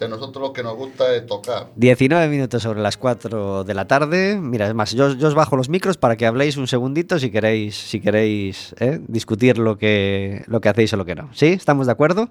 O 0.00 0.08
nosotros 0.08 0.48
lo 0.48 0.52
que 0.52 0.62
nos 0.62 0.76
gusta 0.76 1.14
es 1.14 1.26
tocar. 1.26 1.70
19 1.76 2.28
minutos 2.28 2.62
sobre 2.62 2.80
las 2.80 2.96
4 2.96 3.64
de 3.64 3.74
la 3.74 3.86
tarde. 3.86 4.38
Mira, 4.40 4.68
es 4.68 4.74
más, 4.74 4.92
yo, 4.92 5.14
yo 5.14 5.28
os 5.28 5.34
bajo 5.34 5.56
los 5.56 5.68
micros 5.68 5.96
para 5.96 6.16
que 6.16 6.26
habléis 6.26 6.56
un 6.56 6.68
segundito 6.68 7.18
si 7.18 7.30
queréis, 7.30 7.76
si 7.76 8.00
queréis 8.00 8.74
¿eh? 8.78 9.00
discutir 9.08 9.58
lo 9.58 9.76
que, 9.76 10.44
lo 10.46 10.60
que 10.60 10.68
hacéis 10.68 10.92
o 10.92 10.96
lo 10.96 11.04
que 11.04 11.14
no. 11.14 11.28
¿Sí? 11.34 11.46
¿Estamos 11.46 11.86
de 11.86 11.92
acuerdo? 11.92 12.30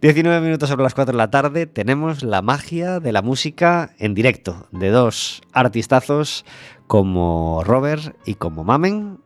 19 0.00 0.40
minutos 0.40 0.68
sobre 0.68 0.84
las 0.84 0.94
4 0.94 1.12
de 1.12 1.18
la 1.18 1.30
tarde. 1.30 1.66
Tenemos 1.66 2.22
la 2.22 2.42
magia 2.42 3.00
de 3.00 3.12
la 3.12 3.22
música 3.22 3.94
en 3.98 4.14
directo 4.14 4.66
de 4.70 4.90
dos 4.90 5.42
artistazos 5.52 6.44
como 6.86 7.62
Robert 7.64 8.16
y 8.24 8.34
como 8.34 8.64
Mamen 8.64 9.18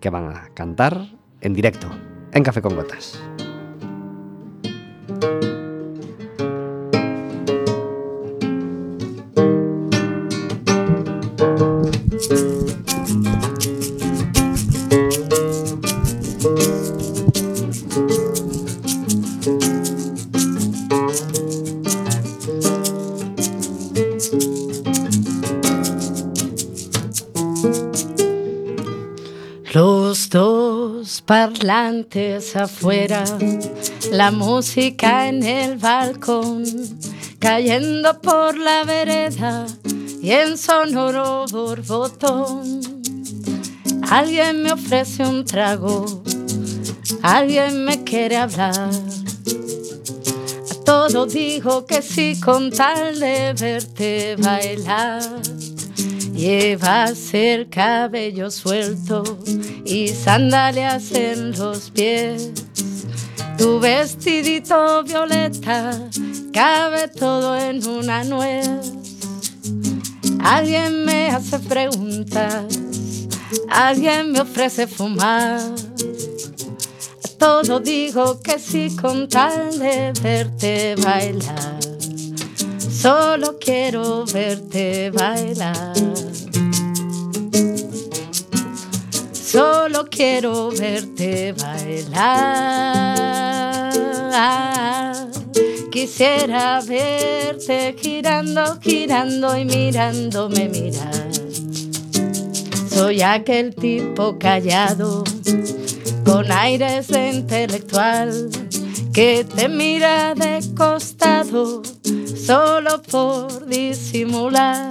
que 0.00 0.10
van 0.10 0.28
a 0.28 0.50
cantar 0.54 1.08
en 1.40 1.54
directo 1.54 1.88
en 2.32 2.42
Café 2.42 2.60
con 2.60 2.76
Gotas. 2.76 3.18
Afuera, 32.56 33.24
la 34.10 34.30
música 34.30 35.28
en 35.28 35.42
el 35.42 35.76
balcón, 35.76 36.64
cayendo 37.38 38.20
por 38.20 38.56
la 38.56 38.82
vereda, 38.84 39.66
y 40.20 40.32
en 40.32 40.58
sonoro 40.58 41.44
borbotón. 41.50 42.80
Alguien 44.10 44.62
me 44.62 44.72
ofrece 44.72 45.24
un 45.24 45.44
trago, 45.44 46.22
alguien 47.22 47.84
me 47.84 48.02
quiere 48.02 48.36
hablar. 48.36 48.90
A 50.70 50.84
todo 50.84 51.26
digo 51.26 51.86
que 51.86 52.02
sí 52.02 52.40
con 52.40 52.70
tal 52.70 53.20
de 53.20 53.54
verte 53.54 54.36
bailar. 54.36 55.22
Llevas 56.34 57.32
el 57.32 57.68
cabello 57.68 58.50
suelto 58.50 59.22
y 59.84 60.08
sandalias 60.08 61.12
en 61.12 61.52
los 61.52 61.90
pies. 61.90 62.50
Tu 63.56 63.78
vestidito 63.78 65.04
violeta 65.04 65.96
cabe 66.52 67.06
todo 67.06 67.56
en 67.56 67.86
una 67.86 68.24
nuez. 68.24 68.92
Alguien 70.40 71.04
me 71.04 71.30
hace 71.30 71.60
preguntas, 71.60 72.64
alguien 73.70 74.32
me 74.32 74.40
ofrece 74.40 74.88
fumar. 74.88 75.60
Todo 77.38 77.78
digo 77.78 78.40
que 78.42 78.58
sí 78.58 78.94
con 79.00 79.28
tal 79.28 79.78
de 79.78 80.12
verte 80.20 80.96
bailar. 80.96 81.78
Solo 82.78 83.58
quiero 83.58 84.24
verte 84.24 85.10
bailar. 85.10 85.92
Solo 89.54 90.06
quiero 90.10 90.70
verte 90.72 91.52
bailar. 91.52 92.72
Quisiera 95.92 96.80
verte 96.80 97.94
girando, 97.96 98.80
girando 98.80 99.56
y 99.56 99.64
mirándome 99.64 100.68
mirar. 100.68 101.30
Soy 102.90 103.22
aquel 103.22 103.76
tipo 103.76 104.40
callado, 104.40 105.22
con 106.24 106.50
aires 106.50 107.06
de 107.06 107.34
intelectual, 107.34 108.50
que 109.12 109.46
te 109.54 109.68
mira 109.68 110.34
de 110.34 110.64
costado 110.76 111.80
solo 112.44 113.00
por 113.02 113.66
disimular. 113.66 114.90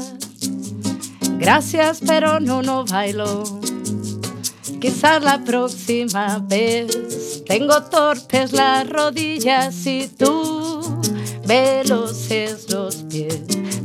Gracias, 1.37 1.99
pero 2.07 2.39
no, 2.39 2.61
no 2.61 2.85
bailo. 2.85 3.62
Quizás 4.83 5.23
la 5.23 5.41
próxima 5.41 6.39
vez 6.39 7.41
tengo 7.45 7.83
torpes 7.83 8.51
las 8.51 8.85
rodillas 8.89 9.85
y 9.85 10.09
tú 10.09 11.01
veloces 11.47 12.69
los 12.69 12.95
pies. 13.09 13.39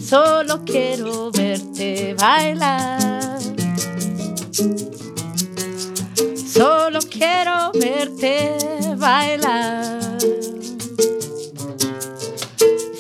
Solo 0.05 0.65
quiero 0.65 1.31
verte 1.31 2.17
bailar. 2.19 3.39
Solo 6.53 6.99
quiero 7.09 7.71
verte 7.75 8.57
bailar. 8.97 10.19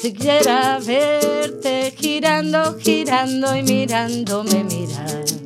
Si 0.00 0.12
quiera 0.12 0.78
verte 0.78 1.92
girando, 1.98 2.78
girando 2.78 3.56
y 3.56 3.64
mirándome 3.64 4.62
mirar. 4.62 5.37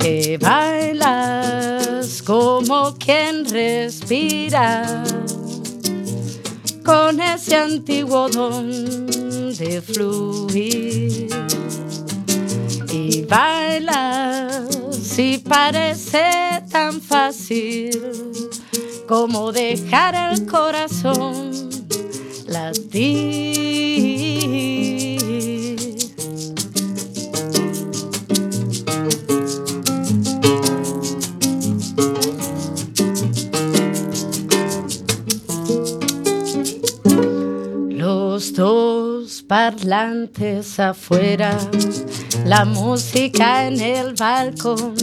Porque 0.00 0.38
bailas 0.40 2.22
como 2.22 2.96
quien 2.96 3.44
respira 3.44 5.04
con 6.82 7.20
ese 7.20 7.54
antiguo 7.56 8.30
don 8.30 9.06
de 9.58 9.82
fluir. 9.82 11.28
Y 12.90 13.22
bailas 13.28 15.18
y 15.18 15.36
parece 15.36 16.24
tan 16.70 17.02
fácil 17.02 18.00
como 19.06 19.52
dejar 19.52 20.32
el 20.32 20.46
corazón 20.46 21.50
latir. 22.46 23.60
Los 38.50 38.56
dos 38.56 39.42
parlantes 39.42 40.80
afuera, 40.80 41.56
la 42.44 42.64
música 42.64 43.68
en 43.68 43.80
el 43.80 44.14
balcón, 44.14 44.94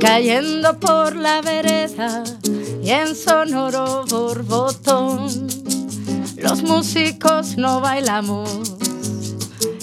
cayendo 0.00 0.78
por 0.80 1.14
la 1.14 1.40
vereda 1.40 2.24
y 2.82 2.90
en 2.90 3.14
sonoro 3.14 4.04
borbotón. 4.06 5.46
Los 6.36 6.64
músicos 6.64 7.56
no 7.56 7.80
bailamos 7.80 8.74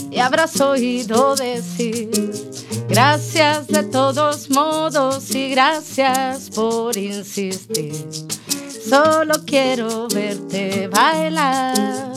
y 0.09 0.19
habrás 0.19 0.59
oído 0.59 1.35
decir 1.37 2.09
gracias 2.89 3.67
de 3.67 3.83
todos 3.83 4.49
modos 4.49 5.33
y 5.33 5.51
gracias 5.51 6.49
por 6.49 6.97
insistir. 6.97 7.93
Solo 8.89 9.35
quiero 9.45 10.09
verte 10.09 10.89
bailar. 10.89 12.10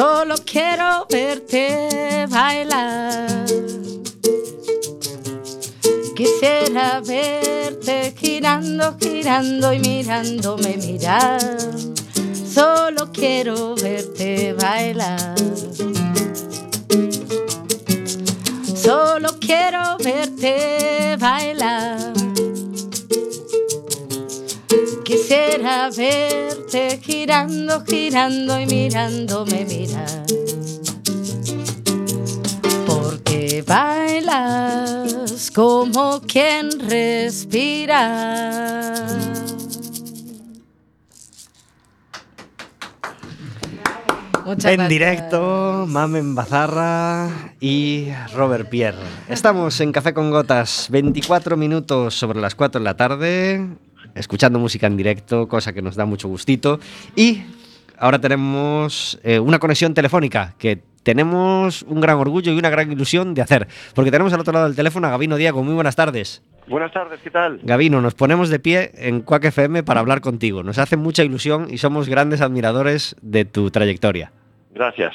Solo 0.00 0.36
quiero 0.46 1.06
verte 1.10 2.26
bailar. 2.30 3.44
Quisiera 6.16 7.02
verte 7.02 8.14
girando, 8.18 8.96
girando 8.98 9.74
y 9.74 9.78
mirándome 9.80 10.78
mirar. 10.78 11.38
Solo 12.32 13.12
quiero 13.12 13.74
verte 13.74 14.54
bailar. 14.54 15.34
Solo 18.74 19.38
quiero 19.38 19.98
verte 19.98 21.18
bailar. 21.18 22.09
Quisiera 25.30 25.88
verte 25.96 26.98
girando, 27.00 27.84
girando 27.84 28.58
y 28.58 28.66
mirándome 28.66 29.64
mirar. 29.64 30.24
Porque 32.84 33.62
bailas 33.64 35.52
como 35.54 36.20
quien 36.22 36.68
respira. 36.80 38.10
Muchas 44.44 44.72
en 44.72 44.78
gracias. 44.78 44.88
directo, 44.88 45.86
Mamen 45.86 46.34
Bazarra 46.34 47.54
y 47.60 48.08
Robert 48.34 48.68
Pierre. 48.68 48.98
Estamos 49.28 49.80
en 49.80 49.92
Café 49.92 50.12
con 50.12 50.32
Gotas, 50.32 50.88
24 50.90 51.56
minutos 51.56 52.16
sobre 52.16 52.40
las 52.40 52.56
4 52.56 52.80
de 52.80 52.84
la 52.84 52.96
tarde, 52.96 53.68
escuchando 54.14 54.58
música 54.58 54.86
en 54.86 54.96
directo, 54.96 55.48
cosa 55.48 55.72
que 55.72 55.82
nos 55.82 55.96
da 55.96 56.04
mucho 56.04 56.28
gustito. 56.28 56.80
Y 57.16 57.42
ahora 57.98 58.20
tenemos 58.20 59.18
eh, 59.22 59.38
una 59.38 59.58
conexión 59.58 59.94
telefónica 59.94 60.54
que 60.58 60.82
tenemos 61.02 61.82
un 61.82 62.00
gran 62.00 62.16
orgullo 62.18 62.52
y 62.52 62.58
una 62.58 62.70
gran 62.70 62.92
ilusión 62.92 63.34
de 63.34 63.42
hacer, 63.42 63.68
porque 63.94 64.10
tenemos 64.10 64.32
al 64.32 64.40
otro 64.40 64.52
lado 64.52 64.66
del 64.66 64.76
teléfono 64.76 65.06
a 65.06 65.10
Gabino 65.10 65.36
Diego. 65.36 65.62
Muy 65.62 65.74
buenas 65.74 65.96
tardes. 65.96 66.42
Buenas 66.68 66.92
tardes, 66.92 67.20
¿qué 67.22 67.30
tal? 67.30 67.58
Gabino, 67.62 68.00
nos 68.00 68.14
ponemos 68.14 68.48
de 68.48 68.60
pie 68.60 68.92
en 68.94 69.22
Quack 69.22 69.46
FM 69.46 69.82
para 69.82 70.00
hablar 70.00 70.20
contigo. 70.20 70.62
Nos 70.62 70.78
hace 70.78 70.96
mucha 70.96 71.24
ilusión 71.24 71.66
y 71.68 71.78
somos 71.78 72.08
grandes 72.08 72.40
admiradores 72.40 73.16
de 73.22 73.44
tu 73.44 73.70
trayectoria. 73.70 74.32
Gracias. 74.80 75.14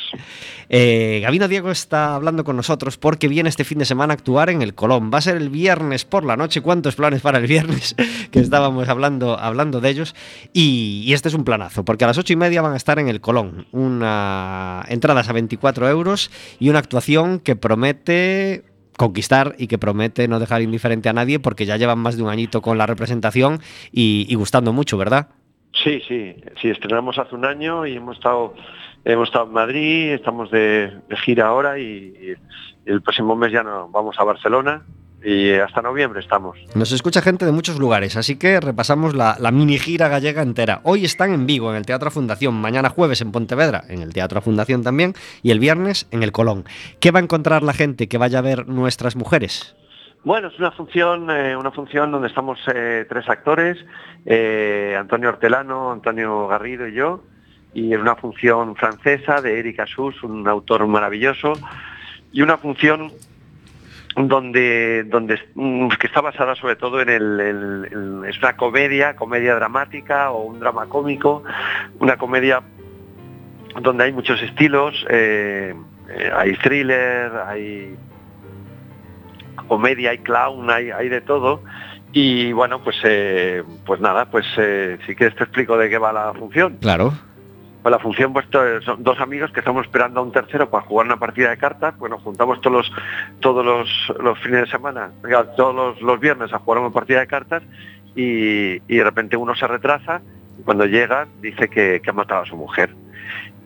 Eh, 0.69 1.21
Gabino 1.23 1.47
Diego 1.47 1.71
está 1.71 2.13
hablando 2.13 2.43
con 2.43 2.55
nosotros 2.55 2.99
porque 2.99 3.27
viene 3.27 3.49
este 3.49 3.63
fin 3.63 3.79
de 3.79 3.85
semana 3.85 4.13
a 4.13 4.15
actuar 4.15 4.51
en 4.51 4.61
el 4.61 4.75
Colón. 4.75 5.09
Va 5.11 5.17
a 5.17 5.21
ser 5.21 5.37
el 5.37 5.49
viernes 5.49 6.05
por 6.05 6.23
la 6.23 6.37
noche. 6.37 6.61
¿Cuántos 6.61 6.95
planes 6.95 7.21
para 7.21 7.39
el 7.39 7.47
viernes? 7.47 7.95
que 8.31 8.41
estábamos 8.41 8.87
hablando, 8.89 9.39
hablando 9.39 9.81
de 9.81 9.89
ellos. 9.89 10.15
Y, 10.53 11.01
y 11.07 11.13
este 11.13 11.29
es 11.29 11.33
un 11.33 11.43
planazo, 11.43 11.83
porque 11.83 12.03
a 12.03 12.07
las 12.07 12.19
ocho 12.19 12.31
y 12.31 12.35
media 12.35 12.61
van 12.61 12.73
a 12.73 12.77
estar 12.77 12.99
en 12.99 13.07
el 13.07 13.21
Colón. 13.21 13.65
Una 13.71 14.85
entradas 14.87 15.29
a 15.29 15.33
24 15.33 15.89
euros 15.89 16.29
y 16.59 16.69
una 16.69 16.77
actuación 16.77 17.39
que 17.39 17.55
promete 17.55 18.65
conquistar 18.97 19.55
y 19.57 19.65
que 19.65 19.79
promete 19.79 20.27
no 20.27 20.39
dejar 20.39 20.61
indiferente 20.61 21.09
a 21.09 21.13
nadie 21.13 21.39
porque 21.39 21.65
ya 21.65 21.77
llevan 21.77 21.97
más 21.97 22.17
de 22.17 22.21
un 22.21 22.29
añito 22.29 22.61
con 22.61 22.77
la 22.77 22.85
representación 22.85 23.61
y, 23.91 24.27
y 24.29 24.35
gustando 24.35 24.73
mucho, 24.73 24.95
¿verdad? 24.99 25.29
Sí, 25.83 26.01
sí, 26.07 26.35
sí, 26.61 26.69
estrenamos 26.69 27.17
hace 27.17 27.35
un 27.35 27.45
año 27.45 27.85
y 27.85 27.97
hemos 27.97 28.17
estado, 28.17 28.53
hemos 29.05 29.29
estado 29.29 29.45
en 29.45 29.53
Madrid, 29.53 30.11
estamos 30.13 30.51
de, 30.51 30.91
de 31.07 31.17
gira 31.17 31.47
ahora 31.47 31.79
y, 31.79 31.83
y 31.85 32.35
el 32.85 33.01
próximo 33.01 33.35
mes 33.35 33.51
ya 33.51 33.63
no, 33.63 33.87
vamos 33.89 34.15
a 34.19 34.23
Barcelona 34.23 34.83
y 35.23 35.53
hasta 35.53 35.81
noviembre 35.81 36.19
estamos. 36.19 36.57
Nos 36.75 36.91
escucha 36.91 37.21
gente 37.21 37.45
de 37.45 37.51
muchos 37.51 37.79
lugares, 37.79 38.15
así 38.15 38.37
que 38.37 38.59
repasamos 38.59 39.15
la, 39.15 39.37
la, 39.39 39.51
mini 39.51 39.79
gira 39.79 40.07
gallega 40.07 40.43
entera. 40.43 40.81
Hoy 40.83 41.03
están 41.03 41.33
en 41.33 41.47
Vigo, 41.47 41.71
en 41.71 41.77
el 41.77 41.85
Teatro 41.85 42.11
Fundación, 42.11 42.53
mañana 42.55 42.89
jueves 42.89 43.21
en 43.21 43.31
Pontevedra, 43.31 43.83
en 43.89 44.01
el 44.01 44.13
Teatro 44.13 44.41
Fundación 44.41 44.83
también, 44.83 45.13
y 45.41 45.51
el 45.51 45.59
viernes 45.59 46.07
en 46.11 46.21
el 46.21 46.31
Colón. 46.31 46.65
¿Qué 46.99 47.09
va 47.11 47.19
a 47.19 47.23
encontrar 47.23 47.63
la 47.63 47.73
gente 47.73 48.07
que 48.07 48.19
vaya 48.19 48.39
a 48.39 48.43
ver 48.43 48.67
nuestras 48.67 49.15
mujeres? 49.15 49.75
Bueno, 50.23 50.47
es 50.47 50.57
una 50.59 50.71
función, 50.71 51.29
eh, 51.29 51.55
una 51.55 51.71
función 51.71 52.11
donde 52.11 52.27
estamos 52.27 52.59
eh, 52.73 53.05
tres 53.07 53.27
actores, 53.29 53.77
eh, 54.25 54.95
Antonio 54.99 55.29
Hortelano, 55.29 55.91
Antonio 55.91 56.47
Garrido 56.47 56.87
y 56.87 56.93
yo, 56.93 57.21
y 57.75 57.93
en 57.93 58.01
una 58.01 58.15
función 58.15 58.75
francesa 58.75 59.41
de 59.41 59.59
Erika 59.59 59.85
Sus, 59.85 60.23
un 60.23 60.47
autor 60.47 60.87
maravilloso, 60.87 61.53
y 62.31 62.41
una 62.41 62.57
función 62.57 63.11
donde, 64.15 65.03
donde 65.03 65.37
mm, 65.53 65.89
que 65.89 66.07
está 66.07 66.21
basada 66.21 66.55
sobre 66.55 66.77
todo 66.77 67.01
en 67.01 67.09
el, 67.09 68.23
es 68.27 68.37
una 68.39 68.55
comedia, 68.55 69.17
comedia 69.17 69.55
dramática 69.55 70.31
o 70.31 70.43
un 70.43 70.59
drama 70.59 70.87
cómico, 70.87 71.43
una 71.99 72.17
comedia 72.17 72.63
donde 73.81 74.05
hay 74.05 74.13
muchos 74.13 74.41
estilos, 74.41 75.05
eh, 75.09 75.75
eh, 76.09 76.31
hay 76.33 76.55
thriller, 76.55 77.31
hay 77.45 77.95
comedia, 79.67 80.11
hay 80.11 80.19
clown, 80.19 80.69
hay, 80.69 80.91
hay 80.91 81.09
de 81.09 81.19
todo. 81.19 81.61
Y 82.13 82.53
bueno, 82.53 82.81
pues 82.81 82.95
eh, 83.03 83.63
pues 83.85 83.99
nada, 83.99 84.29
pues 84.31 84.45
eh, 84.57 84.97
si 85.05 85.13
quieres 85.13 85.35
te 85.35 85.43
explico 85.43 85.77
de 85.77 85.89
qué 85.89 85.97
va 85.97 86.13
la 86.13 86.33
función. 86.33 86.77
Claro. 86.79 87.13
Pues 87.85 87.91
la 87.91 87.99
función, 87.99 88.33
pues 88.33 88.47
son 88.83 89.03
dos 89.03 89.19
amigos 89.19 89.51
que 89.51 89.59
estamos 89.59 89.85
esperando 89.85 90.19
a 90.19 90.23
un 90.23 90.31
tercero 90.31 90.67
para 90.71 90.83
jugar 90.83 91.05
una 91.05 91.17
partida 91.17 91.51
de 91.51 91.57
cartas. 91.57 91.95
Bueno, 91.99 92.17
juntamos 92.17 92.59
todos 92.59 92.77
los 92.77 92.91
todos 93.39 93.63
los, 93.63 94.39
fines 94.39 94.61
de 94.61 94.65
semana, 94.71 95.11
todos 95.55 96.01
los, 96.01 96.19
viernes 96.19 96.51
a 96.51 96.57
jugar 96.57 96.81
una 96.81 96.89
partida 96.89 97.19
de 97.19 97.27
cartas 97.27 97.61
y, 98.15 98.81
y 98.91 98.97
de 98.97 99.03
repente 99.03 99.37
uno 99.37 99.53
se 99.53 99.67
retrasa 99.67 100.23
y 100.57 100.63
cuando 100.63 100.87
llega 100.87 101.27
dice 101.43 101.69
que, 101.69 102.01
ha 102.03 102.11
matado 102.11 102.41
a 102.41 102.45
su 102.47 102.57
mujer. 102.57 102.89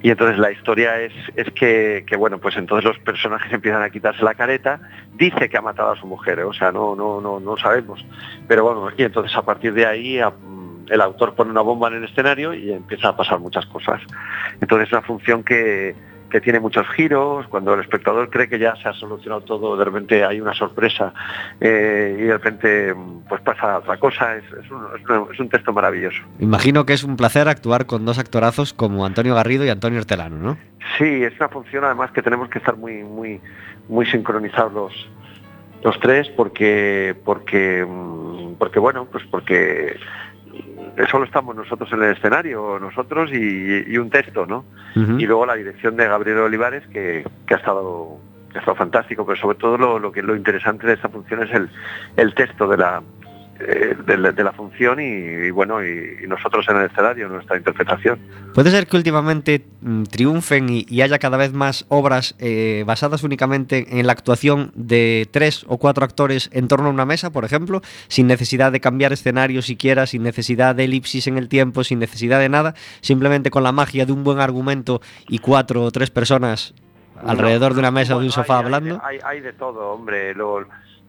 Y 0.02 0.10
entonces 0.10 0.38
la 0.38 0.52
historia 0.52 1.00
es, 1.00 1.14
es 1.38 1.50
que, 1.54 2.04
bueno, 2.18 2.40
pues 2.40 2.58
entonces 2.58 2.84
los 2.84 3.00
personajes 3.00 3.54
empiezan 3.54 3.84
a 3.84 3.90
quitarse 3.90 4.22
la 4.22 4.34
careta, 4.34 4.82
dice 5.14 5.48
que 5.48 5.58
ha 5.58 5.62
matado 5.62 5.92
a 5.92 5.96
su 5.96 6.06
mujer, 6.06 6.40
¿eh? 6.40 6.44
o 6.44 6.52
sea, 6.52 6.74
no, 6.74 6.94
no, 6.94 7.22
no, 7.22 7.40
no 7.40 7.56
sabemos. 7.56 8.06
Pero 8.50 8.66
bueno, 8.66 8.90
y 8.98 9.04
entonces 9.04 9.34
a 9.38 9.44
partir 9.44 9.74
de 9.74 9.86
ahí 9.86 10.20
el 10.90 11.02
autor 11.02 11.36
pone 11.36 11.52
una 11.52 11.62
bomba 11.62 11.88
en 11.90 11.96
el 11.96 12.04
escenario 12.06 12.54
y 12.54 12.72
empieza 12.72 13.10
a 13.10 13.16
pasar 13.16 13.40
muchas 13.40 13.66
cosas. 13.68 14.02
Entonces 14.62 14.88
es 14.88 14.94
una 14.94 15.02
función 15.02 15.44
que, 15.44 15.96
que 16.30 16.40
tiene 16.42 16.60
muchos 16.60 16.88
giros, 16.90 17.48
cuando 17.48 17.74
el 17.74 17.82
espectador 17.82 18.30
cree 18.30 18.48
que 18.48 18.60
ya 18.60 18.76
se 18.76 18.88
ha 18.88 18.94
solucionado 18.94 19.42
todo, 19.42 19.76
de 19.76 19.86
repente 19.86 20.24
hay 20.24 20.40
una 20.40 20.54
sorpresa 20.54 21.14
eh, 21.60 22.16
y 22.18 22.24
de 22.24 22.34
repente 22.34 22.96
pues 23.28 23.42
pasa 23.42 23.80
otra 23.80 23.98
cosa, 23.98 24.36
es, 24.36 24.44
es, 24.46 24.72
un, 24.72 24.86
es, 24.96 25.10
un, 25.10 25.34
es, 25.34 25.40
un, 25.40 25.50
texto 25.50 25.74
maravilloso. 25.74 26.22
Imagino 26.40 26.86
que 26.86 26.94
es 26.94 27.04
un 27.04 27.18
placer 27.18 27.48
actuar 27.48 27.86
con 27.86 28.06
dos 28.06 28.20
actorazos 28.20 28.74
como 28.74 29.06
Antonio 29.06 29.36
Garrido 29.36 29.66
y 29.66 29.70
Antonio 29.70 30.00
Hortelano, 30.00 30.38
¿no? 30.38 30.58
Sí, 30.98 31.24
es 31.24 31.34
una 31.40 31.50
función 31.50 31.84
además 31.84 32.12
que 32.12 32.22
tenemos 32.22 32.50
que 32.50 32.60
estar 32.60 32.78
muy, 32.78 33.04
muy, 33.04 33.42
muy 33.88 34.06
sincronizados 34.06 34.74
los, 34.74 35.10
los 35.84 36.00
tres 36.00 36.30
porque, 36.30 37.16
porque, 37.26 37.86
porque 38.58 38.80
bueno, 38.80 39.06
pues 39.12 39.24
porque 39.30 39.98
solo 41.10 41.26
estamos 41.26 41.56
nosotros 41.56 41.92
en 41.94 42.04
el 42.04 42.12
escenario, 42.12 42.80
nosotros 42.80 43.32
y, 43.32 43.84
y 43.88 43.98
un 43.98 44.10
texto, 44.10 44.46
¿no? 44.46 44.66
Uh 44.96 45.00
-huh. 45.00 45.22
Y 45.22 45.26
luego 45.26 45.46
la 45.46 45.56
dirección 45.56 45.96
de 45.96 46.08
Gabriel 46.08 46.40
Olivares, 46.40 46.84
que, 46.88 47.26
que, 47.48 47.54
ha 47.54 47.58
estado 47.58 48.18
que 48.52 48.58
ha 48.58 48.62
estado 48.62 48.76
fantástico, 48.76 49.26
pero 49.26 49.40
sobre 49.40 49.58
todo 49.58 49.78
lo, 49.78 50.00
lo 50.00 50.12
que 50.12 50.24
lo 50.24 50.36
interesante 50.36 50.88
de 50.88 50.94
esta 50.94 51.10
función 51.10 51.44
es 51.44 51.52
el, 51.54 51.70
el 52.18 52.34
texto 52.34 52.68
de 52.68 52.78
la, 52.78 53.02
eh, 53.60 53.96
de, 54.06 54.18
la, 54.18 54.32
de, 54.32 54.44
la 54.44 54.54
función 54.54 55.02
y, 55.02 55.48
y 55.48 55.52
bueno, 55.52 55.84
y, 55.84 56.20
y, 56.24 56.28
nosotros 56.28 56.66
en 56.70 56.78
el 56.78 56.86
escenario, 56.86 57.28
nuestra 57.28 57.58
interpretación. 57.58 58.18
¿Puede 58.54 58.72
ser 58.72 58.88
que 58.88 58.96
últimamente 58.96 59.66
mm, 59.82 60.04
triunfen 60.04 60.70
y, 60.70 60.86
y, 60.88 61.02
haya 61.02 61.20
cada 61.20 61.36
vez 61.36 61.52
más 61.52 61.86
obras 61.90 62.36
eh, 62.40 62.86
basadas 62.88 63.24
únicamente 63.24 64.00
en 64.00 64.08
la 64.08 64.14
actuación 64.14 64.72
de 64.76 65.28
tres 65.32 65.66
o 65.68 65.78
cuatro 65.78 66.06
actores 66.06 66.50
en 66.54 66.70
torno 66.70 66.88
a 66.88 66.92
una 66.92 67.06
mesa, 67.06 67.32
por 67.32 67.44
ejemplo, 67.44 67.82
sin 68.08 68.28
necesidad 68.28 68.72
de 68.72 68.80
cambiar 68.80 69.12
escenario 69.12 69.62
siquiera, 69.62 70.06
sin 70.06 70.24
necesidad 70.24 70.74
de 70.74 70.86
elipsis 70.86 71.28
en 71.28 71.38
el 71.38 71.50
tiempo, 71.50 71.84
sin 71.84 72.00
necesidad 72.00 72.40
de 72.40 72.48
nada, 72.48 72.76
simplemente 73.02 73.52
con 73.52 73.64
la 73.64 73.74
magia 73.74 74.06
de 74.06 74.14
un 74.14 74.24
buen 74.24 74.40
argumento 74.40 75.02
y 75.28 75.40
cuatro 75.40 75.84
o 75.84 75.92
tres 75.92 76.12
personas 76.12 76.74
alrededor 77.26 77.72
no, 77.72 77.76
de 77.76 77.80
una 77.82 77.92
mesa 77.92 78.16
o 78.16 78.20
de 78.20 78.28
un 78.28 78.32
sofá 78.32 78.60
hay, 78.60 78.64
hablando? 78.64 79.02
Hay, 79.04 79.20
hay, 79.24 79.42
de 79.42 79.52
todo, 79.52 79.90
hombre. 79.90 80.34
Lo, 80.34 80.66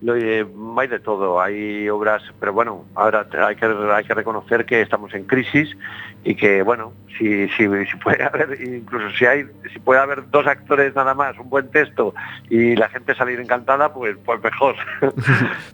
hay 0.09 0.89
de 0.89 1.01
todo, 1.01 1.41
hay 1.41 1.89
obras, 1.91 2.23
pero 2.39 2.53
bueno, 2.53 2.87
ahora 2.95 3.27
hay 3.47 3.57
que, 3.57 3.67
hay 3.67 4.05
que 4.05 4.15
reconocer 4.15 4.65
que 4.65 4.81
estamos 4.81 5.13
en 5.13 5.25
crisis 5.25 5.77
y 6.25 6.35
que, 6.35 6.63
bueno, 6.63 6.93
si, 7.19 7.49
si, 7.51 7.67
si 7.87 7.97
puede 8.03 8.23
haber, 8.25 8.59
incluso 8.63 9.11
si 9.17 9.27
hay, 9.27 9.45
si 9.73 9.79
puede 9.79 10.01
haber 10.01 10.31
dos 10.31 10.47
actores 10.47 10.95
nada 10.95 11.15
más, 11.15 11.39
un 11.39 11.51
buen 11.51 11.71
texto 11.71 12.15
y 12.49 12.77
la 12.77 12.89
gente 12.89 13.15
salir 13.15 13.41
encantada, 13.41 13.93
pues, 13.93 14.17
pues 14.25 14.43
mejor. 14.43 14.75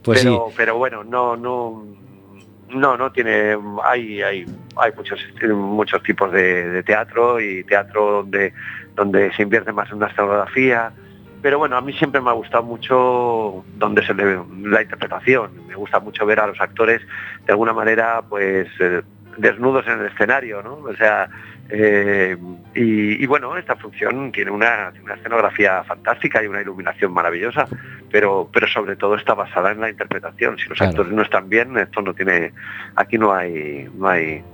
pues 0.02 0.22
pero, 0.22 0.46
sí. 0.48 0.54
pero 0.56 0.76
bueno, 0.76 1.04
no, 1.04 1.36
no, 1.36 1.84
no, 2.70 2.96
no 2.96 3.12
tiene, 3.12 3.56
hay, 3.84 4.22
hay, 4.22 4.46
hay 4.76 4.92
muchos, 4.96 5.20
muchos 5.48 6.02
tipos 6.02 6.32
de, 6.32 6.68
de 6.68 6.82
teatro 6.82 7.40
y 7.40 7.62
teatro 7.62 8.22
donde, 8.22 8.52
donde 8.96 9.32
se 9.34 9.42
invierte 9.42 9.72
más 9.72 9.88
en 9.90 9.98
una 9.98 10.08
escenografía, 10.08 10.92
pero 11.42 11.58
bueno, 11.58 11.76
a 11.76 11.80
mí 11.80 11.92
siempre 11.92 12.20
me 12.20 12.30
ha 12.30 12.34
gustado 12.34 12.62
mucho 12.62 13.64
donde 13.76 14.04
se 14.04 14.14
le 14.14 14.40
la 14.62 14.82
interpretación, 14.82 15.66
me 15.68 15.74
gusta 15.74 16.00
mucho 16.00 16.26
ver 16.26 16.40
a 16.40 16.46
los 16.46 16.60
actores 16.60 17.02
de 17.44 17.52
alguna 17.52 17.72
manera 17.72 18.22
pues 18.28 18.68
eh, 18.80 19.02
desnudos 19.36 19.86
en 19.86 20.00
el 20.00 20.06
escenario, 20.06 20.62
¿no? 20.62 20.74
O 20.76 20.94
sea, 20.96 21.28
eh, 21.68 22.36
y, 22.74 23.22
y, 23.22 23.26
bueno, 23.26 23.56
esta 23.56 23.74
función 23.76 24.30
tiene 24.30 24.50
una, 24.50 24.92
una, 25.02 25.14
escenografía 25.14 25.82
fantástica 25.84 26.42
y 26.42 26.46
una 26.46 26.60
iluminación 26.60 27.12
maravillosa, 27.12 27.66
pero, 28.10 28.48
pero 28.52 28.68
sobre 28.68 28.96
todo 28.96 29.16
está 29.16 29.34
basada 29.34 29.72
en 29.72 29.80
la 29.80 29.90
interpretación. 29.90 30.56
Si 30.58 30.68
los 30.68 30.78
claro. 30.78 30.90
actores 30.90 31.12
no 31.12 31.22
están 31.22 31.48
bien, 31.48 31.76
esto 31.76 32.02
no 32.02 32.14
tiene, 32.14 32.52
aquí 32.94 33.18
no 33.18 33.32
hay, 33.32 33.88
no 33.94 34.08
hay, 34.08 34.44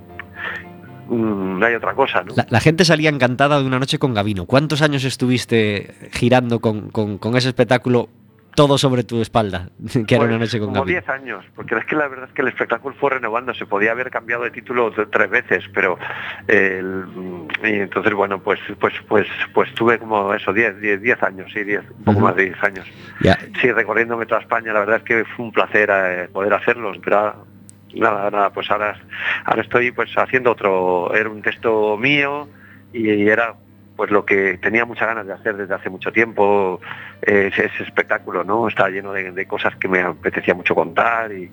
no 1.17 1.67
hay 1.67 1.75
otra 1.75 1.95
cosa. 1.95 2.23
¿no? 2.23 2.35
La, 2.37 2.47
la, 2.49 2.61
gente 2.61 2.85
salía 2.85 3.11
encantada 3.11 3.61
de 3.61 3.67
una 3.67 3.79
noche 3.79 3.99
con 3.99 4.15
Gavino. 4.15 4.47
¿Cuántos 4.47 4.83
años 4.83 5.05
estuviste 5.05 5.95
girando 6.13 6.61
con, 6.61 6.91
con, 6.91 7.19
con 7.19 7.37
ese 7.37 7.49
espectáculo 7.49 8.09
todo 8.55 8.79
sobre 8.79 9.05
tu 9.05 9.21
espalda, 9.23 9.71
que 10.07 10.15
era 10.15 10.25
pues, 10.25 10.29
una 10.29 10.39
noche 10.39 10.59
con 10.59 10.73
Como 10.73 10.85
10 10.85 11.09
años, 11.09 11.45
porque 11.55 11.77
es 11.77 11.85
que 11.87 11.97
la 11.97 12.09
verdad 12.09 12.29
es 12.29 12.35
que 12.35 12.43
el 12.43 12.49
espectáculo 12.49 12.95
fue 12.99 13.11
renovando, 13.11 13.55
se 13.55 13.67
podía 13.67 13.93
haber 13.93 14.11
cambiado 14.11 14.45
de 14.45 14.51
título 14.51 14.93
tres 15.11 15.31
veces, 15.31 15.65
pero 15.73 15.99
el, 16.49 17.05
y 17.63 17.81
entonces 17.81 18.13
bueno, 18.13 18.43
pues 18.43 18.61
pues 18.79 18.95
pues 19.09 19.27
pues 19.55 19.73
tuve 19.75 19.99
como 19.99 20.35
eso, 20.35 20.53
10 20.53 20.81
10, 20.81 21.01
10 21.01 21.23
años, 21.23 21.51
sí, 21.53 21.65
10, 21.65 21.83
un 21.91 22.05
poco 22.05 22.19
uh 22.19 22.21
-huh. 22.21 22.25
más 22.25 22.37
de 22.37 22.45
10 22.45 22.65
años. 22.65 22.87
Yeah. 23.21 23.39
Sí, 23.61 23.73
recorriéndome 23.73 24.27
toda 24.27 24.41
España, 24.41 24.73
la 24.73 24.81
verdad 24.81 24.97
es 24.97 25.03
que 25.03 25.25
fue 25.25 25.47
un 25.47 25.53
placer 25.53 25.91
eh, 25.93 26.29
poder 26.33 26.53
hacerlo, 26.55 26.93
pero 27.03 27.47
nada, 27.95 28.31
nada, 28.31 28.51
pues 28.51 28.71
ahora 28.71 28.97
ahora 29.45 29.63
estoy 29.63 29.93
pues 29.93 30.11
haciendo 30.17 30.53
otro, 30.53 31.15
era 31.15 31.29
un 31.29 31.43
texto 31.43 31.97
mío 31.97 32.49
y, 32.93 33.29
era 33.29 33.55
pues 34.03 34.11
lo 34.11 34.25
que 34.25 34.59
tenía 34.59 34.85
muchas 34.85 35.07
ganas 35.07 35.29
de 35.29 35.33
hacer 35.33 35.57
desde 35.57 35.75
hace 35.75 35.89
mucho 35.89 36.11
tiempo, 36.11 36.81
eh, 37.25 37.51
ese, 37.53 37.67
ese, 37.67 37.85
espectáculo, 37.85 38.43
¿no? 38.43 38.67
Está 38.67 38.89
lleno 38.89 39.13
de, 39.13 39.31
de, 39.31 39.47
cosas 39.47 39.77
que 39.77 39.87
me 39.87 40.01
apetecía 40.01 40.55
mucho 40.55 40.75
contar 40.75 41.31
y, 41.31 41.49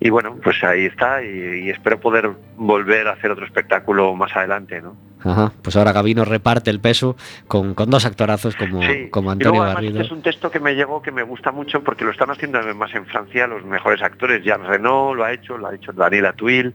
y 0.00 0.10
bueno, 0.10 0.36
pues 0.42 0.64
ahí 0.64 0.86
está 0.86 1.22
y, 1.22 1.28
y, 1.62 1.70
espero 1.70 2.00
poder 2.00 2.32
volver 2.56 3.06
a 3.06 3.12
hacer 3.12 3.30
otro 3.30 3.46
espectáculo 3.46 4.16
más 4.16 4.34
adelante, 4.34 4.82
¿no? 4.82 4.96
Ajá, 5.22 5.52
pues 5.62 5.76
ahora 5.76 5.92
Gabino 5.92 6.24
reparte 6.24 6.70
el 6.70 6.80
peso 6.80 7.14
con, 7.46 7.74
con 7.74 7.88
dos 7.88 8.04
actorazos 8.04 8.56
como, 8.56 8.82
sí. 8.82 9.08
como 9.08 9.30
Antonio 9.30 9.60
luego, 9.60 9.72
Garrido. 9.72 10.00
Es 10.00 10.10
un 10.10 10.22
texto 10.22 10.50
que 10.50 10.58
me 10.58 10.74
llegó 10.74 11.02
que 11.02 11.12
me 11.12 11.22
gusta 11.22 11.52
mucho 11.52 11.84
porque 11.84 12.04
lo 12.04 12.10
están 12.10 12.30
haciendo 12.32 12.58
además 12.58 12.92
en 12.96 13.06
Francia 13.06 13.46
los 13.46 13.64
mejores 13.64 14.02
actores. 14.02 14.42
Jean 14.42 14.66
Reno 14.66 15.14
lo 15.14 15.22
ha 15.22 15.32
hecho, 15.32 15.56
lo 15.56 15.68
ha 15.68 15.74
hecho 15.76 15.92
Daniela 15.92 16.32
Tuil. 16.32 16.74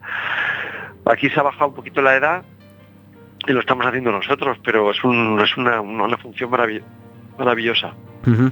Aquí 1.03 1.29
se 1.29 1.37
ha 1.37 1.43
bajado 1.43 1.67
un 1.67 1.75
poquito 1.75 2.01
la 2.01 2.15
edad 2.15 2.45
y 3.45 3.51
lo 3.51 3.59
estamos 3.59 3.85
haciendo 3.85 4.11
nosotros, 4.11 4.57
pero 4.63 4.91
es, 4.91 5.03
un, 5.03 5.39
es 5.41 5.55
una, 5.57 5.81
una 5.81 6.17
función 6.17 6.49
marav 6.49 6.81
maravillosa. 7.37 7.93
Uh 8.25 8.49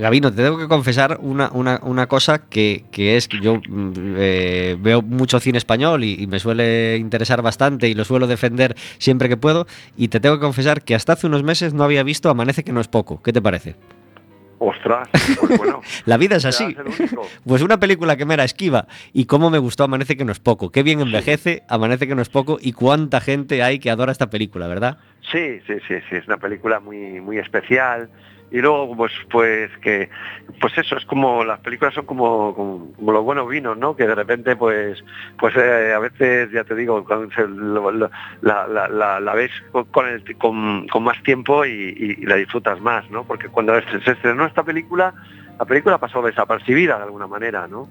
Gabino, 0.00 0.32
te 0.32 0.42
tengo 0.42 0.58
que 0.58 0.66
confesar 0.66 1.18
una, 1.22 1.48
una, 1.52 1.78
una 1.82 2.06
cosa 2.08 2.38
que, 2.48 2.84
que, 2.90 3.16
es 3.16 3.28
que 3.28 3.40
yo 3.40 3.60
eh, 3.68 4.76
veo 4.80 5.00
mucho 5.00 5.38
cine 5.38 5.58
español 5.58 6.02
y, 6.02 6.26
me 6.26 6.40
suele 6.40 6.96
interesar 6.96 7.40
bastante 7.40 7.88
y 7.88 7.94
lo 7.94 8.04
suelo 8.04 8.26
defender 8.26 8.74
siempre 8.98 9.28
que 9.28 9.36
puedo 9.36 9.66
y 9.96 10.08
te 10.08 10.18
tengo 10.18 10.36
que 10.36 10.40
confesar 10.40 10.82
que 10.82 10.96
hasta 10.96 11.12
hace 11.12 11.28
unos 11.28 11.44
meses 11.44 11.72
no 11.72 11.84
había 11.84 12.02
visto 12.02 12.28
Amanece 12.28 12.64
que 12.64 12.72
no 12.72 12.80
es 12.80 12.88
poco. 12.88 13.22
¿Qué 13.22 13.32
te 13.32 13.40
parece? 13.40 13.76
Ostras, 14.66 15.08
pues 15.38 15.58
bueno. 15.58 15.82
la 16.06 16.16
vida 16.16 16.36
es 16.36 16.46
así. 16.46 16.74
Pues 17.44 17.60
una 17.60 17.78
película 17.78 18.16
que 18.16 18.24
me 18.24 18.32
era 18.32 18.44
esquiva 18.44 18.86
y 19.12 19.26
cómo 19.26 19.50
me 19.50 19.58
gustó 19.58 19.84
Amanece 19.84 20.16
que 20.16 20.24
no 20.24 20.32
es 20.32 20.40
poco. 20.40 20.70
Qué 20.70 20.82
bien 20.82 21.00
envejece 21.00 21.54
sí. 21.56 21.62
Amanece 21.68 22.08
que 22.08 22.14
no 22.14 22.22
es 22.22 22.30
poco 22.30 22.56
y 22.58 22.72
cuánta 22.72 23.20
gente 23.20 23.62
hay 23.62 23.78
que 23.78 23.90
adora 23.90 24.10
esta 24.10 24.30
película, 24.30 24.66
¿verdad? 24.66 24.96
Sí, 25.30 25.60
sí, 25.66 25.74
sí, 25.86 25.96
sí. 26.08 26.16
Es 26.16 26.26
una 26.26 26.38
película 26.38 26.80
muy, 26.80 27.20
muy 27.20 27.36
especial. 27.36 28.08
Y 28.50 28.60
luego 28.60 28.96
pues 28.96 29.12
pues 29.30 29.70
que 29.78 30.08
pues 30.60 30.76
eso 30.78 30.96
es 30.96 31.04
como 31.06 31.44
las 31.44 31.60
películas 31.60 31.94
son 31.94 32.06
como, 32.06 32.54
como, 32.54 33.12
los 33.12 33.24
buenos 33.24 33.48
vinos 33.48 33.76
no 33.76 33.96
que 33.96 34.06
de 34.06 34.14
repente 34.14 34.54
pues 34.56 35.02
pues 35.38 35.56
eh, 35.56 35.92
a 35.92 35.98
veces 35.98 36.50
ya 36.52 36.64
te 36.64 36.74
digo 36.74 37.04
la, 38.42 39.20
la, 39.20 39.34
ves 39.34 39.50
con, 39.90 40.08
el, 40.08 40.36
con, 40.38 40.86
con, 40.88 41.02
más 41.02 41.22
tiempo 41.22 41.64
y, 41.64 42.16
la 42.26 42.36
disfrutas 42.36 42.80
más 42.80 43.10
no 43.10 43.24
porque 43.24 43.48
cuando 43.48 43.74
se, 43.80 44.10
estrenó 44.10 44.46
esta 44.46 44.62
película 44.62 45.14
la 45.58 45.64
película 45.64 45.98
pasó 45.98 46.22
desapercibida 46.22 46.98
de 46.98 47.04
alguna 47.04 47.26
manera 47.26 47.66
no 47.66 47.88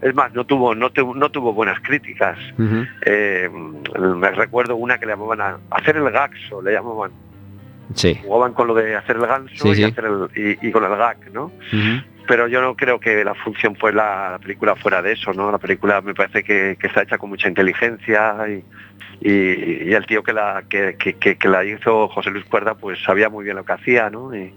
es 0.00 0.12
más, 0.16 0.34
no 0.34 0.44
tuvo, 0.44 0.74
no, 0.74 0.90
no 1.14 1.30
tuvo 1.30 1.52
buenas 1.52 1.78
críticas. 1.78 2.36
Eh, 3.06 3.48
me 3.48 4.30
recuerdo 4.32 4.74
una 4.74 4.98
que 4.98 5.06
le 5.06 5.12
llamaban 5.12 5.40
a 5.40 5.58
hacer 5.70 5.96
el 5.96 6.10
gaxo, 6.10 6.60
le 6.60 6.72
llamaban 6.72 7.12
Sí. 7.94 8.18
Jugaban 8.24 8.54
con 8.54 8.68
lo 8.68 8.74
de 8.74 8.96
hacer 8.96 9.16
el 9.16 9.26
ganso 9.26 9.74
y, 9.74 9.84
Hacer 9.84 10.04
el, 10.04 10.58
y, 10.62 10.70
con 10.70 10.84
el 10.84 10.96
gag, 10.96 11.32
¿no? 11.32 11.52
Pero 12.26 12.46
yo 12.46 12.60
no 12.60 12.76
creo 12.76 13.00
que 13.00 13.24
la 13.24 13.34
función 13.34 13.76
fue 13.76 13.92
la, 13.92 14.38
película 14.40 14.76
fuera 14.76 15.02
de 15.02 15.12
eso, 15.12 15.32
¿no? 15.32 15.50
La 15.50 15.58
película 15.58 16.00
me 16.00 16.14
parece 16.14 16.42
que, 16.42 16.78
está 16.80 17.02
hecha 17.02 17.18
con 17.18 17.30
mucha 17.30 17.48
inteligencia 17.48 18.36
y, 18.48 18.64
y, 19.20 19.92
el 19.92 20.06
tío 20.06 20.22
que 20.22 20.32
la, 20.32 20.64
que, 20.68 20.96
que, 20.96 21.48
la 21.48 21.64
hizo, 21.64 22.08
José 22.08 22.30
Luis 22.30 22.44
Cuerda, 22.44 22.74
pues 22.74 22.98
sabía 23.02 23.28
muy 23.28 23.44
bien 23.44 23.56
lo 23.56 23.64
que 23.64 23.72
hacía, 23.72 24.08
¿no? 24.08 24.34
Y, 24.34 24.54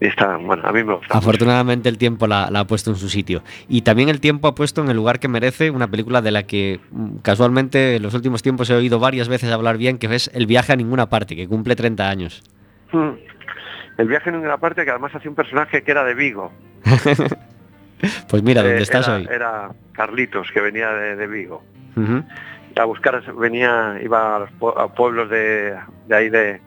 está, 0.00 0.36
bueno, 0.36 0.62
a 0.66 0.72
mí 0.72 0.82
me 0.82 0.94
gusta. 0.94 1.16
Afortunadamente 1.16 1.88
el 1.88 1.96
tiempo 1.96 2.26
la, 2.26 2.50
la, 2.50 2.60
ha 2.60 2.66
puesto 2.66 2.90
en 2.90 2.96
su 2.96 3.08
sitio. 3.08 3.42
Y 3.68 3.82
también 3.82 4.08
el 4.08 4.20
tiempo 4.20 4.48
ha 4.48 4.54
puesto 4.54 4.82
en 4.82 4.90
el 4.90 4.96
lugar 4.96 5.20
que 5.20 5.28
merece 5.28 5.70
una 5.70 5.88
película 5.88 6.20
de 6.20 6.32
la 6.32 6.42
que 6.42 6.80
mm, 6.90 7.18
casualmente 7.18 7.96
en 7.96 8.02
los 8.02 8.14
últimos 8.14 8.42
tiempos 8.42 8.68
he 8.68 8.74
oído 8.74 8.98
varias 8.98 9.28
veces 9.28 9.50
hablar 9.52 9.78
bien, 9.78 9.98
que 9.98 10.12
es 10.14 10.30
El 10.34 10.46
viaje 10.46 10.72
a 10.72 10.76
ninguna 10.76 11.08
parte, 11.08 11.36
que 11.36 11.48
cumple 11.48 11.76
30 11.76 12.10
años. 12.10 12.42
Hmm. 12.92 13.12
El 13.98 14.08
viaje 14.08 14.30
en 14.30 14.36
una 14.36 14.58
parte 14.58 14.84
que 14.84 14.90
además 14.90 15.14
hacía 15.14 15.30
un 15.30 15.36
personaje 15.36 15.82
que 15.82 15.90
era 15.90 16.04
de 16.04 16.14
Vigo. 16.14 16.52
pues 18.28 18.42
mira, 18.42 18.62
¿dónde 18.62 18.78
eh, 18.78 18.82
estás 18.82 19.08
era, 19.08 19.16
hoy? 19.16 19.28
Era 19.30 19.70
Carlitos, 19.92 20.50
que 20.52 20.60
venía 20.60 20.90
de, 20.90 21.26
Vigo. 21.26 21.62
A 22.78 22.84
buscar, 22.84 23.22
venía, 23.34 23.98
iba 24.02 24.36
a 24.36 24.38
los 24.40 24.50
pueblos 24.92 25.30
de, 25.30 25.74
ahí 26.10 26.28
de, 26.28 26.60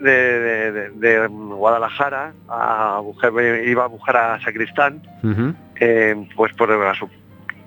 de, 0.00 1.28
Guadalajara, 1.28 2.32
a 2.48 2.98
buscar, 3.04 3.32
iba 3.64 3.84
a 3.84 3.88
buscar 3.88 4.16
a 4.16 4.40
Sacristán, 4.40 5.00
eh, 5.78 6.28
pues 6.34 6.52
por 6.54 6.68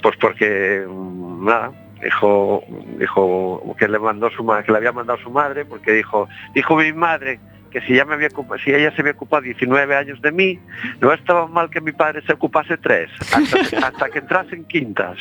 pues 0.01 0.17
porque 0.17 0.85
nada, 0.87 1.71
dijo 2.01 2.63
dijo 2.97 3.75
que 3.77 3.87
le 3.87 3.99
mandó 3.99 4.29
su 4.31 4.45
que 4.65 4.71
le 4.71 4.77
había 4.77 4.91
mandado 4.91 5.19
su 5.19 5.29
madre 5.29 5.65
porque 5.65 5.91
dijo 5.93 6.27
dijo 6.53 6.75
mi 6.75 6.93
madre 6.93 7.39
que 7.71 7.81
si 7.81 7.95
ya 7.95 8.05
me 8.05 8.15
había 8.15 8.29
si 8.63 8.71
ella 8.71 8.91
se 8.95 9.01
había 9.01 9.13
ocupado 9.13 9.43
19 9.43 9.95
años 9.95 10.21
de 10.21 10.31
mí 10.31 10.59
no 11.01 11.13
estaba 11.13 11.47
mal 11.47 11.69
que 11.69 11.81
mi 11.81 11.91
padre 11.91 12.21
se 12.25 12.33
ocupase 12.33 12.77
tres 12.77 13.09
hasta, 13.83 14.09
que 14.09 14.19
entrase 14.19 14.55
en 14.55 14.65
quintas. 14.65 15.17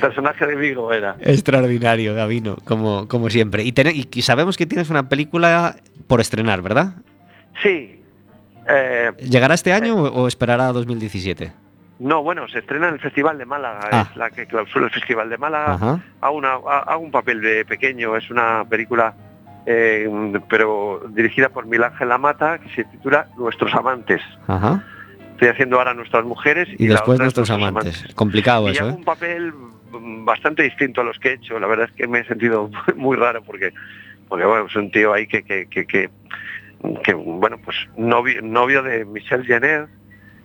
Personaje 0.00 0.46
de 0.46 0.54
Vigo 0.54 0.92
era. 0.92 1.16
Extraordinario 1.20 2.14
Gavino 2.14 2.56
como 2.64 3.08
como 3.08 3.30
siempre. 3.30 3.62
Y, 3.64 3.72
y 4.12 4.22
sabemos 4.22 4.56
que 4.56 4.66
tienes 4.66 4.90
una 4.90 5.08
película 5.08 5.76
por 6.06 6.20
estrenar 6.20 6.62
verdad 6.62 6.94
sí 7.62 8.00
eh, 8.68 9.12
¿Llegará 9.18 9.54
este 9.54 9.72
año 9.72 10.06
eh, 10.06 10.10
o 10.12 10.28
esperará 10.28 10.68
a 10.68 10.72
2017? 10.72 11.52
No, 12.00 12.22
bueno, 12.22 12.48
se 12.48 12.60
estrena 12.60 12.88
en 12.88 12.94
el 12.94 13.00
Festival 13.00 13.38
de 13.38 13.44
Málaga, 13.44 13.80
ah. 13.92 14.08
es 14.10 14.16
la 14.16 14.30
que 14.30 14.46
clausura 14.46 14.86
el 14.86 14.90
Festival 14.90 15.28
de 15.28 15.38
Málaga. 15.38 16.00
Hago, 16.20 16.36
una, 16.36 16.54
hago 16.54 17.04
un 17.04 17.10
papel 17.10 17.42
de 17.42 17.64
pequeño, 17.66 18.16
es 18.16 18.30
una 18.30 18.64
película 18.64 19.14
eh, 19.66 20.08
pero 20.48 21.02
dirigida 21.10 21.50
por 21.50 21.66
Mil 21.66 21.82
Ángel 21.84 22.08
que 22.62 22.74
se 22.74 22.84
titula 22.84 23.28
Nuestros 23.36 23.74
Amantes. 23.74 24.22
Estoy 25.32 25.48
haciendo 25.48 25.76
ahora 25.76 25.94
Nuestras 25.94 26.24
Mujeres 26.24 26.68
y, 26.78 26.86
después 26.86 27.18
Nuestros, 27.18 27.50
amantes. 27.50 28.04
Complicado 28.14 28.68
y 28.68 28.72
eso. 28.72 28.84
Hago 28.84 28.92
¿eh? 28.92 28.96
un 28.98 29.04
papel 29.04 29.52
bastante 30.24 30.62
distinto 30.62 31.02
a 31.02 31.04
los 31.04 31.18
que 31.18 31.30
he 31.30 31.32
hecho. 31.34 31.58
La 31.58 31.66
verdad 31.66 31.88
es 31.88 31.92
que 31.96 32.06
me 32.06 32.20
he 32.20 32.24
sentido 32.24 32.70
muy 32.96 33.16
raro 33.16 33.42
porque, 33.42 33.72
porque 34.28 34.44
bueno, 34.44 34.66
es 34.66 34.76
un 34.76 34.90
tío 34.90 35.12
ahí 35.12 35.26
que, 35.26 35.42
que, 35.42 35.66
que, 35.66 35.86
que, 35.86 37.14
bueno, 37.14 37.58
pues 37.64 37.76
novio, 37.96 38.40
novio 38.42 38.82
de 38.82 39.04
Michelle 39.04 39.44
Jenner 39.44 39.88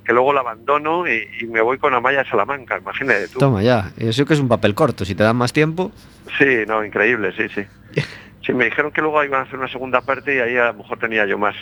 que 0.05 0.13
luego 0.13 0.33
la 0.33 0.41
abandono 0.41 1.07
y, 1.07 1.27
me 1.47 1.61
voy 1.61 1.77
con 1.77 1.93
Amaya 1.93 2.23
Salamanca, 2.29 2.77
imagínate 2.77 3.27
tú. 3.27 3.39
Toma 3.39 3.63
ya, 3.63 3.91
eso 3.97 4.25
que 4.25 4.35
es 4.35 4.39
un 4.39 4.47
papel 4.47 4.75
corto, 4.75 5.03
si 5.03 5.15
te 5.15 5.23
dan 5.23 5.35
más 5.35 5.51
tiempo. 5.51 5.91
Sí, 6.37 6.63
no, 6.67 6.85
increíble, 6.85 7.33
sí, 7.35 7.47
sí. 7.53 7.65
Sí, 8.45 8.53
me 8.53 8.65
dijeron 8.65 8.91
que 8.91 9.01
luego 9.01 9.23
iban 9.23 9.39
a 9.39 9.43
hacer 9.45 9.57
una 9.57 9.67
segunda 9.67 10.01
parte 10.01 10.35
y 10.35 10.39
ahí 10.39 10.55
a 10.55 10.67
lo 10.67 10.75
mejor 10.75 10.99
tenía 10.99 11.25
yo 11.25 11.35
más. 11.35 11.55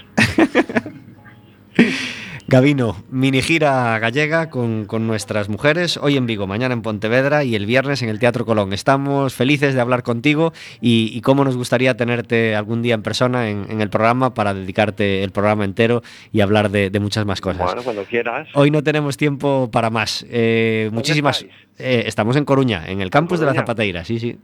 Gavino, 2.48 2.98
mini 3.10 3.42
gira 3.42 3.98
gallega 4.00 4.50
con, 4.50 4.86
nuestras 5.08 5.48
mujeres, 5.48 5.98
hoy 5.98 6.18
en 6.18 6.26
Vigo, 6.26 6.46
mañana 6.46 6.74
en 6.74 6.82
Pontevedra 6.82 7.44
y 7.46 7.56
el 7.56 7.66
viernes 7.66 8.02
en 8.02 8.10
el 8.10 8.20
Teatro 8.20 8.46
Colón. 8.46 8.74
Estamos 8.74 9.34
felices 9.34 9.74
de 9.74 9.82
hablar 9.82 10.04
contigo 10.04 10.52
y, 10.82 11.22
cómo 11.22 11.46
nos 11.46 11.56
gustaría 11.56 11.96
tenerte 11.96 12.56
algún 12.56 12.82
día 12.82 12.96
en 12.96 13.02
persona 13.02 13.50
en, 13.50 13.80
el 13.80 13.90
programa 13.90 14.34
para 14.34 14.54
dedicarte 14.54 15.24
el 15.24 15.32
programa 15.32 15.64
entero 15.64 16.02
y 16.34 16.42
hablar 16.42 16.70
de, 16.70 16.92
muchas 17.00 17.26
más 17.26 17.40
cosas. 17.40 17.66
Bueno, 17.66 17.82
cuando 17.82 18.04
quieras. 18.04 18.50
Hoy 18.54 18.72
no 18.72 18.84
tenemos 18.84 19.16
tiempo 19.16 19.70
para 19.72 19.90
más. 19.90 20.26
Eh, 20.30 20.90
muchísimas. 20.92 21.46
Eh, 21.80 22.04
estamos 22.06 22.36
en 22.36 22.46
Coruña, 22.46 22.84
en 22.88 23.02
el 23.02 23.10
campus 23.10 23.40
de 23.40 23.46
la 23.46 23.54
Zapateira, 23.54 24.04
sí, 24.04 24.20
sí. 24.20 24.38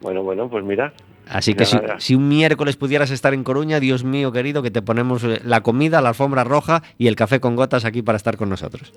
Bueno, 0.00 0.22
bueno, 0.22 0.48
pues 0.48 0.64
mira, 0.64 0.92
Así 1.32 1.54
que 1.54 1.64
si, 1.98 2.14
un 2.14 2.28
miércoles 2.28 2.76
pudieras 2.76 3.10
estar 3.10 3.32
en 3.32 3.42
Coruña, 3.42 3.80
Dios 3.80 4.04
mío 4.04 4.32
querido, 4.32 4.62
que 4.62 4.70
te 4.70 4.82
ponemos 4.82 5.24
eh, 5.24 5.40
la 5.44 5.62
comida, 5.62 6.02
la 6.02 6.10
alfombra 6.10 6.44
roja 6.44 6.82
y 6.98 7.08
el 7.08 7.16
café 7.16 7.40
con 7.40 7.56
gotas 7.56 7.86
aquí 7.86 8.02
para 8.02 8.16
estar 8.16 8.36
con 8.36 8.50
nosotros. 8.50 8.92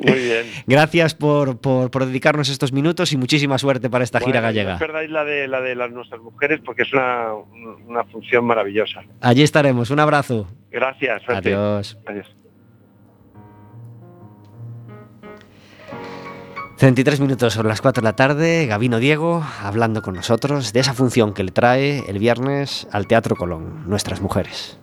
Muy 0.00 0.18
bien. 0.18 0.46
Gracias 0.66 1.14
por, 1.14 1.60
dedicarnos 2.06 2.48
estos 2.48 2.72
minutos 2.72 3.12
y 3.12 3.16
muchísima 3.16 3.56
suerte 3.58 3.88
para 3.88 4.02
esta 4.02 4.18
gira 4.18 4.40
gallega. 4.40 4.72
No 4.74 4.78
perdáis 4.78 5.10
la 5.10 5.24
de, 5.24 5.46
la 5.46 5.60
de 5.60 5.76
las 5.76 5.92
nuestras 5.92 6.20
mujeres 6.20 6.60
porque 6.64 6.82
es 6.82 6.92
una, 6.92 7.32
una 7.86 8.02
función 8.04 8.44
maravillosa. 8.44 9.04
Allí 9.20 9.42
estaremos. 9.42 9.90
Un 9.90 10.00
abrazo. 10.00 10.48
Gracias. 10.70 11.22
Adiós. 11.28 11.98
Adiós. 12.06 12.26
33 16.78 17.18
minutos 17.18 17.54
sobre 17.54 17.66
las 17.66 17.80
4 17.80 18.02
de 18.02 18.04
la 18.04 18.14
tarde, 18.14 18.66
Gabino 18.66 19.00
Diego 19.00 19.44
hablando 19.64 20.00
con 20.00 20.14
nosotros 20.14 20.72
de 20.72 20.78
esa 20.78 20.94
función 20.94 21.34
que 21.34 21.42
le 21.42 21.50
trae 21.50 22.08
el 22.08 22.20
viernes 22.20 22.86
al 22.92 23.08
Teatro 23.08 23.34
Colón, 23.34 23.82
Nuestras 23.88 24.20
Mujeres. 24.20 24.78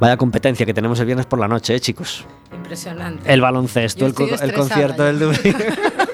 Vaya 0.00 0.16
competencia 0.16 0.66
que 0.66 0.74
tenemos 0.74 0.98
el 0.98 1.06
viernes 1.06 1.26
por 1.26 1.38
la 1.38 1.46
noche, 1.46 1.76
¿eh, 1.76 1.80
chicos? 1.80 2.26
Impresionante. 2.52 3.32
El 3.32 3.40
baloncesto, 3.40 4.04
el, 4.04 4.14
concierto 4.14 5.04
del 5.04 5.20
Dublín. 5.20 5.54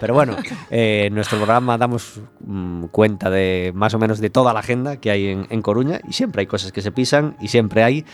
Pero 0.00 0.14
bueno, 0.14 0.36
en 0.70 1.14
nuestro 1.14 1.38
programa 1.38 1.78
damos 1.78 2.20
mm, 2.44 2.84
cuenta 2.86 3.30
de 3.30 3.72
más 3.74 3.94
o 3.94 3.98
menos 3.98 4.20
de 4.20 4.30
toda 4.30 4.52
la 4.52 4.60
agenda 4.60 4.98
que 4.98 5.10
hay 5.10 5.28
en, 5.28 5.62
Coruña 5.62 6.00
y 6.08 6.12
siempre 6.12 6.40
hay 6.40 6.46
cosas 6.46 6.72
que 6.72 6.82
se 6.82 6.92
pisan 6.92 7.36
y 7.40 7.48
siempre 7.48 7.82
hay 7.82 8.04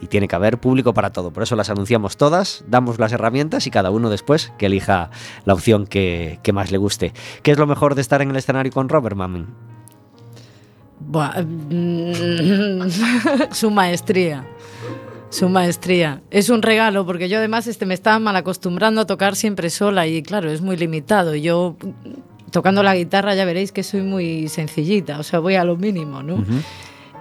y 0.00 0.06
tiene 0.06 0.28
que 0.28 0.36
haber 0.36 0.58
público 0.58 0.94
para 0.94 1.10
todo. 1.10 1.32
Por 1.32 1.42
eso 1.42 1.56
las 1.56 1.70
anunciamos 1.70 2.16
todas, 2.16 2.64
damos 2.68 2.98
las 2.98 3.12
herramientas 3.12 3.66
y 3.66 3.70
cada 3.70 3.90
uno 3.90 4.08
después 4.08 4.52
que 4.58 4.66
elija 4.66 5.10
la 5.44 5.54
opción 5.54 5.86
que, 5.86 6.38
más 6.52 6.70
le 6.70 6.78
guste. 6.78 7.12
¿Qué 7.42 7.50
es 7.50 7.58
lo 7.58 7.66
mejor 7.66 7.94
de 7.94 8.00
estar 8.02 8.22
en 8.22 8.30
el 8.30 8.36
escenario 8.36 8.72
con 8.72 8.88
Robert 8.88 9.16
Mamin? 9.16 9.48
Mm, 11.00 12.88
su 13.50 13.70
maestría 13.70 14.44
su 15.32 15.48
maestría. 15.48 16.20
Es 16.30 16.50
un 16.50 16.60
regalo 16.60 17.06
porque 17.06 17.30
yo 17.30 17.38
además 17.38 17.66
este, 17.66 17.86
me 17.86 17.94
estaba 17.94 18.18
mal 18.18 18.36
acostumbrando 18.36 19.00
a 19.00 19.06
tocar 19.06 19.34
siempre 19.34 19.70
sola 19.70 20.06
y 20.06 20.22
claro, 20.22 20.50
es 20.50 20.60
muy 20.60 20.76
limitado. 20.76 21.34
Yo 21.34 21.76
tocando 22.50 22.82
la 22.82 22.94
guitarra 22.94 23.34
ya 23.34 23.46
veréis 23.46 23.72
que 23.72 23.82
soy 23.82 24.02
muy 24.02 24.48
sencillita, 24.48 25.18
o 25.18 25.22
sea, 25.22 25.38
voy 25.38 25.54
a 25.54 25.64
lo 25.64 25.76
mínimo, 25.76 26.22
¿no? 26.22 26.44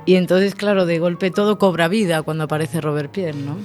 Y 0.06 0.16
entonces, 0.16 0.56
claro, 0.56 0.86
de 0.86 1.00
golpe 1.00 1.32
todo 1.32 1.58
cobra 1.58 1.88
vida 1.88 2.22
cuando 2.22 2.44
aparece 2.44 2.82
Robert 2.82 3.12
Pierre, 3.12 3.38
¿no? 3.38 3.56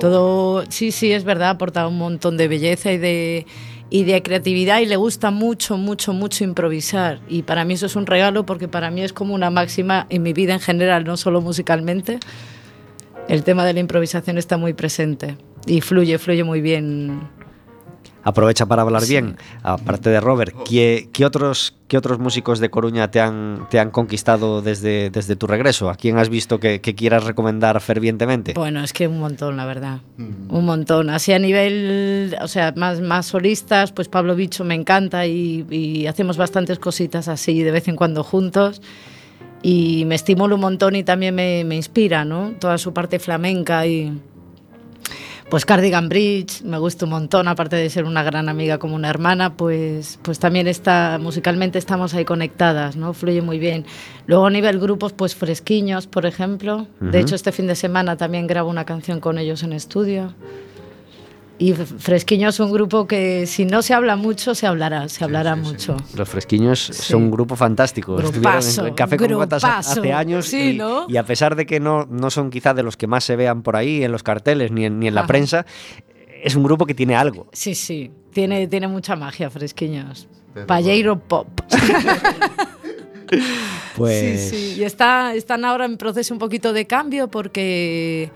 Todo, 0.00 0.64
sí, 0.70 0.90
sí, 0.90 1.12
es 1.12 1.24
verdad, 1.24 1.50
aporta 1.50 1.86
un 1.86 1.98
montón 1.98 2.38
de 2.38 2.48
belleza 2.48 2.92
y 2.92 2.96
de, 2.96 3.46
y 3.90 4.04
de 4.04 4.22
creatividad 4.22 4.80
y 4.80 4.86
le 4.86 4.96
gusta 4.96 5.30
mucho, 5.30 5.76
mucho, 5.76 6.14
mucho 6.14 6.44
improvisar. 6.44 7.20
Y 7.28 7.42
para 7.42 7.66
mí 7.66 7.74
eso 7.74 7.84
es 7.84 7.96
un 7.96 8.06
regalo 8.06 8.46
porque 8.46 8.68
para 8.68 8.90
mí 8.90 9.02
es 9.02 9.12
como 9.12 9.34
una 9.34 9.50
máxima 9.50 10.06
en 10.08 10.22
mi 10.22 10.32
vida 10.32 10.54
en 10.54 10.60
general, 10.60 11.04
no 11.04 11.18
solo 11.18 11.42
musicalmente 11.42 12.20
el 13.28 13.44
tema 13.44 13.64
de 13.64 13.72
la 13.72 13.80
improvisación 13.80 14.38
está 14.38 14.56
muy 14.56 14.72
presente 14.72 15.36
y 15.66 15.80
fluye, 15.80 16.18
fluye 16.18 16.44
muy 16.44 16.60
bien. 16.60 17.28
Aprovecha 18.24 18.66
para 18.66 18.82
hablar 18.82 19.04
bien, 19.04 19.36
aparte 19.64 20.08
de 20.08 20.20
Robert, 20.20 20.54
¿qué, 20.64 21.08
qué 21.12 21.24
otros, 21.24 21.76
¿qué 21.88 21.96
otros 21.96 22.20
músicos 22.20 22.60
de 22.60 22.70
Coruña 22.70 23.10
te 23.10 23.20
han, 23.20 23.66
te 23.68 23.80
han 23.80 23.90
conquistado 23.90 24.62
desde, 24.62 25.10
desde 25.10 25.34
tu 25.34 25.48
regreso? 25.48 25.90
¿A 25.90 25.96
quién 25.96 26.18
has 26.18 26.28
visto 26.28 26.60
que, 26.60 26.80
que 26.80 26.94
quieras 26.94 27.24
recomendar 27.24 27.80
fervientemente? 27.80 28.52
Bueno, 28.54 28.80
es 28.84 28.92
que 28.92 29.08
un 29.08 29.18
montón, 29.18 29.56
la 29.56 29.66
verdad. 29.66 30.02
Un 30.18 30.64
montón. 30.64 31.10
Así 31.10 31.32
a 31.32 31.40
nivel, 31.40 32.36
o 32.40 32.46
sea, 32.46 32.72
más, 32.76 33.00
más 33.00 33.26
solistas, 33.26 33.90
pues 33.90 34.08
Pablo 34.08 34.36
Bicho 34.36 34.62
me 34.62 34.76
encanta 34.76 35.26
y, 35.26 35.66
y 35.68 36.06
hacemos 36.06 36.36
bastantes 36.36 36.78
cositas 36.78 37.26
así 37.26 37.64
de 37.64 37.72
vez 37.72 37.88
en 37.88 37.96
cuando 37.96 38.22
juntos. 38.22 38.82
Y 39.62 40.04
me 40.06 40.16
estimula 40.16 40.54
un 40.54 40.60
montón 40.60 40.96
y 40.96 41.04
también 41.04 41.34
me, 41.34 41.64
me 41.64 41.76
inspira, 41.76 42.24
¿no? 42.24 42.52
Toda 42.58 42.78
su 42.78 42.92
parte 42.92 43.18
flamenca 43.18 43.86
y, 43.86 44.12
pues 45.52 45.66
Cardigan 45.66 46.08
Bridge 46.08 46.62
me 46.62 46.78
gusta 46.78 47.04
un 47.04 47.10
montón, 47.10 47.46
aparte 47.46 47.76
de 47.76 47.90
ser 47.90 48.04
una 48.04 48.22
gran 48.22 48.48
amiga 48.48 48.78
como 48.78 48.94
una 48.94 49.10
hermana, 49.10 49.54
pues, 49.54 50.18
pues 50.22 50.38
también 50.38 50.66
está, 50.66 51.18
musicalmente 51.20 51.78
estamos 51.78 52.14
ahí 52.14 52.24
conectadas, 52.24 52.96
¿no? 52.96 53.12
Fluye 53.12 53.42
muy 53.42 53.58
bien. 53.58 53.84
Luego 54.26 54.46
a 54.46 54.50
nivel 54.50 54.80
grupos, 54.80 55.12
pues 55.12 55.34
Fresquiños, 55.34 56.06
por 56.06 56.24
ejemplo. 56.24 56.86
De 57.00 57.20
hecho, 57.20 57.34
este 57.34 57.52
fin 57.52 57.66
de 57.66 57.74
semana 57.74 58.16
también 58.16 58.46
grabo 58.46 58.70
una 58.70 58.86
canción 58.86 59.20
con 59.20 59.36
ellos 59.36 59.62
en 59.62 59.74
estudio. 59.74 60.32
Y 61.62 61.74
Fresquiños 61.74 62.54
es 62.56 62.60
un 62.60 62.72
grupo 62.72 63.06
que 63.06 63.46
si 63.46 63.64
no 63.64 63.82
se 63.82 63.94
habla 63.94 64.16
mucho, 64.16 64.52
se 64.56 64.66
hablará, 64.66 65.08
se 65.08 65.22
hablará 65.22 65.54
sí, 65.54 65.60
sí. 65.62 65.66
mucho. 65.70 65.96
Los 66.16 66.28
fresquiños 66.28 66.80
son 66.80 67.22
un 67.24 67.30
grupo 67.30 67.54
fantástico. 67.54 68.16
Grupazo, 68.16 68.58
Estuvieron 68.68 68.88
en 68.88 68.94
Café 68.94 69.16
con 69.16 69.32
Gotas 69.34 69.62
hace 69.64 70.12
años 70.12 70.46
Sí, 70.46 70.70
y, 70.70 70.78
¿no? 70.78 71.06
y 71.08 71.16
a 71.18 71.22
pesar 71.24 71.54
de 71.54 71.64
que 71.64 71.78
no, 71.78 72.04
no 72.10 72.30
son 72.30 72.50
quizá 72.50 72.74
de 72.74 72.82
los 72.82 72.96
que 72.96 73.06
más 73.06 73.22
se 73.22 73.36
vean 73.36 73.62
por 73.62 73.76
ahí 73.76 74.02
en 74.02 74.10
los 74.10 74.24
carteles 74.24 74.72
ni 74.72 74.86
en, 74.86 74.98
ni 74.98 75.06
en 75.06 75.14
la 75.14 75.20
Ajá. 75.20 75.28
prensa, 75.28 75.66
es 76.42 76.56
un 76.56 76.64
grupo 76.64 76.84
que 76.84 76.94
tiene 76.94 77.14
algo. 77.14 77.46
Sí, 77.52 77.76
sí, 77.76 78.10
tiene, 78.32 78.66
tiene 78.66 78.88
mucha 78.88 79.14
magia 79.14 79.48
Fresquiños. 79.48 80.26
Palleiro 80.66 81.18
Pop. 81.20 81.48
Pues 83.96 84.50
Sí, 84.50 84.56
sí, 84.74 84.80
y 84.80 84.84
está, 84.84 85.34
están 85.34 85.64
ahora 85.64 85.84
en 85.86 85.96
proceso 85.96 86.34
un 86.34 86.38
poquito 86.38 86.72
de 86.72 86.86
cambio 86.86 87.28
porque, 87.28 88.30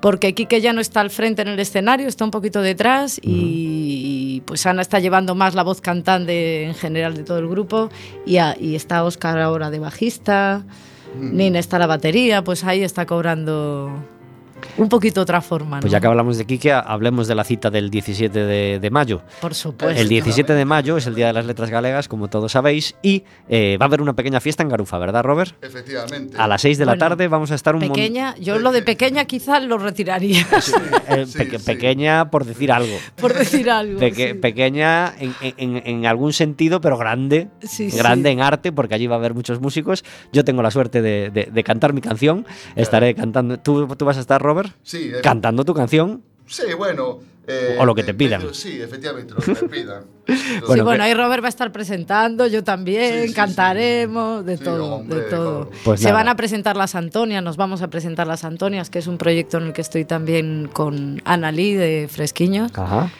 porque 0.00 0.32
Quique 0.34 0.60
ya 0.60 0.72
no 0.72 0.80
está 0.80 1.00
al 1.00 1.10
frente 1.10 1.42
en 1.42 1.48
el 1.48 1.58
escenario, 1.58 2.06
está 2.08 2.24
un 2.24 2.30
poquito 2.30 2.62
detrás 2.62 3.18
y 3.22 4.42
pues 4.46 4.64
Ana 4.66 4.82
está 4.82 4.98
llevando 5.00 5.34
más 5.34 5.54
la 5.54 5.62
voz 5.64 5.80
cantante 5.80 6.62
en 6.64 6.74
general 6.74 7.14
de 7.14 7.24
todo 7.24 7.38
el 7.38 7.48
grupo 7.48 7.90
y, 8.26 8.36
a- 8.36 8.56
y 8.58 8.74
está 8.76 9.02
Oscar 9.04 9.38
ahora 9.40 9.70
de 9.70 9.78
bajista, 9.78 10.64
Nina 11.20 11.58
está 11.58 11.78
la 11.78 11.86
batería, 11.86 12.44
pues 12.44 12.64
ahí 12.64 12.82
está 12.82 13.06
cobrando 13.06 13.90
un 14.78 14.88
poquito 14.88 15.20
otra 15.20 15.40
forma. 15.42 15.80
Pues 15.80 15.92
¿no? 15.92 15.96
ya 15.96 16.00
que 16.00 16.06
hablamos 16.06 16.38
de 16.38 16.46
Quique, 16.46 16.72
hablemos 16.72 17.28
de 17.28 17.34
la 17.34 17.44
cita 17.44 17.70
del 17.70 17.90
17 17.90 18.38
de, 18.38 18.78
de 18.80 18.90
mayo. 18.90 19.20
Por 19.40 19.54
supuesto. 19.54 20.00
El 20.00 20.08
17 20.08 20.54
de 20.54 20.64
mayo 20.64 20.96
es 20.96 21.06
el 21.06 21.14
Día 21.14 21.26
de 21.26 21.32
las 21.34 21.44
Letras 21.46 21.68
Galegas, 21.70 22.08
como 22.08 22.28
todos 22.28 22.52
sabéis, 22.52 22.94
y 23.02 23.24
eh, 23.48 23.76
va 23.80 23.84
a 23.84 23.88
haber 23.88 24.00
una 24.00 24.14
pequeña 24.14 24.40
fiesta 24.40 24.62
en 24.62 24.68
Garufa, 24.70 24.96
¿verdad, 24.98 25.22
Robert? 25.22 25.54
Efectivamente. 25.62 26.36
A 26.38 26.46
las 26.48 26.62
6 26.62 26.78
de 26.78 26.86
la 26.86 26.92
Bueno, 26.92 27.00
tarde 27.08 27.28
vamos 27.28 27.50
a 27.50 27.54
estar 27.54 27.74
un 27.74 27.80
mon- 27.82 27.88
Pequeña, 27.92 28.34
yo 28.36 28.58
lo 28.58 28.72
de 28.72 28.82
pequeña 28.82 29.24
quizás 29.26 29.62
lo 29.64 29.78
retiraría, 29.78 30.40
eh, 31.08 31.26
Sí, 31.26 31.38
peque- 31.38 31.58
sí. 31.58 31.64
pequeña 31.66 32.30
por 32.30 32.44
decir 32.44 32.72
algo. 32.72 32.96
por 33.16 33.34
decir 33.34 33.68
algo. 33.70 33.98
Peque- 33.98 34.32
sí. 34.32 34.38
Pequeña 34.38 35.12
en, 35.18 35.34
en- 35.56 35.82
en 35.84 36.06
algún 36.06 36.32
sentido, 36.32 36.80
pero 36.80 36.96
grande. 36.96 37.48
Sí, 37.62 37.90
grande 37.90 38.28
sí. 38.30 38.32
en 38.34 38.40
arte, 38.42 38.72
porque 38.72 38.94
allí 38.94 39.06
va 39.06 39.16
a 39.16 39.18
haber 39.18 39.34
muchos 39.34 39.60
músicos. 39.60 40.04
Yo 40.32 40.44
tengo 40.44 40.62
la 40.62 40.70
suerte 40.70 41.02
de, 41.02 41.30
de- 41.30 41.48
de 41.52 41.64
cantar 41.64 41.92
mi 41.92 42.00
canción. 42.00 42.46
Estaré 42.76 43.14
cantando. 43.14 43.58
¿Tú, 43.58 43.86
tú 43.96 44.04
vas 44.04 44.16
a 44.16 44.20
estar, 44.20 44.40
Robert? 44.40 44.67
Sí, 44.82 45.10
eh, 45.14 45.20
Cantando 45.22 45.64
tu 45.64 45.74
canción. 45.74 46.22
Sí, 46.46 46.62
bueno. 46.76 47.20
eh, 47.46 47.76
O 47.78 47.86
lo 47.86 47.94
que 47.94 48.02
te 48.04 48.12
me- 48.12 48.18
pidan. 48.18 48.54
sí, 48.54 48.80
efectivamente, 48.80 49.32
lo 49.34 49.40
que 49.40 49.52
me 49.62 49.68
pidan. 49.68 50.04
Bueno, 50.66 50.74
sí, 50.74 50.80
bueno, 50.82 51.04
ahí 51.04 51.14
Robert 51.14 51.42
va 51.42 51.46
a 51.46 51.48
estar 51.48 51.72
presentando, 51.72 52.46
yo 52.46 52.62
también, 52.62 53.22
Sí, 53.22 53.28
sí, 53.28 53.34
cantaremos, 53.34 54.44
de 54.44 54.58
Sí, 54.58 54.64
todo, 54.64 54.96
hombre, 54.96 55.20
de 55.20 55.30
todo. 55.30 55.68
claro. 55.70 55.80
Pues 55.84 56.00
Se 56.00 56.08
nada. 56.08 56.18
van 56.18 56.28
a 56.28 56.36
presentar 56.36 56.76
las 56.76 56.94
Antonias, 56.94 57.42
nos 57.42 57.56
vamos 57.56 57.80
a 57.80 57.88
presentar 57.88 58.26
las 58.26 58.44
Antonias, 58.44 58.90
que 58.90 58.98
es 58.98 59.06
un 59.06 59.16
proyecto 59.16 59.56
en 59.56 59.68
el 59.68 59.72
que 59.72 59.80
estoy 59.80 60.04
también 60.04 60.68
con 60.70 61.22
Ana 61.24 61.50
Lee 61.50 61.72
de 61.74 62.08
Fresquiños. 62.10 62.70
Ajá. 62.74 63.10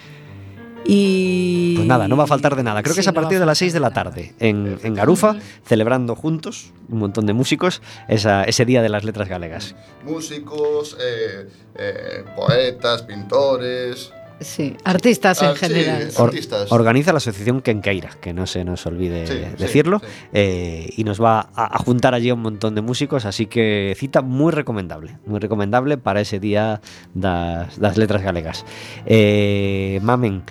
Y... 0.91 1.75
Pues 1.77 1.87
nada, 1.87 2.09
no 2.09 2.17
va 2.17 2.25
a 2.25 2.27
faltar 2.27 2.57
de 2.57 2.63
nada. 2.63 2.83
Creo 2.83 2.95
que 2.95 3.03
Sí, 3.03 3.05
es 3.05 3.09
a 3.09 3.13
no 3.13 3.17
va 3.17 3.21
a 3.21 3.23
partir 3.25 3.39
de 3.39 3.45
las 3.47 3.59
faltar 3.59 3.69
6 3.69 3.73
de 3.75 3.81
la 3.81 3.91
tarde 3.93 4.35
en, 4.41 4.79
en 4.83 4.95
Garufa, 4.95 5.37
celebrando 5.67 6.17
juntos, 6.17 6.73
un 6.89 6.99
montón 7.01 7.27
de 7.27 7.35
músicos, 7.35 7.83
esa- 8.09 8.45
ese 8.45 8.65
Día 8.65 8.81
de 8.81 8.89
las 8.89 9.05
Letras 9.05 9.29
Galegas. 9.29 9.77
Músicos, 10.05 10.97
eh, 10.99 11.47
eh, 11.77 12.25
poetas, 12.35 13.03
pintores. 13.03 14.13
Sí, 14.41 14.77
artistas 14.85 15.43
en 15.43 15.49
Ah, 15.49 15.53
sí, 15.55 15.59
general. 15.67 16.11
Or- 16.17 16.29
Artistas. 16.29 16.71
organiza 16.73 17.13
la 17.13 17.17
asociación 17.19 17.61
Kenkeira, 17.61 18.11
que 18.21 18.33
no 18.33 18.47
se 18.47 18.65
nos 18.65 18.87
olvide 18.87 19.27
Sí, 19.27 19.33
sí, 19.35 19.57
decirlo, 19.59 19.99
sí. 19.99 20.07
eh, 20.33 20.91
y 20.97 21.03
nos 21.05 21.21
va 21.21 21.51
a, 21.57 21.75
a 21.77 21.79
juntar 21.81 22.15
allí 22.15 22.31
a 22.31 22.35
un 22.35 22.43
montón 22.43 22.75
de 22.77 22.81
músicos, 22.81 23.25
así 23.27 23.47
que 23.47 23.95
cita 23.99 24.23
muy 24.23 24.53
recomendable, 24.53 25.19
muy 25.27 25.41
recomendable 25.41 25.99
para 25.99 26.21
ese 26.21 26.39
día 26.39 26.81
das, 27.15 27.79
das 27.81 27.97
letras 27.99 28.23
galegas. 28.23 28.65
Eh, 29.07 29.99
mamen, 30.03 30.45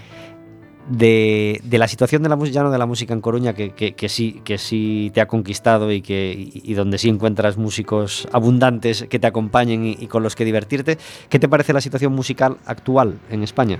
de, 0.90 1.60
de 1.64 1.78
la 1.78 1.88
situación 1.88 2.24
de 2.24 2.30
la 2.30 2.36
música, 2.36 2.56
ya 2.56 2.64
no 2.64 2.72
de 2.72 2.78
la 2.78 2.86
música 2.86 3.14
en 3.14 3.22
Coruña, 3.22 3.54
que, 3.54 3.72
que- 3.72 3.94
que 3.94 4.10
sí, 4.10 4.42
que 4.44 4.58
sí 4.58 5.12
te 5.14 5.22
ha 5.22 5.28
conquistado 5.28 5.92
y, 5.92 6.02
que, 6.02 6.34
y, 6.38 6.62
y 6.72 6.74
donde 6.76 6.98
sí 6.98 7.10
encuentras 7.10 7.58
músicos 7.58 8.28
abundantes 8.32 9.06
que 9.10 9.20
te 9.20 9.28
acompañen 9.28 9.86
y, 9.86 9.98
y 10.00 10.08
con 10.08 10.24
los 10.24 10.36
que 10.36 10.46
divertirte, 10.46 10.98
¿qué 11.30 11.40
te 11.40 11.50
parece 11.50 11.74
la 11.74 11.82
situación 11.82 12.14
musical 12.14 12.58
actual 12.66 13.20
en 13.30 13.44
España? 13.44 13.80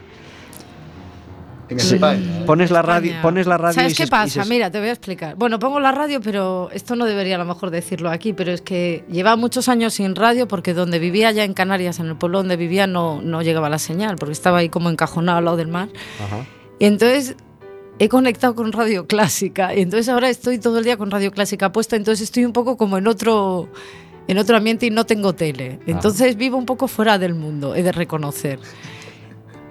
En 1.70 1.78
España. 1.80 2.46
Pones 2.46 2.72
la 2.72 2.82
radio, 2.82 3.12
pones 3.22 3.46
la 3.46 3.58
radio 3.58 3.74
¿Sabes 3.74 3.92
y 3.92 3.96
qué 3.98 4.04
se- 4.04 4.08
y 4.08 4.10
pasa? 4.10 4.44
se- 4.46 4.50
Mira, 4.50 4.72
te 4.72 4.80
voy 4.80 4.88
a 4.88 4.92
explicar. 4.94 5.36
Bueno, 5.36 5.60
pongo 5.60 5.82
la 5.82 5.92
radio, 5.92 6.22
pero 6.22 6.70
esto 6.72 6.96
no 6.96 7.04
debería 7.04 7.36
a 7.36 7.40
lo 7.40 7.44
mejor 7.46 7.72
decirlo 7.72 8.10
aquí, 8.10 8.32
pero 8.32 8.54
es 8.54 8.62
que 8.62 9.04
lleva 9.12 9.36
muchos 9.36 9.68
años 9.68 9.94
sin 9.96 10.16
radio 10.16 10.48
porque 10.48 10.74
donde 10.74 10.98
vivía 10.98 11.30
ya 11.32 11.44
en 11.44 11.54
Canarias, 11.54 12.00
en 12.00 12.06
el 12.08 12.16
pueblo 12.16 12.38
donde 12.38 12.56
vivía, 12.56 12.88
no, 12.88 13.22
no 13.22 13.42
llegaba 13.42 13.68
la 13.70 13.80
señal, 13.80 14.16
porque 14.16 14.32
estaba 14.32 14.60
ahí 14.60 14.70
como 14.70 14.90
encajonado 14.90 15.40
al 15.40 15.44
lado 15.46 15.58
del 15.58 15.68
mar. 15.68 15.90
Ajá. 16.24 16.46
Y 16.80 16.86
entonces 16.86 17.36
he 18.00 18.10
conectado 18.10 18.56
con 18.56 18.72
radio 18.72 19.08
clásica. 19.08 19.76
Y 19.76 19.82
entonces 19.82 20.10
ahora 20.10 20.30
estoy 20.30 20.60
todo 20.60 20.78
el 20.80 20.84
día 20.84 20.98
con 20.98 21.12
radio 21.12 21.32
clásica 21.32 21.72
puesta, 21.72 21.96
entonces 21.96 22.24
estoy 22.24 22.46
un 22.46 22.54
poco 22.54 22.78
como 22.78 22.98
en 22.98 23.08
otro 23.08 23.70
en 24.28 24.38
otro 24.38 24.58
ambiente 24.58 24.86
y 24.86 24.90
no 24.90 25.06
tengo 25.06 25.34
tele. 25.34 25.80
Entonces 25.88 26.36
vivo 26.36 26.58
un 26.58 26.66
poco 26.66 26.88
fuera 26.88 27.18
del 27.18 27.34
mundo, 27.34 27.76
he 27.76 27.84
de 27.84 27.92
reconocer. 27.92 28.60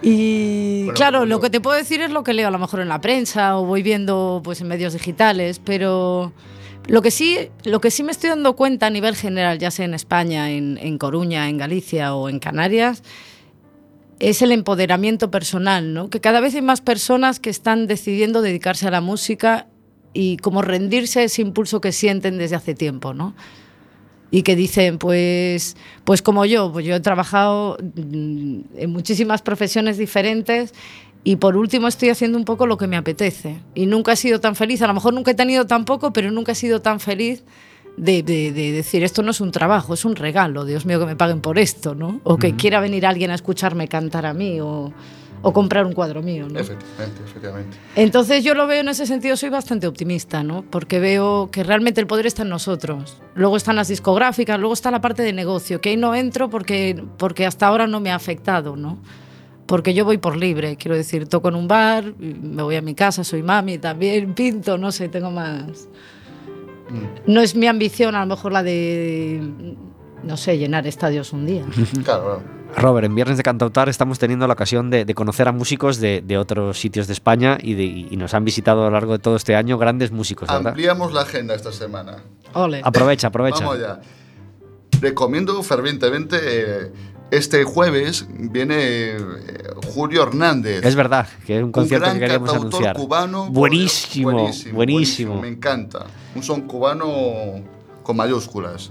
Y 0.02 0.84
Bueno, 0.84 0.94
claro, 0.94 1.18
pues 1.20 1.28
lo 1.28 1.40
que 1.40 1.50
te 1.50 1.60
puedo 1.60 1.76
decir 1.76 2.00
es 2.00 2.10
lo 2.10 2.22
que 2.22 2.32
leo 2.32 2.48
a 2.48 2.50
lo 2.50 2.58
mejor 2.58 2.80
en 2.80 2.88
la 2.88 3.00
prensa 3.00 3.58
o 3.58 3.64
voy 3.64 3.82
viendo 3.82 4.40
pues 4.42 4.60
en 4.60 4.68
medios 4.68 4.92
digitales, 4.94 5.60
pero 5.62 6.32
lo 6.86 7.02
que 7.02 7.10
sí, 7.10 7.50
lo 7.64 7.80
que 7.80 7.90
sí 7.90 8.02
me 8.02 8.12
estoy 8.12 8.30
dando 8.30 8.56
cuenta 8.56 8.86
a 8.86 8.90
nivel 8.90 9.16
general, 9.16 9.58
ya 9.58 9.70
sea 9.70 9.84
en 9.84 9.94
España, 9.94 10.50
en, 10.50 10.78
en 10.78 10.98
Coruña, 10.98 11.48
en 11.48 11.58
Galicia 11.58 12.14
o 12.14 12.28
en 12.28 12.38
Canarias, 12.38 13.02
es 14.18 14.42
el 14.42 14.52
empoderamiento 14.52 15.30
personal, 15.30 15.92
¿no? 15.92 16.08
Que 16.08 16.20
cada 16.20 16.40
vez 16.40 16.54
hay 16.54 16.62
más 16.62 16.80
personas 16.80 17.40
que 17.40 17.50
están 17.50 17.86
decidiendo 17.86 18.42
dedicarse 18.42 18.86
a 18.88 18.90
la 18.90 19.00
música 19.00 19.66
y 20.12 20.38
como 20.38 20.62
rendirse 20.62 21.20
a 21.20 21.22
ese 21.24 21.42
impulso 21.42 21.80
que 21.80 21.92
sienten 21.92 22.38
desde 22.38 22.56
hace 22.56 22.74
tiempo, 22.74 23.12
¿no? 23.12 23.34
Y 24.30 24.42
que 24.42 24.56
dicen, 24.56 24.98
pues, 24.98 25.76
pues 26.04 26.22
como 26.22 26.46
yo, 26.46 26.72
pues 26.72 26.86
yo 26.86 26.94
he 26.94 27.00
trabajado 27.00 27.76
mm, 27.80 28.60
en 28.76 28.90
muchísimas 28.90 29.42
profesiones 29.42 29.98
diferentes 29.98 30.72
y 31.22 31.36
por 31.36 31.56
último 31.56 31.86
estoy 31.86 32.08
haciendo 32.08 32.38
un 32.38 32.44
poco 32.44 32.66
lo 32.66 32.78
que 32.78 32.86
me 32.86 32.96
apetece. 32.96 33.60
Y 33.74 33.86
nunca 33.86 34.12
he 34.12 34.16
sido 34.16 34.40
tan 34.40 34.56
feliz, 34.56 34.80
a 34.80 34.86
lo 34.86 34.94
mejor 34.94 35.12
nunca 35.12 35.32
he 35.32 35.34
tenido 35.34 35.66
tan 35.66 35.84
poco, 35.84 36.12
pero 36.12 36.30
nunca 36.30 36.52
he 36.52 36.54
sido 36.54 36.80
tan 36.80 37.00
feliz 37.00 37.44
de, 37.96 38.22
de- 38.22 38.52
de 38.52 38.72
decir, 38.72 39.02
esto 39.04 39.22
no 39.22 39.30
es 39.30 39.40
un 39.40 39.50
trabajo, 39.52 39.94
es 39.94 40.04
un 40.04 40.16
regalo, 40.16 40.64
Dios 40.64 40.84
mío, 40.86 40.98
que 41.00 41.06
me 41.06 41.16
paguen 41.16 41.40
por 41.40 41.58
esto, 41.58 41.94
¿no? 41.94 42.20
O 42.24 42.36
que 42.36 42.54
quiera 42.56 42.80
venir 42.80 43.06
alguien 43.06 43.30
a 43.30 43.34
escucharme 43.34 43.88
cantar 43.88 44.26
a 44.26 44.34
mí 44.34 44.60
o, 44.60 44.92
o 45.42 45.52
comprar 45.52 45.86
un 45.86 45.92
cuadro 45.92 46.22
mío, 46.22 46.46
¿no? 46.50 46.58
Efectivamente, 46.58 47.20
efectivamente. 47.24 47.76
Entonces 47.94 48.42
yo 48.44 48.54
lo 48.54 48.66
veo 48.66 48.80
en 48.80 48.88
ese 48.88 49.06
sentido, 49.06 49.36
soy 49.36 49.48
bastante 49.50 49.86
optimista, 49.86 50.42
¿no? 50.42 50.62
Porque 50.68 50.98
veo 51.00 51.48
que 51.50 51.62
realmente 51.64 52.00
el 52.00 52.06
poder 52.06 52.26
está 52.26 52.42
en 52.42 52.48
nosotros. 52.50 53.16
Luego 53.34 53.56
están 53.56 53.76
las 53.76 53.88
discográficas, 53.88 54.58
luego 54.58 54.74
está 54.74 54.90
la 54.90 55.00
parte 55.00 55.22
de 55.22 55.32
negocio, 55.32 55.80
que 55.80 55.90
ahí 55.90 55.96
no 55.96 56.14
entro 56.14 56.50
porque, 56.50 57.02
porque 57.16 57.46
hasta 57.46 57.66
ahora 57.66 57.86
no 57.86 58.00
me 58.00 58.10
ha 58.10 58.14
afectado, 58.16 58.76
¿no? 58.76 58.98
Porque 59.66 59.94
yo 59.94 60.04
voy 60.04 60.18
por 60.18 60.36
libre, 60.36 60.76
quiero 60.76 60.96
decir, 60.96 61.26
toco 61.28 61.48
en 61.48 61.54
un 61.56 61.66
bar, 61.66 62.14
me 62.18 62.62
voy 62.62 62.76
a 62.76 62.82
mi 62.82 62.94
casa, 62.94 63.24
soy 63.24 63.42
mami 63.42 63.78
también, 63.78 64.34
pinto, 64.34 64.76
no 64.76 64.92
sé, 64.92 65.08
tengo 65.08 65.30
más... 65.30 65.88
No 67.26 67.40
es 67.40 67.54
mi 67.54 67.66
ambición 67.66 68.14
a 68.14 68.20
lo 68.20 68.26
mejor 68.26 68.52
la 68.52 68.62
de, 68.62 69.42
no 70.22 70.36
sé, 70.36 70.58
llenar 70.58 70.86
estadios 70.86 71.32
un 71.32 71.46
día. 71.46 71.64
Claro, 72.04 72.22
claro. 72.24 72.56
Robert, 72.76 73.06
en 73.06 73.14
Viernes 73.14 73.36
de 73.38 73.42
Cantautar 73.42 73.88
estamos 73.88 74.18
teniendo 74.18 74.46
la 74.46 74.52
ocasión 74.52 74.90
de, 74.90 75.04
de 75.04 75.14
conocer 75.14 75.48
a 75.48 75.52
músicos 75.52 75.98
de, 75.98 76.20
de 76.20 76.36
otros 76.36 76.78
sitios 76.78 77.06
de 77.06 77.12
España 77.14 77.56
y, 77.62 77.74
de- 77.74 77.84
y 77.84 78.16
nos 78.16 78.34
han 78.34 78.44
visitado 78.44 78.82
a 78.82 78.86
lo 78.86 78.90
largo 78.90 79.12
de 79.12 79.18
todo 79.18 79.36
este 79.36 79.54
año 79.56 79.78
grandes 79.78 80.10
músicos, 80.10 80.48
¿verdad? 80.48 80.68
Ampliamos 80.68 81.12
la 81.12 81.22
agenda 81.22 81.54
esta 81.54 81.72
semana. 81.72 82.16
Ole. 82.54 82.80
Aprovecha, 82.84 83.28
aprovecha. 83.28 83.60
Vamos 83.64 83.76
allá. 83.76 84.00
Recomiendo 85.00 85.62
fervientemente 85.62 86.36
eh, 86.42 86.92
este 87.30 87.64
jueves 87.64 88.26
viene 88.30 88.76
eh, 88.78 89.16
Julio 89.94 90.22
Hernández. 90.24 90.84
Es 90.84 90.96
verdad, 90.96 91.28
que 91.46 91.58
es 91.58 91.62
un 91.64 91.70
concierto 91.72 92.04
gran 92.06 92.16
que 92.18 92.20
queríamos 92.20 92.52
anunciar. 92.52 92.96
cubano. 92.96 93.48
buenísimo, 93.50 94.32
buenísimo, 94.32 94.74
buenísimo. 94.74 95.40
Me 95.40 95.48
encanta. 95.48 96.06
Un 96.36 96.42
son 96.42 96.62
cubano 96.62 97.06
con 98.02 98.16
mayúsculas. 98.16 98.90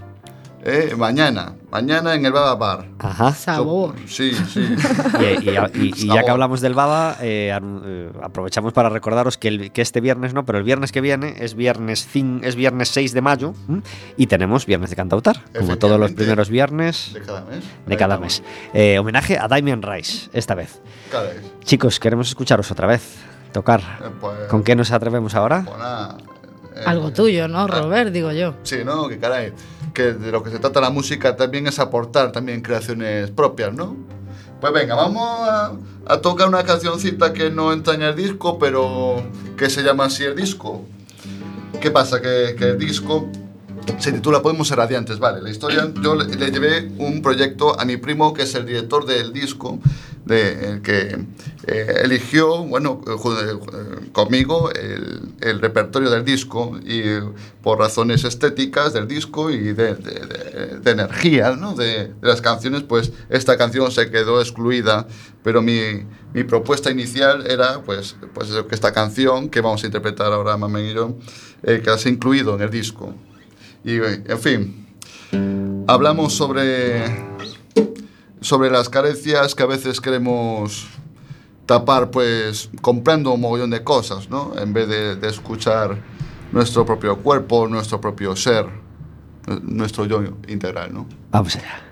Eh, 0.68 0.94
mañana, 0.98 1.54
mañana 1.70 2.14
en 2.16 2.26
el 2.26 2.32
Baba 2.32 2.56
Bar. 2.56 2.88
Ajá. 2.98 3.32
Sabor. 3.32 3.94
Sí, 4.08 4.32
sí. 4.52 4.66
Y, 5.20 5.48
y- 5.48 5.50
y- 5.74 5.92
y 5.96 6.06
ya 6.08 6.24
que 6.24 6.30
hablamos 6.30 6.60
del 6.60 6.74
Baba, 6.74 7.16
eh, 7.20 7.56
eh, 7.56 8.10
aprovechamos 8.20 8.72
para 8.72 8.88
recordaros 8.88 9.38
que, 9.38 9.46
el- 9.46 9.70
que 9.70 9.80
este 9.80 10.00
viernes 10.00 10.34
no, 10.34 10.44
pero 10.44 10.58
el 10.58 10.64
viernes 10.64 10.90
que 10.90 11.00
viene 11.00 11.36
es 11.38 11.54
viernes, 11.54 12.08
cin- 12.12 12.40
es 12.42 12.56
viernes 12.56 12.88
6 12.88 13.12
de 13.12 13.20
mayo 13.20 13.54
¿m? 13.68 13.82
y 14.16 14.26
tenemos 14.26 14.66
viernes 14.66 14.90
de 14.90 14.96
cantautar, 14.96 15.40
como 15.56 15.76
todos 15.78 16.00
los 16.00 16.10
primeros 16.12 16.50
viernes 16.50 17.12
De 17.14 17.20
cada 17.22 17.42
mes. 17.44 17.64
de 17.86 17.96
cada 17.96 18.18
mes. 18.18 18.42
Eh, 18.74 18.98
homenaje 18.98 19.38
a 19.38 19.46
Damien 19.46 19.82
Rice, 19.82 20.30
esta 20.32 20.56
vez. 20.56 20.80
Cada 21.12 21.28
vez. 21.28 21.42
Chicos, 21.64 22.00
queremos 22.00 22.26
escucharos 22.28 22.72
otra 22.72 22.88
vez, 22.88 23.14
tocar. 23.52 23.80
Eh, 24.02 24.08
pues- 24.20 24.48
¿Con 24.48 24.64
qué 24.64 24.74
nos 24.74 24.90
atrevemos 24.90 25.36
ahora? 25.36 25.62
pues 25.64 25.78
nada, 25.78 26.16
Algo 26.84 27.12
tuyo, 27.12 27.48
¿no, 27.48 27.66
Robert? 27.66 28.12
Digo 28.12 28.32
yo. 28.32 28.54
Sí, 28.62 28.78
¿no? 28.84 29.08
Que 29.08 29.18
caray. 29.18 29.52
Que 29.94 30.12
de 30.12 30.30
lo 30.30 30.42
que 30.42 30.50
se 30.50 30.58
trata 30.58 30.80
la 30.80 30.90
música 30.90 31.36
también 31.36 31.66
es 31.66 31.78
aportar 31.78 32.32
también 32.32 32.60
creaciones 32.60 33.30
propias, 33.30 33.72
¿no? 33.72 33.96
Pues 34.60 34.72
venga, 34.72 34.94
vamos 34.94 35.48
a, 35.48 35.72
a 36.06 36.20
tocar 36.20 36.48
una 36.48 36.64
cancioncita 36.64 37.32
que 37.32 37.50
no 37.50 37.72
entra 37.72 37.94
en 37.94 38.02
el 38.02 38.16
disco, 38.16 38.58
pero 38.58 39.22
que 39.56 39.70
se 39.70 39.82
llama 39.82 40.06
así 40.06 40.24
el 40.24 40.34
disco. 40.34 40.82
¿Qué 41.80 41.90
pasa? 41.90 42.20
Que, 42.20 42.54
que 42.58 42.70
el 42.70 42.78
disco 42.78 43.28
se 43.98 44.12
titula 44.12 44.42
Podemos 44.42 44.68
ser 44.68 44.78
radiantes, 44.78 45.18
vale. 45.18 45.42
La 45.42 45.50
historia, 45.50 45.92
yo 46.02 46.14
le, 46.14 46.24
le 46.34 46.50
llevé 46.50 46.90
un 46.98 47.22
proyecto 47.22 47.78
a 47.78 47.84
mi 47.84 47.96
primo, 47.96 48.32
que 48.34 48.42
es 48.42 48.54
el 48.54 48.66
director 48.66 49.06
del 49.06 49.32
disco, 49.32 49.78
el 50.28 50.82
que 50.82 51.16
eh, 51.68 52.00
eligió, 52.02 52.64
bueno, 52.64 53.00
eh, 53.06 53.12
eh, 53.12 54.08
conmigo 54.12 54.70
el, 54.72 55.20
el 55.40 55.60
repertorio 55.60 56.10
del 56.10 56.24
disco 56.24 56.78
y 56.84 57.00
eh, 57.00 57.22
por 57.62 57.78
razones 57.78 58.24
estéticas 58.24 58.92
del 58.92 59.06
disco 59.06 59.50
y 59.50 59.72
de, 59.72 59.94
de- 59.94 60.90
energía, 60.90 61.56
¿no? 61.56 61.74
De, 61.74 62.12
las 62.22 62.40
canciones, 62.40 62.82
pues 62.82 63.12
esta 63.28 63.56
canción 63.56 63.90
se 63.90 64.10
quedó 64.10 64.40
excluida, 64.40 65.06
pero 65.42 65.62
mi, 65.62 65.80
mi 66.34 66.44
propuesta 66.44 66.90
inicial 66.90 67.46
era, 67.48 67.82
pues, 67.82 68.16
pues 68.34 68.48
que 68.68 68.74
esta 68.74 68.92
canción 68.92 69.48
que 69.48 69.60
vamos 69.60 69.82
a 69.82 69.86
interpretar 69.86 70.32
ahora, 70.32 70.56
Mamen 70.56 70.86
y 70.86 70.94
yo, 70.94 71.16
eh, 71.62 71.80
quedase 71.82 72.08
incluido 72.08 72.54
en 72.54 72.62
el 72.62 72.70
disco. 72.70 73.14
Y, 73.84 73.96
en 73.96 74.38
fin, 74.40 74.86
hablamos 75.86 76.32
sobre, 76.34 77.04
sobre 78.46 78.70
las 78.70 78.88
carencias 78.88 79.56
que 79.56 79.64
a 79.64 79.66
veces 79.66 80.00
queremos 80.00 80.86
tapar, 81.66 82.12
pues, 82.12 82.70
comprando 82.80 83.32
un 83.32 83.40
mogollón 83.40 83.70
de 83.70 83.82
cosas, 83.82 84.30
¿no? 84.30 84.52
En 84.56 84.72
vez 84.72 84.88
de, 84.88 85.16
de 85.16 85.28
escuchar 85.28 85.98
nuestro 86.52 86.86
propio 86.86 87.16
cuerpo, 87.16 87.66
nuestro 87.66 88.00
propio 88.00 88.36
ser, 88.36 88.66
nuestro 89.62 90.04
yo 90.04 90.22
integral, 90.46 90.94
¿no? 90.94 91.08
Vamos 91.32 91.56
allá. 91.56 91.82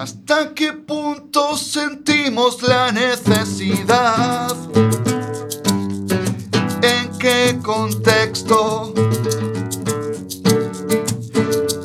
¿Hasta 0.00 0.52
qué 0.52 0.72
punto 0.72 1.56
sentimos 1.56 2.60
la 2.64 2.90
necesidad? 2.90 4.01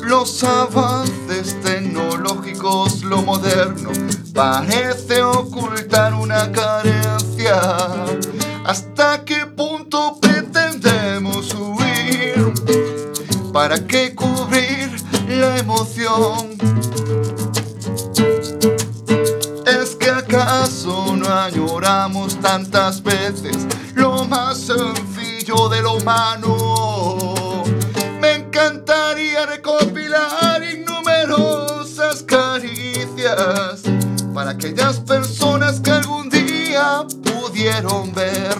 Los 0.02 0.44
avances 0.44 1.56
tecnológicos, 1.62 3.02
lo 3.04 3.22
moderno, 3.22 3.90
parece 4.34 5.22
ocultar 5.22 6.12
una 6.12 6.52
carencia. 6.52 7.58
¿Hasta 8.64 9.24
qué 9.24 9.46
punto 9.46 10.18
pretendemos 10.20 11.54
huir? 11.54 12.52
¿Para 13.52 13.86
qué 13.86 14.14
cubrir 14.14 14.90
la 15.28 15.58
emoción? 15.58 16.58
¿Es 19.66 19.96
que 19.96 20.10
acaso 20.10 21.16
no 21.16 21.28
añoramos 21.32 22.38
tantas 22.40 23.02
veces 23.02 23.57
sencillo 25.48 25.68
de 25.68 25.82
lo 25.82 25.94
humano? 25.94 27.64
Me 28.20 28.34
encantaría 28.34 29.46
recopilar 29.46 30.62
innumerosas 30.62 32.22
caricias 32.22 33.82
para 34.34 34.50
aquellas 34.50 35.00
personas 35.00 35.80
que 35.80 35.90
algún 35.90 36.28
día 36.28 37.06
pudieron 37.24 38.12
ver 38.12 38.58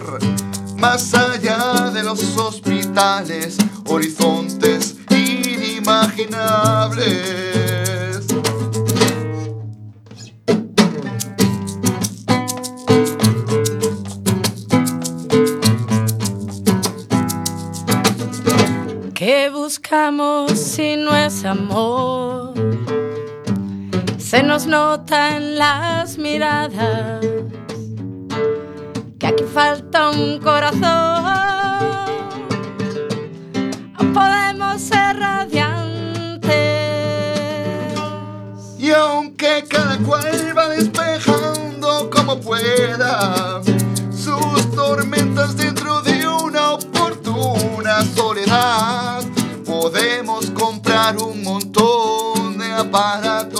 más 0.77 1.13
allá 1.13 1.91
de 1.91 2.01
los 2.03 2.35
hospitales, 2.37 3.57
horizontes 3.85 4.95
inimaginables. 5.09 7.88
Buscamos 19.69 20.51
si 20.53 20.97
no 20.97 21.15
es 21.15 21.45
amor? 21.45 22.55
Se 24.17 24.41
nos 24.41 24.65
nota 24.65 25.37
en 25.37 25.59
las 25.59 26.17
miradas 26.17 27.23
que 29.19 29.27
aquí 29.27 29.43
falta 29.53 30.09
un 30.09 30.39
corazón. 30.39 30.81
Podemos 34.11 34.81
ser 34.81 35.19
radiantes. 35.19 36.49
Y 38.79 38.89
aunque 38.89 39.65
cada 39.69 39.99
cual 39.99 40.57
va 40.57 40.69
despejando 40.69 42.09
como 42.09 42.39
pueda 42.39 43.61
sus 44.09 44.71
tormentas 44.73 45.55
dentro 45.55 46.01
de 46.01 46.27
una 46.27 46.71
oportuna 46.71 48.03
soledad, 48.15 49.18
un 51.17 51.43
montón 51.43 52.57
de 52.57 52.71
aparatos, 52.73 53.58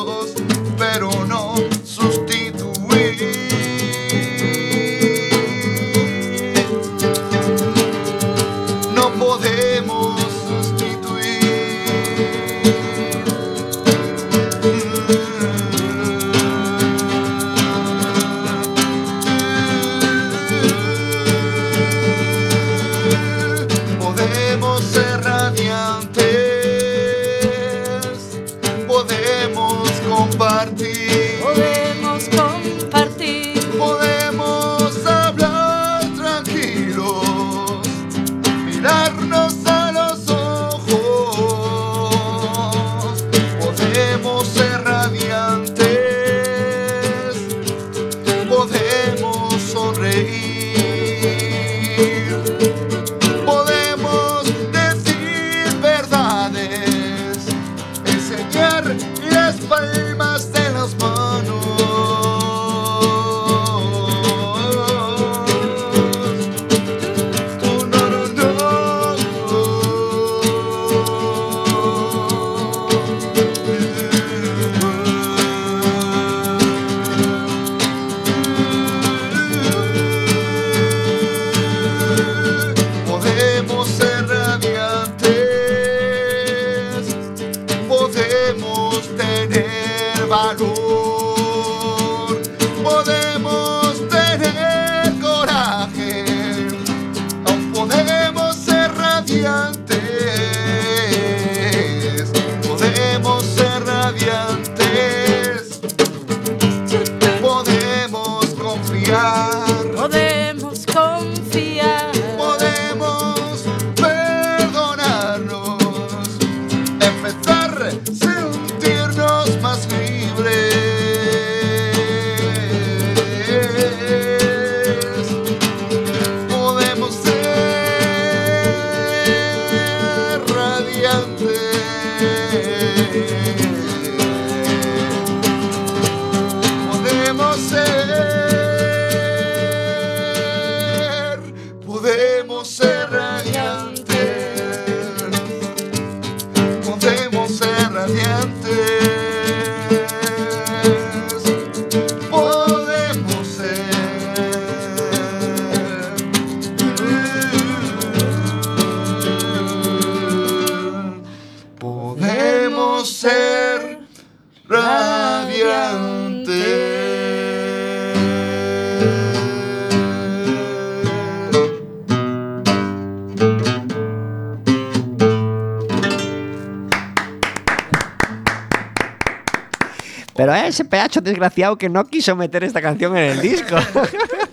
Pero 180.40 180.56
ese 180.56 180.86
pedazo 180.86 181.22
desgraciado 181.22 181.78
que 181.78 181.90
no 181.90 182.06
quiso 182.06 182.36
meter 182.36 182.64
esta 182.64 182.82
canción 182.82 183.18
en 183.18 183.32
el 183.32 183.42
disco. 183.42 183.76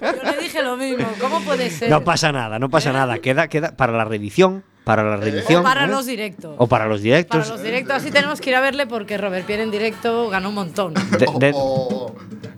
Yo 0.01 0.31
le 0.31 0.43
dije 0.43 0.63
lo 0.63 0.77
mismo. 0.77 1.07
¿Cómo 1.21 1.41
puede 1.43 1.71
ser? 1.71 1.89
No 1.91 2.03
pasa 2.03 2.33
nada, 2.33 2.59
no 2.59 2.69
pasa 2.69 2.93
nada. 2.93 3.19
Queda, 3.19 3.49
queda 3.49 3.77
para 3.77 3.93
la 3.93 4.05
reedición. 4.05 4.65
Para 4.85 5.03
la 5.03 5.17
reedición. 5.17 5.61
O 5.61 5.65
para 5.65 5.85
¿eh? 5.85 5.89
los 5.89 6.07
directos. 6.07 6.55
O 6.59 6.67
para 6.67 6.87
los 6.87 7.03
directos. 7.03 7.41
Para 7.41 7.51
los 7.51 7.63
directos, 7.63 7.97
así 7.97 8.11
tenemos 8.11 8.41
que 8.41 8.51
ir 8.51 8.57
a 8.57 8.61
verle 8.61 8.87
porque 8.87 9.17
Robert 9.19 9.45
Pierre 9.47 9.63
en 9.65 9.71
directo 9.71 10.29
ganó 10.29 10.49
un 10.51 10.55
montón. 10.57 10.95
De- 10.95 11.27
de- 11.39 11.53
Oh, 11.55 12.15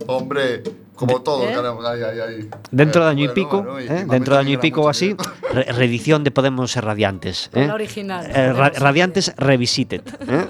hombre, 0.07 0.63
como 0.99 1.23
todos 1.23 1.49
¿Eh? 1.49 1.55
ganamos. 1.55 1.85
Ay, 1.87 2.01
ay, 2.03 2.19
ay. 2.21 2.51
Dentro 2.71 3.03
de 3.05 3.09
Eh, 3.09 3.11
año 3.13 3.25
y 3.25 3.29
pico, 3.29 3.63
bueno, 3.63 3.81
y 3.81 3.85
¿eh? 3.85 4.05
dentro 4.09 4.35
de 4.35 4.41
año 4.41 4.51
y 4.53 4.57
pico 4.59 4.83
o 4.83 4.89
así, 4.89 5.09
dinero. 5.15 5.31
re- 5.55 5.65
reedición 5.73 6.25
de 6.25 6.31
Podemos 6.31 6.71
ser 6.73 6.85
Radiantes. 6.85 7.51
¿eh? 7.55 7.67
la 7.67 7.75
original. 7.75 8.27
Eh, 8.27 8.33
ra- 8.33 8.53
Podemos 8.53 8.73
ser 8.75 8.83
radiantes 8.83 9.35
Revisited. 9.37 10.03
¿eh? 10.29 10.45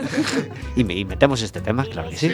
y, 0.77 0.85
me- 0.85 0.95
y 0.95 1.05
metemos 1.05 1.43
este 1.43 1.61
tema, 1.61 1.85
claro 1.85 2.11
que 2.11 2.17
sí. 2.17 2.33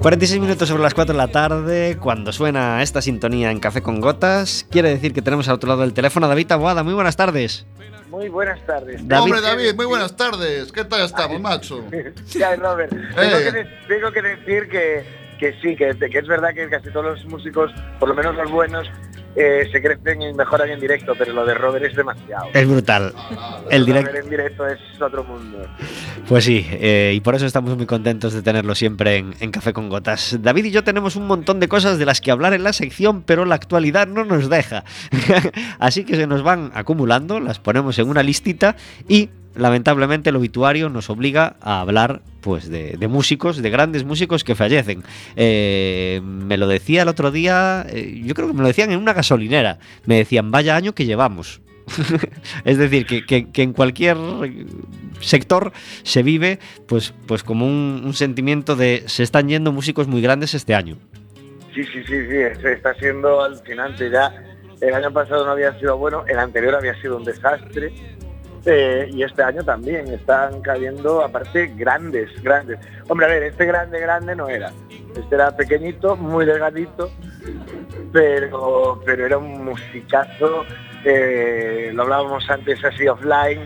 46 0.00 0.40
minutos 0.40 0.68
sobre 0.68 0.82
las 0.82 0.94
4 0.94 1.12
de 1.12 1.18
la 1.18 1.28
tarde, 1.28 1.96
cuando 2.00 2.32
suena 2.32 2.82
esta 2.82 3.02
sintonía 3.02 3.50
en 3.50 3.58
Café 3.58 3.82
con 3.82 4.00
Gotas, 4.00 4.64
quiere 4.70 4.90
decir 4.90 5.12
que 5.12 5.22
tenemos 5.22 5.48
al 5.48 5.54
otro 5.56 5.68
lado 5.68 5.80
del 5.80 5.92
teléfono 5.92 6.26
a 6.26 6.28
David 6.28 6.46
Taboada. 6.46 6.84
Muy 6.84 6.94
buenas 6.94 7.16
tardes. 7.16 7.66
Muy 8.10 8.28
buenas 8.28 8.64
tardes. 8.64 9.06
David- 9.06 9.22
Hombre, 9.24 9.40
David, 9.40 9.74
muy 9.74 9.86
buenas 9.86 10.16
tardes. 10.16 10.72
¿Qué 10.72 10.84
tal 10.84 11.02
estamos, 11.04 11.40
macho? 11.40 11.84
Ya, 12.30 12.56
Robert. 12.56 12.92
Eh. 12.92 13.06
Tengo, 13.14 13.38
que, 13.38 13.52
de- 13.52 13.64
tengo 13.86 14.12
que 14.12 14.22
decir 14.22 14.68
que, 14.68 15.04
que 15.38 15.54
sí, 15.62 15.76
que, 15.76 15.96
que 15.96 16.18
es 16.18 16.26
verdad 16.26 16.54
que 16.54 16.68
casi 16.68 16.90
todos 16.90 17.06
los 17.06 17.24
músicos, 17.26 17.72
por 17.98 18.08
lo 18.08 18.14
menos 18.14 18.34
los 18.36 18.50
buenos, 18.50 18.88
eh, 19.36 19.68
se 19.70 19.80
crecen 19.80 20.20
y 20.20 20.32
mejoran 20.32 20.68
en 20.70 20.80
directo, 20.80 21.14
pero 21.16 21.32
lo 21.32 21.46
de 21.46 21.54
Robert 21.54 21.84
es 21.84 21.94
demasiado. 21.94 22.48
Es 22.52 22.68
brutal. 22.68 23.12
El 23.70 23.86
Lo. 23.86 23.94
Robert 23.94 24.16
en 24.16 24.30
directo 24.30 24.66
es 24.66 24.80
otro 25.00 25.22
mundo. 25.22 25.64
Pues 26.28 26.44
sí, 26.44 26.66
eh, 26.72 27.12
y 27.14 27.20
por 27.20 27.34
eso 27.34 27.46
estamos 27.46 27.76
muy 27.76 27.86
contentos 27.86 28.32
de 28.32 28.42
tenerlo 28.42 28.74
siempre 28.74 29.16
en, 29.16 29.34
en 29.38 29.50
Café 29.50 29.72
con 29.72 29.88
Gotas. 29.88 30.38
David 30.42 30.64
y 30.64 30.70
yo 30.72 30.82
tenemos 30.82 31.14
un 31.14 31.26
montón 31.26 31.60
de 31.60 31.68
cosas 31.68 31.98
de 31.98 32.04
las 32.04 32.20
que 32.20 32.30
hablar 32.30 32.52
en 32.52 32.64
la 32.64 32.72
sección, 32.72 33.22
pero 33.22 33.44
la 33.44 33.54
actualidad 33.54 34.08
no 34.08 34.24
nos 34.24 34.50
deja. 34.50 34.84
Así 35.78 36.04
que 36.04 36.16
se 36.16 36.26
nos 36.26 36.42
van 36.42 36.72
acumulando, 36.74 37.38
las 37.38 37.60
ponemos 37.60 37.98
en 37.98 38.08
una 38.08 38.22
listita 38.22 38.74
y 39.06 39.30
lamentablemente 39.58 40.30
el 40.30 40.36
obituario 40.36 40.88
nos 40.88 41.10
obliga 41.10 41.56
a 41.60 41.80
hablar 41.80 42.22
pues 42.40 42.70
de, 42.70 42.96
músicos, 43.08 43.60
de 43.60 43.70
grandes 43.70 44.04
músicos 44.04 44.44
que 44.44 44.54
fallecen. 44.54 45.02
Eh, 45.36 46.20
me 46.22 46.56
lo 46.56 46.66
decía 46.66 47.02
el 47.02 47.08
otro 47.08 47.30
día, 47.30 47.84
eh, 47.90 48.22
yo 48.24 48.34
creo 48.34 48.48
que 48.48 48.54
me 48.54 48.62
lo 48.62 48.68
decían 48.68 48.90
en 48.92 48.98
una 48.98 49.12
gasolinera. 49.12 49.78
Me 50.06 50.16
decían, 50.16 50.50
vaya 50.50 50.76
año 50.76 50.94
que 50.94 51.04
llevamos. 51.04 51.60
es 52.64 52.78
decir, 52.78 53.06
que 53.06 53.62
en 53.62 53.72
cualquier 53.72 54.16
sector 55.20 55.72
se 56.02 56.22
vive 56.22 56.58
pues, 56.86 57.14
pues 57.26 57.42
como 57.42 57.66
un, 57.66 58.02
un 58.04 58.14
sentimiento 58.14 58.76
de 58.76 59.04
se 59.06 59.22
están 59.22 59.48
yendo 59.48 59.72
músicos 59.72 60.06
muy 60.06 60.20
grandes 60.20 60.54
este 60.54 60.74
año. 60.74 60.98
Sí, 61.74 61.84
sí, 61.84 62.02
sí, 62.06 62.26
sí, 62.26 62.60
se 62.60 62.72
está 62.72 62.94
siendo 62.94 63.42
alucinante. 63.42 64.10
Ya 64.10 64.32
el 64.80 64.94
año 64.94 65.12
pasado 65.12 65.44
no 65.44 65.52
había 65.52 65.78
sido 65.78 65.96
bueno, 65.96 66.24
el 66.26 66.38
anterior 66.38 66.74
había 66.74 67.00
sido 67.00 67.16
un 67.16 67.24
desastre. 67.24 67.92
Eh, 68.64 69.08
y 69.12 69.22
este 69.22 69.42
año 69.42 69.62
también 69.64 70.08
están 70.08 70.60
cayendo, 70.60 71.22
aparte, 71.22 71.72
grandes, 71.76 72.30
grandes. 72.42 72.78
Hombre, 73.08 73.26
a 73.26 73.28
ver, 73.30 73.42
este 73.44 73.64
grande, 73.64 74.00
grande 74.00 74.34
no 74.36 74.48
era. 74.48 74.72
Este 75.16 75.34
era 75.34 75.56
pequeñito, 75.56 76.16
muy 76.16 76.44
delgadito, 76.46 77.10
pero, 78.12 79.00
pero 79.04 79.26
era 79.26 79.38
un 79.38 79.64
musicazo. 79.64 80.64
eh, 81.04 81.90
lo 81.94 82.02
hablábamos 82.02 82.48
antes 82.50 82.84
así 82.84 83.06
offline, 83.06 83.60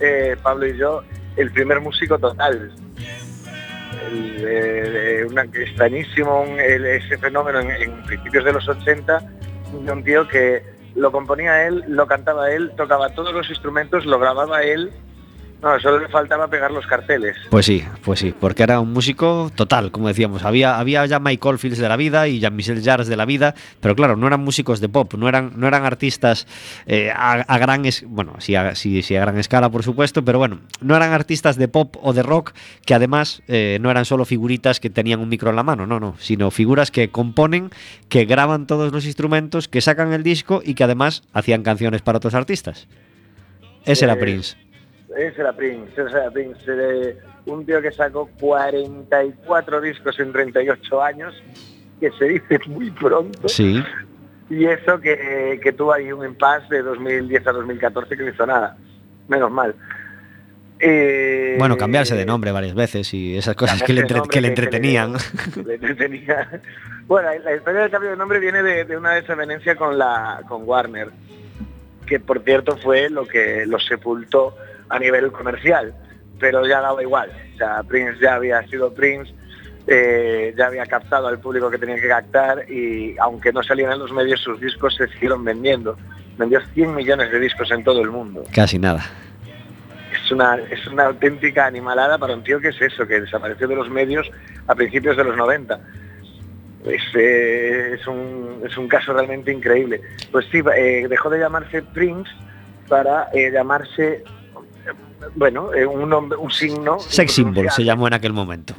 eh, 0.00 0.36
Pablo 0.42 0.66
y 0.66 0.76
yo, 0.76 1.02
el 1.36 1.50
primer 1.50 1.80
músico 1.80 2.18
total 2.18 2.72
el, 4.10 4.44
eh, 4.46 5.26
ese 6.96 7.18
fenómeno 7.18 7.60
en, 7.60 7.70
en 7.70 8.02
principios 8.04 8.44
de 8.44 8.52
los 8.52 8.68
80 8.68 9.22
de 9.84 9.92
un 9.92 10.04
tío 10.04 10.26
que 10.28 10.62
lo 10.96 11.12
componía 11.12 11.66
él, 11.66 11.84
lo 11.88 12.06
cantaba 12.06 12.50
él, 12.50 12.72
tocaba 12.76 13.14
todos 13.14 13.32
los 13.32 13.48
instrumentos, 13.50 14.06
lo 14.06 14.18
grababa 14.18 14.62
él. 14.62 14.90
No, 15.66 15.80
solo 15.80 15.98
le 15.98 16.06
faltaba 16.08 16.46
pegar 16.46 16.70
los 16.70 16.86
carteles. 16.86 17.36
Pues 17.50 17.66
sí, 17.66 17.82
pues 18.04 18.20
sí, 18.20 18.32
porque 18.38 18.62
era 18.62 18.78
un 18.78 18.92
músico 18.92 19.50
total, 19.52 19.90
como 19.90 20.06
decíamos. 20.06 20.44
Había, 20.44 20.78
había 20.78 21.04
ya 21.06 21.18
Mike 21.18 21.48
Oldfields 21.48 21.78
de 21.78 21.88
la 21.88 21.96
vida 21.96 22.28
y 22.28 22.38
Jean-Michel 22.38 22.84
Jarre 22.84 23.04
de 23.04 23.16
la 23.16 23.24
vida, 23.24 23.52
pero 23.80 23.96
claro, 23.96 24.14
no 24.14 24.28
eran 24.28 24.44
músicos 24.44 24.80
de 24.80 24.88
pop, 24.88 25.14
no 25.14 25.28
eran, 25.28 25.54
no 25.56 25.66
eran 25.66 25.84
artistas 25.84 26.46
eh, 26.86 27.10
a, 27.10 27.32
a 27.32 27.58
gran 27.58 27.84
es, 27.84 28.04
bueno, 28.06 28.34
sí 28.38 28.54
a, 28.54 28.76
sí, 28.76 29.02
sí 29.02 29.16
a 29.16 29.20
gran 29.22 29.38
escala, 29.38 29.68
por 29.68 29.82
supuesto, 29.82 30.24
pero 30.24 30.38
bueno, 30.38 30.60
no 30.80 30.94
eran 30.94 31.12
artistas 31.12 31.56
de 31.56 31.66
pop 31.66 31.96
o 32.00 32.12
de 32.12 32.22
rock 32.22 32.52
que 32.84 32.94
además 32.94 33.42
eh, 33.48 33.78
no 33.80 33.90
eran 33.90 34.04
solo 34.04 34.24
figuritas 34.24 34.78
que 34.78 34.88
tenían 34.88 35.18
un 35.18 35.28
micro 35.28 35.50
en 35.50 35.56
la 35.56 35.64
mano, 35.64 35.84
no, 35.84 35.98
no, 35.98 36.14
sino 36.20 36.52
figuras 36.52 36.92
que 36.92 37.08
componen, 37.08 37.70
que 38.08 38.24
graban 38.24 38.68
todos 38.68 38.92
los 38.92 39.04
instrumentos, 39.04 39.66
que 39.66 39.80
sacan 39.80 40.12
el 40.12 40.22
disco 40.22 40.62
y 40.64 40.74
que 40.74 40.84
además 40.84 41.24
hacían 41.32 41.64
canciones 41.64 42.02
para 42.02 42.18
otros 42.18 42.34
artistas. 42.34 42.86
Ese 43.84 44.04
era 44.04 44.14
Eh, 44.14 44.18
Prince. 44.18 44.56
Ese 45.16 45.40
era 45.40 45.52
Prince, 45.54 45.90
ese 45.92 46.02
era 46.16 46.30
Prince. 46.30 46.60
eh, 46.68 47.18
un 47.46 47.64
tío 47.64 47.80
que 47.80 47.92
sacó 47.92 48.28
44 48.40 49.80
discos 49.80 50.18
en 50.20 50.32
38 50.32 51.02
años, 51.02 51.34
que 52.00 52.10
se 52.12 52.24
dice 52.26 52.58
muy 52.68 52.90
pronto. 52.90 53.48
Sí. 53.48 53.82
Y 54.50 54.64
eso 54.66 55.00
que, 55.00 55.58
que 55.62 55.72
tuvo 55.72 55.92
ahí 55.92 56.12
un 56.12 56.24
impasse 56.24 56.74
de 56.76 56.82
2010 56.82 57.46
a 57.46 57.52
2014 57.52 58.16
que 58.16 58.22
no 58.22 58.30
hizo 58.30 58.46
nada. 58.46 58.76
Menos 59.28 59.50
mal. 59.50 59.74
Eh, 60.78 61.56
Bueno, 61.58 61.76
cambiarse 61.76 62.14
de 62.14 62.26
nombre 62.26 62.52
varias 62.52 62.74
veces 62.74 63.12
y 63.14 63.36
esas 63.36 63.54
cosas 63.56 63.82
que 63.82 63.92
le, 63.94 64.02
entre- 64.02 64.20
que 64.30 64.40
le 64.40 64.48
de 64.48 64.54
entretenían. 64.54 65.14
que 65.54 65.62
le- 65.62 65.64
le 65.64 65.74
entretenía. 65.74 66.60
Bueno, 67.06 67.28
la 67.44 67.54
historia 67.54 67.82
del 67.82 67.90
cambio 67.92 68.10
de 68.10 68.16
nombre 68.16 68.40
viene 68.40 68.64
de, 68.64 68.84
de 68.84 68.96
una 68.96 69.12
desavenencia 69.12 69.76
con 69.76 69.96
la 69.96 70.42
con 70.48 70.62
Warner, 70.68 71.10
que 72.04 72.18
por 72.18 72.42
cierto 72.42 72.76
fue 72.78 73.08
lo 73.08 73.24
que 73.28 73.64
lo 73.64 73.78
sepultó 73.78 74.56
a 74.88 74.98
nivel 74.98 75.32
comercial, 75.32 75.94
pero 76.38 76.66
ya 76.66 76.80
daba 76.80 77.02
igual. 77.02 77.30
O 77.54 77.58
sea, 77.58 77.82
Prince 77.82 78.18
ya 78.20 78.34
había 78.34 78.62
sido 78.68 78.92
Prince, 78.92 79.34
eh, 79.86 80.52
ya 80.56 80.66
había 80.66 80.84
captado 80.86 81.28
al 81.28 81.38
público 81.38 81.70
que 81.70 81.78
tenía 81.78 81.96
que 81.96 82.08
captar 82.08 82.70
y 82.70 83.16
aunque 83.18 83.52
no 83.52 83.62
salían 83.62 83.92
en 83.92 84.00
los 84.00 84.12
medios 84.12 84.40
sus 84.40 84.60
discos 84.60 84.94
se 84.96 85.08
siguieron 85.08 85.44
vendiendo. 85.44 85.96
Vendió 86.36 86.60
100 86.74 86.94
millones 86.94 87.30
de 87.30 87.40
discos 87.40 87.70
en 87.70 87.82
todo 87.82 88.02
el 88.02 88.10
mundo. 88.10 88.44
Casi 88.52 88.78
nada. 88.78 89.04
Es 90.12 90.30
una, 90.32 90.56
es 90.70 90.86
una 90.86 91.06
auténtica 91.06 91.66
animalada 91.66 92.18
para 92.18 92.34
un 92.34 92.42
tío 92.42 92.60
que 92.60 92.68
es 92.68 92.80
eso, 92.80 93.06
que 93.06 93.20
desapareció 93.20 93.68
de 93.68 93.76
los 93.76 93.88
medios 93.88 94.28
a 94.66 94.74
principios 94.74 95.16
de 95.16 95.24
los 95.24 95.36
90. 95.36 95.80
Es, 96.84 97.02
eh, 97.14 97.96
es, 97.98 98.06
un, 98.06 98.62
es 98.64 98.76
un 98.76 98.88
caso 98.88 99.12
realmente 99.12 99.52
increíble. 99.52 100.00
Pues 100.30 100.46
sí, 100.50 100.62
eh, 100.76 101.06
dejó 101.08 101.30
de 101.30 101.38
llamarse 101.38 101.82
Prince 101.82 102.30
para 102.88 103.28
llamarse 103.32 104.24
bueno, 105.34 105.72
eh, 105.74 105.84
un, 105.86 106.08
nombre, 106.08 106.38
un 106.38 106.50
signo. 106.50 106.98
Sex 106.98 107.32
symbol 107.32 107.70
se 107.70 107.84
llamó 107.84 108.06
en 108.06 108.14
aquel 108.14 108.32
momento. 108.32 108.74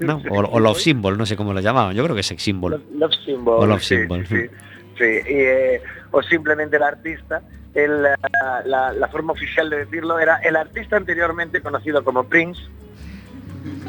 ¿no? 0.00 0.20
O, 0.30 0.38
o 0.38 0.60
love 0.60 0.78
symbol, 0.78 1.16
no 1.16 1.26
sé 1.26 1.36
cómo 1.36 1.52
lo 1.52 1.60
llamaban. 1.60 1.94
Yo 1.94 2.02
creo 2.04 2.16
que 2.16 2.22
sex 2.22 2.42
symbol. 2.42 2.72
Love, 2.72 2.82
love 2.98 3.12
symbol. 3.24 3.58
O 3.62 3.66
love 3.66 3.82
sí, 3.82 3.96
symbol, 3.96 4.26
Sí, 4.26 4.36
sí. 4.98 5.04
Y, 5.04 5.22
eh, 5.28 5.82
o 6.10 6.22
simplemente 6.22 6.76
el 6.76 6.82
artista. 6.82 7.42
El, 7.74 8.02
la, 8.02 8.18
la- 8.66 8.92
la 8.92 9.08
forma 9.08 9.32
oficial 9.32 9.70
de 9.70 9.78
decirlo 9.78 10.18
era 10.18 10.36
el 10.38 10.56
artista 10.56 10.96
anteriormente 10.96 11.62
conocido 11.62 12.04
como 12.04 12.24
Prince, 12.24 12.60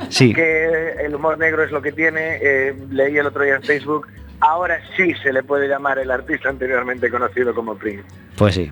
Sí, 0.09 0.33
que 0.33 0.91
el 1.03 1.15
humor 1.15 1.37
negro 1.37 1.63
es 1.63 1.71
lo 1.71 1.81
que 1.81 1.91
tiene. 1.91 2.37
eh, 2.41 2.75
leí 2.91 3.17
el 3.17 3.25
otro 3.25 3.43
día 3.43 3.55
en 3.55 3.63
Facebook. 3.63 4.07
Ahora 4.39 4.79
sí 4.95 5.13
se 5.23 5.31
le 5.33 5.43
puede 5.43 5.67
llamar 5.67 5.99
el 5.99 6.11
artista 6.11 6.49
anteriormente 6.49 7.09
conocido 7.09 7.53
como 7.53 7.75
Prince. 7.75 8.03
pues 8.37 8.55
sí. 8.55 8.71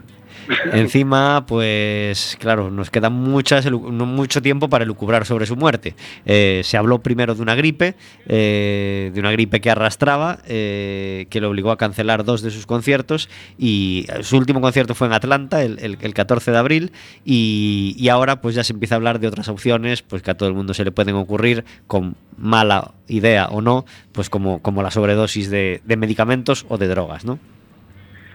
Encima, 0.73 1.45
pues 1.47 2.37
claro, 2.39 2.71
nos 2.71 2.89
queda 2.89 3.09
muchas, 3.09 3.69
mucho 3.71 4.41
tiempo 4.41 4.69
para 4.69 4.83
elucubrar 4.83 5.25
sobre 5.25 5.45
su 5.45 5.55
muerte. 5.55 5.95
Eh, 6.25 6.61
se 6.63 6.77
habló 6.77 6.99
primero 6.99 7.35
de 7.35 7.41
una 7.41 7.55
gripe, 7.55 7.95
eh, 8.27 9.11
de 9.13 9.19
una 9.19 9.31
gripe 9.31 9.61
que 9.61 9.69
arrastraba, 9.69 10.39
eh, 10.47 11.27
que 11.29 11.41
le 11.41 11.47
obligó 11.47 11.71
a 11.71 11.77
cancelar 11.77 12.23
dos 12.23 12.41
de 12.41 12.51
sus 12.51 12.65
conciertos 12.65 13.29
y 13.57 14.07
su 14.21 14.37
último 14.37 14.61
concierto 14.61 14.95
fue 14.95 15.07
en 15.07 15.13
Atlanta 15.13 15.63
el, 15.63 15.79
el- 15.79 15.97
el 16.01 16.13
14 16.13 16.51
de 16.51 16.57
abril 16.57 16.91
y, 17.25 18.07
ahora 18.09 18.41
pues 18.41 18.55
ya 18.55 18.63
se 18.63 18.73
empieza 18.73 18.95
a 18.95 18.97
hablar 18.97 19.19
de 19.19 19.27
otras 19.27 19.47
opciones 19.47 20.01
pues 20.01 20.21
que 20.21 20.31
a 20.31 20.35
todo 20.35 20.49
el 20.49 20.55
mundo 20.55 20.73
se 20.73 20.83
le 20.83 20.91
pueden 20.91 21.15
ocurrir 21.15 21.63
con 21.87 22.15
mala 22.37 22.91
idea 23.07 23.47
o 23.47 23.61
no, 23.61 23.85
pues 24.11 24.29
como, 24.29 24.61
la 24.83 24.91
sobredosis 24.91 25.49
de, 25.49 25.81
de 25.85 25.97
medicamentos 25.97 26.65
o 26.69 26.77
de 26.77 26.87
drogas, 26.87 27.23
¿no? 27.23 27.39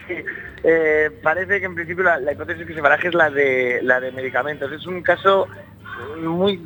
Sí, 0.08 0.14
eh, 0.66 1.10
parece 1.22 1.60
que 1.60 1.66
en 1.66 1.74
principio 1.74 2.02
la, 2.02 2.18
la 2.18 2.32
hipótesis 2.32 2.66
que 2.66 2.74
se 2.74 2.80
baraja 2.80 3.08
es 3.08 3.14
la 3.14 3.30
de 3.30 3.80
la 3.82 4.00
de 4.00 4.10
medicamentos. 4.10 4.70
Es 4.72 4.84
un 4.86 5.00
caso 5.02 5.46
muy 6.18 6.60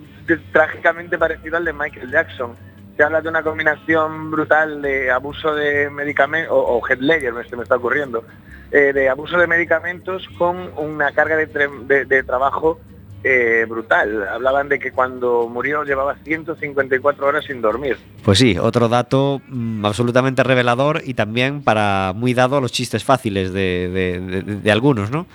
trágicamente 0.52 1.18
parecido 1.18 1.58
al 1.58 1.66
de 1.66 1.72
Michael 1.72 2.10
Jackson. 2.10 2.56
Se 2.96 3.02
habla 3.02 3.20
de 3.20 3.28
una 3.28 3.42
combinación 3.42 4.30
brutal 4.30 4.80
de 4.80 5.10
abuso 5.10 5.54
de 5.54 5.90
medicamentos, 5.90 6.52
o, 6.52 6.58
o 6.58 6.86
Heath 6.88 7.00
Ledger, 7.00 7.32
me, 7.32 7.44
se 7.44 7.56
me 7.56 7.62
está 7.62 7.76
ocurriendo, 7.76 8.24
eh, 8.70 8.92
de 8.92 9.08
abuso 9.08 9.36
de 9.38 9.46
medicamentos 9.46 10.26
con 10.38 10.72
una 10.76 11.12
carga 11.12 11.36
de 11.36 12.22
trabajo 12.24 12.80
eh, 13.24 13.66
brutal. 13.68 14.26
Hablaban 14.28 14.68
de 14.68 14.78
que 14.78 14.92
cuando 14.92 15.48
murió 15.48 15.84
llevaba 15.84 16.16
154 16.24 17.26
horas 17.26 17.44
sin 17.44 17.60
dormir. 17.60 17.96
Pues 18.24 18.38
sí, 18.38 18.56
otro 18.58 18.88
dato 18.88 19.40
mm, 19.48 19.84
absolutamente 19.84 20.42
revelador 20.42 21.02
y 21.04 21.14
también 21.14 21.62
para 21.62 22.12
muy 22.14 22.32
dado 22.34 22.56
a 22.56 22.60
los 22.60 22.72
chistes 22.72 23.04
fáciles 23.04 23.52
de, 23.52 23.88
de- 23.92 24.42
de- 24.42 24.56
de 24.56 24.70
algunos, 24.72 25.10
¿no? 25.10 25.26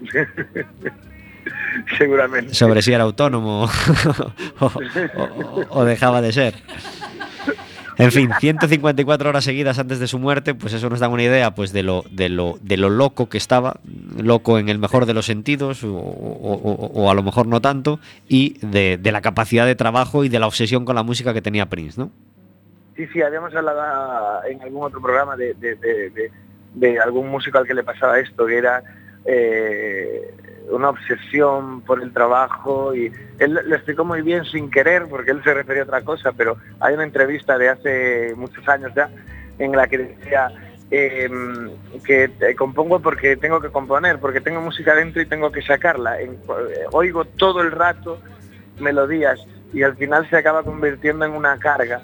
Seguramente. 1.98 2.54
Sobre 2.54 2.80
si 2.82 2.92
era 2.92 3.04
autónomo 3.04 3.64
o, 4.60 4.66
o- 4.66 5.64
o 5.70 5.84
dejaba 5.84 6.22
de 6.22 6.32
ser. 6.32 6.54
En 7.96 8.10
fin, 8.12 8.30
154 8.38 9.28
horas 9.28 9.44
seguidas 9.44 9.78
antes 9.78 9.98
de 10.00 10.06
su 10.06 10.18
muerte, 10.18 10.54
pues 10.54 10.72
eso 10.72 10.90
nos 10.90 11.00
da 11.00 11.08
una 11.08 11.22
idea 11.22 11.54
pues 11.54 11.72
de 11.72 11.82
lo, 11.82 12.04
de 12.10 12.28
lo, 12.28 12.58
de 12.60 12.76
lo 12.76 12.90
loco 12.90 13.28
que 13.28 13.38
estaba, 13.38 13.76
loco 14.20 14.58
en 14.58 14.68
el 14.68 14.78
mejor 14.78 15.06
de 15.06 15.14
los 15.14 15.26
sentidos, 15.26 15.84
o, 15.84 15.92
o- 15.94 16.54
o- 16.54 17.02
o 17.02 17.10
a 17.10 17.14
lo 17.14 17.22
mejor 17.22 17.46
no 17.46 17.60
tanto, 17.60 18.00
y 18.28 18.58
de, 18.66 18.98
de 19.00 19.12
la 19.12 19.20
capacidad 19.20 19.66
de 19.66 19.74
trabajo 19.74 20.24
y 20.24 20.28
de 20.28 20.38
la 20.38 20.46
obsesión 20.46 20.84
con 20.84 20.94
la 20.96 21.02
música 21.02 21.32
que 21.32 21.42
tenía 21.42 21.66
Prince, 21.66 22.00
¿no? 22.00 22.10
Sí, 22.96 23.06
sí, 23.12 23.22
habíamos 23.22 23.54
hablado 23.54 24.44
en 24.48 24.60
algún 24.62 24.84
otro 24.84 25.00
programa 25.00 25.36
de, 25.36 25.54
de- 25.54 25.74
de- 25.76 26.10
de- 26.10 26.30
de 26.74 26.98
algún 26.98 27.28
músico 27.28 27.58
al 27.58 27.66
que 27.66 27.74
le 27.74 27.84
pasaba 27.84 28.18
esto, 28.18 28.46
que 28.46 28.58
era 28.58 28.82
eh, 29.26 30.34
una 30.70 30.90
obsesión 30.90 31.82
por 31.82 32.02
el 32.02 32.12
trabajo 32.12 32.94
y 32.94 33.12
él 33.38 33.60
lo 33.64 33.74
explicó 33.74 34.04
muy 34.04 34.22
bien 34.22 34.44
sin 34.44 34.70
querer, 34.70 35.06
porque 35.08 35.30
él 35.30 35.42
se 35.44 35.54
refería 35.54 35.82
a 35.82 35.86
otra 35.86 36.02
cosa, 36.02 36.32
pero 36.32 36.56
hay 36.80 36.94
una 36.94 37.04
entrevista 37.04 37.58
de 37.58 37.68
hace 37.68 38.34
muchos 38.36 38.66
años 38.68 38.92
ya 38.94 39.10
en 39.58 39.72
la 39.72 39.86
que 39.86 39.98
decía 39.98 40.48
eh, 40.90 41.28
que 42.04 42.30
compongo 42.56 43.00
porque 43.00 43.36
tengo 43.36 43.60
que 43.60 43.70
componer, 43.70 44.18
porque 44.20 44.40
tengo 44.40 44.60
música 44.60 44.94
dentro 44.94 45.20
y 45.20 45.26
tengo 45.26 45.50
que 45.50 45.62
sacarla. 45.62 46.20
Eh, 46.20 46.30
oigo 46.92 47.24
todo 47.24 47.60
el 47.60 47.70
rato 47.70 48.20
melodías 48.78 49.40
y 49.72 49.82
al 49.82 49.96
final 49.96 50.28
se 50.28 50.36
acaba 50.36 50.62
convirtiendo 50.62 51.24
en 51.24 51.32
una 51.32 51.58
carga 51.58 52.02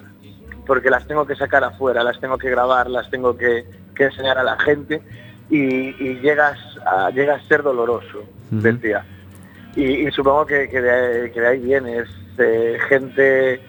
porque 0.66 0.90
las 0.90 1.06
tengo 1.06 1.26
que 1.26 1.34
sacar 1.34 1.64
afuera, 1.64 2.04
las 2.04 2.20
tengo 2.20 2.38
que 2.38 2.50
grabar, 2.50 2.88
las 2.88 3.11
tengo 3.11 3.36
que, 3.36 3.64
que 3.94 4.04
enseñar 4.04 4.38
a 4.38 4.44
la 4.44 4.58
gente 4.58 5.02
y, 5.48 5.88
y 6.02 6.20
llegas, 6.20 6.58
a, 6.86 7.11
llega 7.11 7.34
a 7.34 7.48
ser 7.48 7.62
doloroso, 7.62 8.24
Decía. 8.51 9.05
Y, 9.76 10.11
supongo 10.11 10.46
que, 10.46 10.68
que 10.68 10.80
de, 10.80 11.30
que 11.30 11.46
ahí 11.46 11.61
viene, 11.61 12.03
eh, 12.38 12.78
gente, 12.88 13.61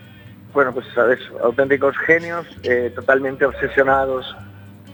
bueno, 0.54 0.74
pues 0.74 0.88
sabes, 0.96 1.20
auténticos 1.44 1.96
genios, 2.00 2.48
eh, 2.64 2.92
totalmente 2.96 3.46
obsesionados 3.46 4.36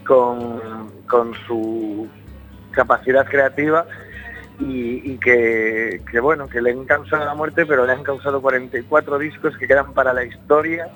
con, 0.06 0.60
con 1.08 1.32
su 1.46 2.08
capacidad 2.72 3.26
creativa 3.26 3.86
y, 4.60 5.12
y 5.12 5.18
que, 5.18 6.02
que, 6.10 6.20
bueno, 6.20 6.48
que 6.48 6.60
le 6.60 6.72
han 6.72 6.84
causado 6.84 7.24
la 7.24 7.34
muerte, 7.34 7.64
pero 7.64 7.86
le 7.86 7.92
han 7.92 8.02
causado 8.02 8.42
44 8.42 9.18
discos 9.18 9.56
que 9.56 9.66
quedan 9.66 9.94
para 9.94 10.12
la 10.12 10.24
historia, 10.24 10.88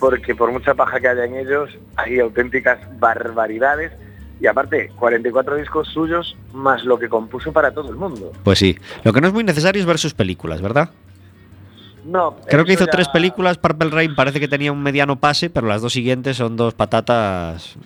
porque 0.00 0.34
por 0.34 0.50
mucha 0.50 0.74
paja 0.74 0.98
que 0.98 1.08
haya 1.08 1.24
en 1.24 1.36
ellos, 1.36 1.70
hay 1.96 2.18
auténticas 2.18 2.78
barbaridades. 2.98 3.92
Y 4.42 4.46
aparte, 4.48 4.90
44 4.98 5.54
discos 5.54 5.86
suyos 5.88 6.36
más 6.52 6.84
lo 6.84 6.98
que 6.98 7.08
compuso 7.08 7.52
para 7.52 7.70
todo 7.70 7.88
el 7.90 7.94
mundo. 7.96 8.32
Pues 8.42 8.58
sí. 8.58 8.76
Lo 9.04 9.12
que 9.12 9.20
no 9.20 9.28
es 9.28 9.32
muy 9.32 9.44
necesario 9.44 9.78
es 9.80 9.86
ver 9.86 9.98
sus 9.98 10.14
películas, 10.14 10.60
¿verdad? 10.60 10.90
No, 12.04 12.36
Creo 12.48 12.64
que 12.64 12.72
hizo 12.72 12.86
tres 12.88 13.06
películas. 13.08 13.56
Purple 13.58 13.90
Rain 13.90 14.16
parece 14.16 14.40
que 14.40 14.48
tenía 14.48 14.72
un 14.72 14.82
mediano 14.82 15.20
pase, 15.20 15.48
pero 15.48 15.68
las 15.68 15.80
dos 15.80 15.92
siguientes 15.92 16.36
son 16.38 16.56
dos 16.56 16.74
patatas. 16.74 17.76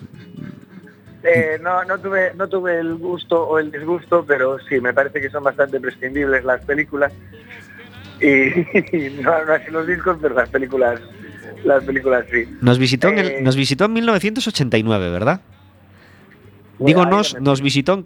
Eh, 1.22 1.58
no, 1.60 1.84
no 1.84 1.98
tuve, 1.98 2.32
no 2.34 2.48
tuve 2.48 2.78
el 2.80 2.94
gusto 2.94 3.42
o 3.46 3.58
el 3.58 3.70
disgusto, 3.70 4.24
pero 4.26 4.56
sí, 4.68 4.80
me 4.80 4.94
parece 4.94 5.20
que 5.20 5.28
son 5.28 5.44
bastante 5.44 5.78
prescindibles 5.78 6.42
las 6.44 6.64
películas. 6.64 7.12
Y, 8.20 8.26
y 8.96 9.18
no, 9.22 9.44
no 9.44 9.52
así 9.52 9.70
los 9.70 9.86
discos, 9.86 10.16
pero 10.22 10.34
las 10.34 10.48
películas, 10.48 11.00
las 11.64 11.84
películas 11.84 12.24
sí. 12.32 12.44
Nos 12.62 12.78
visitó 12.78 13.08
en, 13.08 13.18
el- 13.18 13.26
Eh. 13.26 13.40
nos 13.42 13.56
visitó 13.56 13.84
en 13.84 13.92
1989, 13.92 15.10
¿verdad? 15.10 15.42
Digo, 16.78 17.06
nos, 17.06 17.40
nos 17.40 17.60
visitó, 17.62 18.02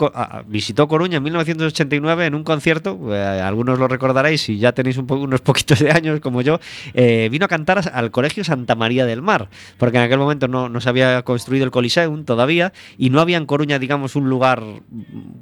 visitó 0.47 0.87
Coruña 0.89 1.17
en 1.17 1.23
1989 1.25 2.27
en 2.27 2.35
un 2.35 2.45
concierto, 2.45 2.99
eh, 3.15 3.41
algunos 3.43 3.79
lo 3.79 3.89
recordaréis 3.89 4.43
si 4.43 4.59
ya 4.59 4.73
tenéis 4.73 4.97
un 4.97 5.07
po- 5.07 5.17
unos 5.17 5.41
poquitos 5.43 5.79
de 5.81 5.91
años 5.91 6.21
como 6.21 6.43
yo, 6.43 6.61
eh, 6.95 7.29
vino 7.31 7.45
a 7.47 7.49
cantar 7.49 7.91
al 7.93 8.11
Colegio 8.11 8.45
Santa 8.45 8.75
María 8.75 9.07
del 9.07 9.23
Mar, 9.23 9.49
porque 9.79 9.97
en 9.99 10.05
aquel 10.05 10.19
momento 10.19 10.47
no, 10.49 10.69
no 10.69 10.81
se 10.81 10.89
había 10.89 11.23
construido 11.23 11.65
el 11.65 11.71
Coliseum 11.71 12.25
todavía 12.25 12.73
y 12.99 13.11
no 13.11 13.21
había 13.21 13.37
en 13.39 13.47
Coruña, 13.47 13.79
digamos, 13.79 14.15
un 14.17 14.29
lugar 14.29 14.63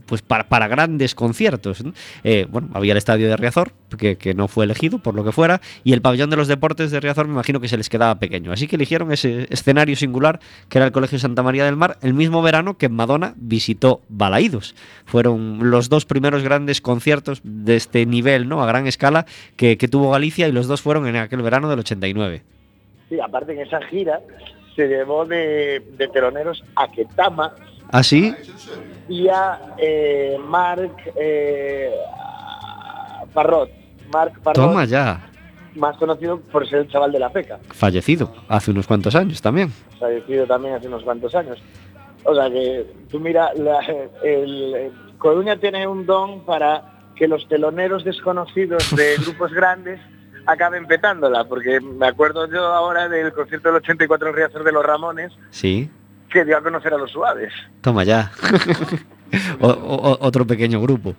pues 0.07 0.23
para, 0.23 0.49
para 0.49 0.69
grandes 0.69 1.15
conciertos. 1.15 1.85
¿no? 1.85 1.93
Eh, 2.25 2.47
bueno, 2.51 2.69
había 2.75 2.93
el 2.93 2.99
estadio 2.99 3.29
de 3.29 3.37
Riazor, 3.37 3.73
que, 3.99 4.17
que 4.17 4.35
no 4.35 4.49
fue 4.49 4.65
elegido 4.65 4.99
por 5.01 5.15
lo 5.15 5.25
que 5.25 5.33
fuera, 5.33 5.61
y 5.85 5.93
el 5.93 6.01
pabellón 6.03 6.31
de 6.31 6.37
los 6.37 6.49
deportes 6.49 6.91
de 6.91 7.01
Riazor 7.01 7.27
me 7.27 7.33
imagino 7.35 7.61
que 7.61 7.69
se 7.69 7.77
les 7.77 7.89
quedaba 7.89 8.19
pequeño. 8.19 8.53
Así 8.53 8.67
que 8.69 8.77
eligieron 8.77 9.13
ese 9.13 9.47
escenario 9.51 9.97
singular 9.97 10.41
que 10.69 10.79
era 10.79 10.87
el 10.87 10.93
Colegio 10.93 11.19
Santa 11.19 11.43
María 11.43 11.65
del 11.65 11.77
Mar, 11.77 11.99
el 12.03 12.15
mismo 12.15 12.43
verano 12.43 12.77
que 12.79 12.89
Madonna 12.89 13.18
visitó 13.37 14.01
Balaídos. 14.09 14.75
Fueron 15.07 15.71
los 15.71 15.89
dos 15.89 16.05
primeros 16.07 16.43
grandes 16.43 16.81
conciertos 16.81 17.41
de 17.45 17.77
este 17.77 18.07
nivel, 18.07 18.49
¿no? 18.49 18.63
A 18.63 18.67
gran 18.67 18.87
escala 18.87 19.27
que, 19.57 19.77
que 19.79 19.89
tuvo 19.89 20.11
Galicia 20.11 20.49
y 20.49 20.53
los 20.53 20.67
dos 20.67 20.83
fueron 20.83 21.07
en 21.07 21.17
aquel 21.17 21.43
verano 21.43 21.69
del 21.69 21.81
89. 21.81 22.43
Sí, 23.09 23.21
aparte 23.21 23.53
en 23.53 23.61
esa 23.61 23.81
gira 23.83 24.21
se 24.77 24.87
llevó 24.87 25.25
de, 25.25 25.83
de 25.97 26.09
teloneros 26.09 26.63
a 26.77 26.89
Ketama 26.91 27.53
¿Ah, 27.91 28.03
sí? 28.03 28.35
y 29.09 29.27
a 29.29 29.59
eh, 29.79 30.37
Marc 30.47 30.93
eh, 31.17 31.91
Parrot. 33.33 33.71
Marc 34.13 34.39
Parrot, 34.41 34.55
Toma 34.69 34.85
ya. 34.85 35.27
más 35.75 35.97
conocido 35.97 36.39
por 36.41 36.69
ser 36.69 36.81
el 36.81 36.89
chaval 36.89 37.13
de 37.13 37.19
la 37.19 37.31
peca. 37.31 37.59
Fallecido 37.71 38.33
hace 38.49 38.71
unos 38.71 38.87
cuantos 38.87 39.15
años 39.15 39.41
también. 39.43 39.73
fallecido 39.99 40.47
también 40.47 40.75
hace 40.75 40.87
unos 40.89 41.03
cuantos 41.03 41.35
años. 41.35 41.59
O 42.31 42.35
sea 42.35 42.51
que 42.51 42.87
tú 43.11 43.19
mira, 43.21 43.53
la- 43.55 43.81
el, 44.23 44.75
el 44.75 44.93
Coruña 45.19 45.57
tiene 45.57 45.87
un 45.87 46.05
don 46.07 46.45
para 46.45 47.11
que 47.17 47.27
los 47.27 47.49
teloneros 47.49 48.05
desconocidos 48.05 48.95
de 48.95 49.17
grupos 49.25 49.53
grandes 49.53 49.99
acaben 50.47 50.87
petándola, 50.87 51.45
porque 51.45 51.81
me 51.81 52.07
acuerdo 52.07 52.47
yo 52.51 52.65
ahora 52.67 53.09
del 53.09 53.33
concierto 53.33 53.69
del 53.69 53.77
84 53.79 54.29
en 54.29 54.35
Riazor 54.35 54.65
de 54.65 54.73
los 54.73 54.85
Ramones, 54.85 55.33
Sí. 55.51 55.91
que 56.31 56.45
dio 56.45 56.57
a 56.57 56.63
conocer 56.63 56.93
a 56.95 56.99
los 56.99 57.11
suaves. 57.11 57.53
Toma 57.81 58.05
ya. 58.05 58.31
O- 59.61 59.69
o- 59.69 60.19
otro 60.27 60.47
pequeño 60.47 60.81
grupo. 60.81 61.15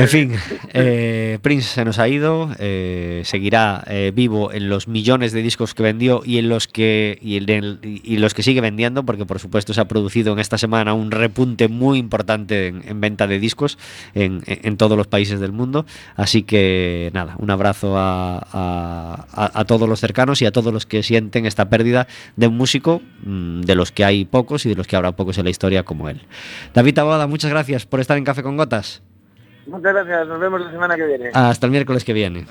En 0.00 0.08
fin, 0.08 0.32
eh, 0.72 1.38
Prince 1.42 1.68
se 1.68 1.84
nos 1.84 1.98
ha 1.98 2.08
ido, 2.08 2.48
eh, 2.58 3.20
seguirá 3.26 3.84
eh, 3.86 4.12
vivo 4.14 4.50
en 4.50 4.70
los 4.70 4.88
millones 4.88 5.32
de 5.32 5.42
discos 5.42 5.74
que 5.74 5.82
vendió 5.82 6.22
y 6.24 6.38
en 6.38 6.48
los 6.48 6.68
que 6.68 7.18
y, 7.20 7.36
en 7.36 8.20
los 8.22 8.32
que 8.32 8.42
sigue 8.42 8.62
vendiendo, 8.62 9.04
porque 9.04 9.26
por 9.26 9.40
supuesto 9.40 9.74
se 9.74 9.80
ha 9.82 9.84
producido 9.88 10.32
en 10.32 10.38
esta 10.38 10.56
semana 10.56 10.94
un 10.94 11.10
repunte 11.10 11.68
muy 11.68 11.98
importante 11.98 12.68
en, 12.68 12.82
en 12.88 12.98
venta 13.02 13.26
de 13.26 13.38
discos 13.38 13.76
en, 14.14 14.40
todos 14.78 14.96
los 14.96 15.06
países 15.06 15.38
del 15.38 15.52
mundo. 15.52 15.84
Así 16.16 16.44
que 16.44 17.10
nada, 17.12 17.34
un 17.36 17.50
abrazo 17.50 17.92
a, 17.98 19.64
todos 19.66 19.86
los 19.86 20.00
cercanos 20.00 20.40
y 20.40 20.46
a 20.46 20.50
todos 20.50 20.72
los 20.72 20.86
que 20.86 21.02
sienten 21.02 21.44
esta 21.44 21.68
pérdida 21.68 22.08
de 22.36 22.46
un 22.46 22.56
músico 22.56 23.02
mm, 23.22 23.60
de 23.60 23.74
los 23.74 23.92
que 23.92 24.06
hay 24.06 24.24
pocos 24.24 24.64
y 24.64 24.70
de 24.70 24.76
los 24.76 24.86
que 24.86 24.96
habrá 24.96 25.12
pocos 25.12 25.36
en 25.36 25.44
la 25.44 25.50
historia 25.50 25.82
como 25.82 26.08
él. 26.08 26.22
David 26.72 26.94
Taboada, 26.94 27.26
muchas 27.26 27.50
gracias 27.50 27.84
por 27.84 28.00
estar 28.00 28.16
en 28.16 28.24
Café 28.24 28.42
con 28.42 28.56
Gotas. 28.56 29.02
Muchas 29.70 29.94
gracias, 29.94 30.26
nos 30.26 30.40
vemos 30.40 30.60
la 30.60 30.70
semana 30.70 30.96
que 30.96 31.04
viene. 31.06 31.30
Hasta 31.32 31.66
el 31.66 31.70
miércoles 31.72 32.04
que 32.04 32.12
viene. 32.12 32.44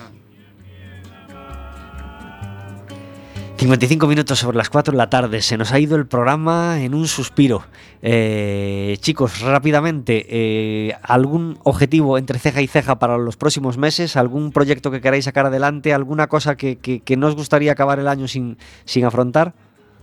55 3.57 4.07
minutos 4.07 4.39
sobre 4.39 4.55
las 4.57 4.69
4 4.69 4.93
de 4.93 4.97
la 4.97 5.09
tarde. 5.09 5.41
Se 5.41 5.57
nos 5.57 5.73
ha 5.73 5.79
ido 5.79 5.97
el 5.97 6.07
programa 6.07 6.81
en 6.81 6.93
un 6.93 7.07
suspiro. 7.09 7.63
Eh, 8.01 8.95
chicos, 9.01 9.41
rápidamente, 9.41 10.25
eh, 10.29 10.93
¿algún 11.03 11.59
objetivo 11.63 12.17
entre 12.17 12.39
ceja 12.39 12.61
y 12.61 12.67
ceja 12.67 12.99
para 12.99 13.17
los 13.17 13.35
próximos 13.35 13.77
meses? 13.77 14.15
¿Algún 14.15 14.53
proyecto 14.53 14.91
que 14.91 15.01
queráis 15.01 15.25
sacar 15.25 15.45
adelante? 15.45 15.93
¿Alguna 15.93 16.27
cosa 16.27 16.55
que, 16.55 16.77
que- 16.77 17.01
que 17.01 17.17
no 17.17 17.27
os 17.27 17.35
gustaría 17.35 17.73
acabar 17.73 17.99
el 17.99 18.07
año 18.07 18.29
sin, 18.29 18.57
sin 18.85 19.03
afrontar? 19.03 19.53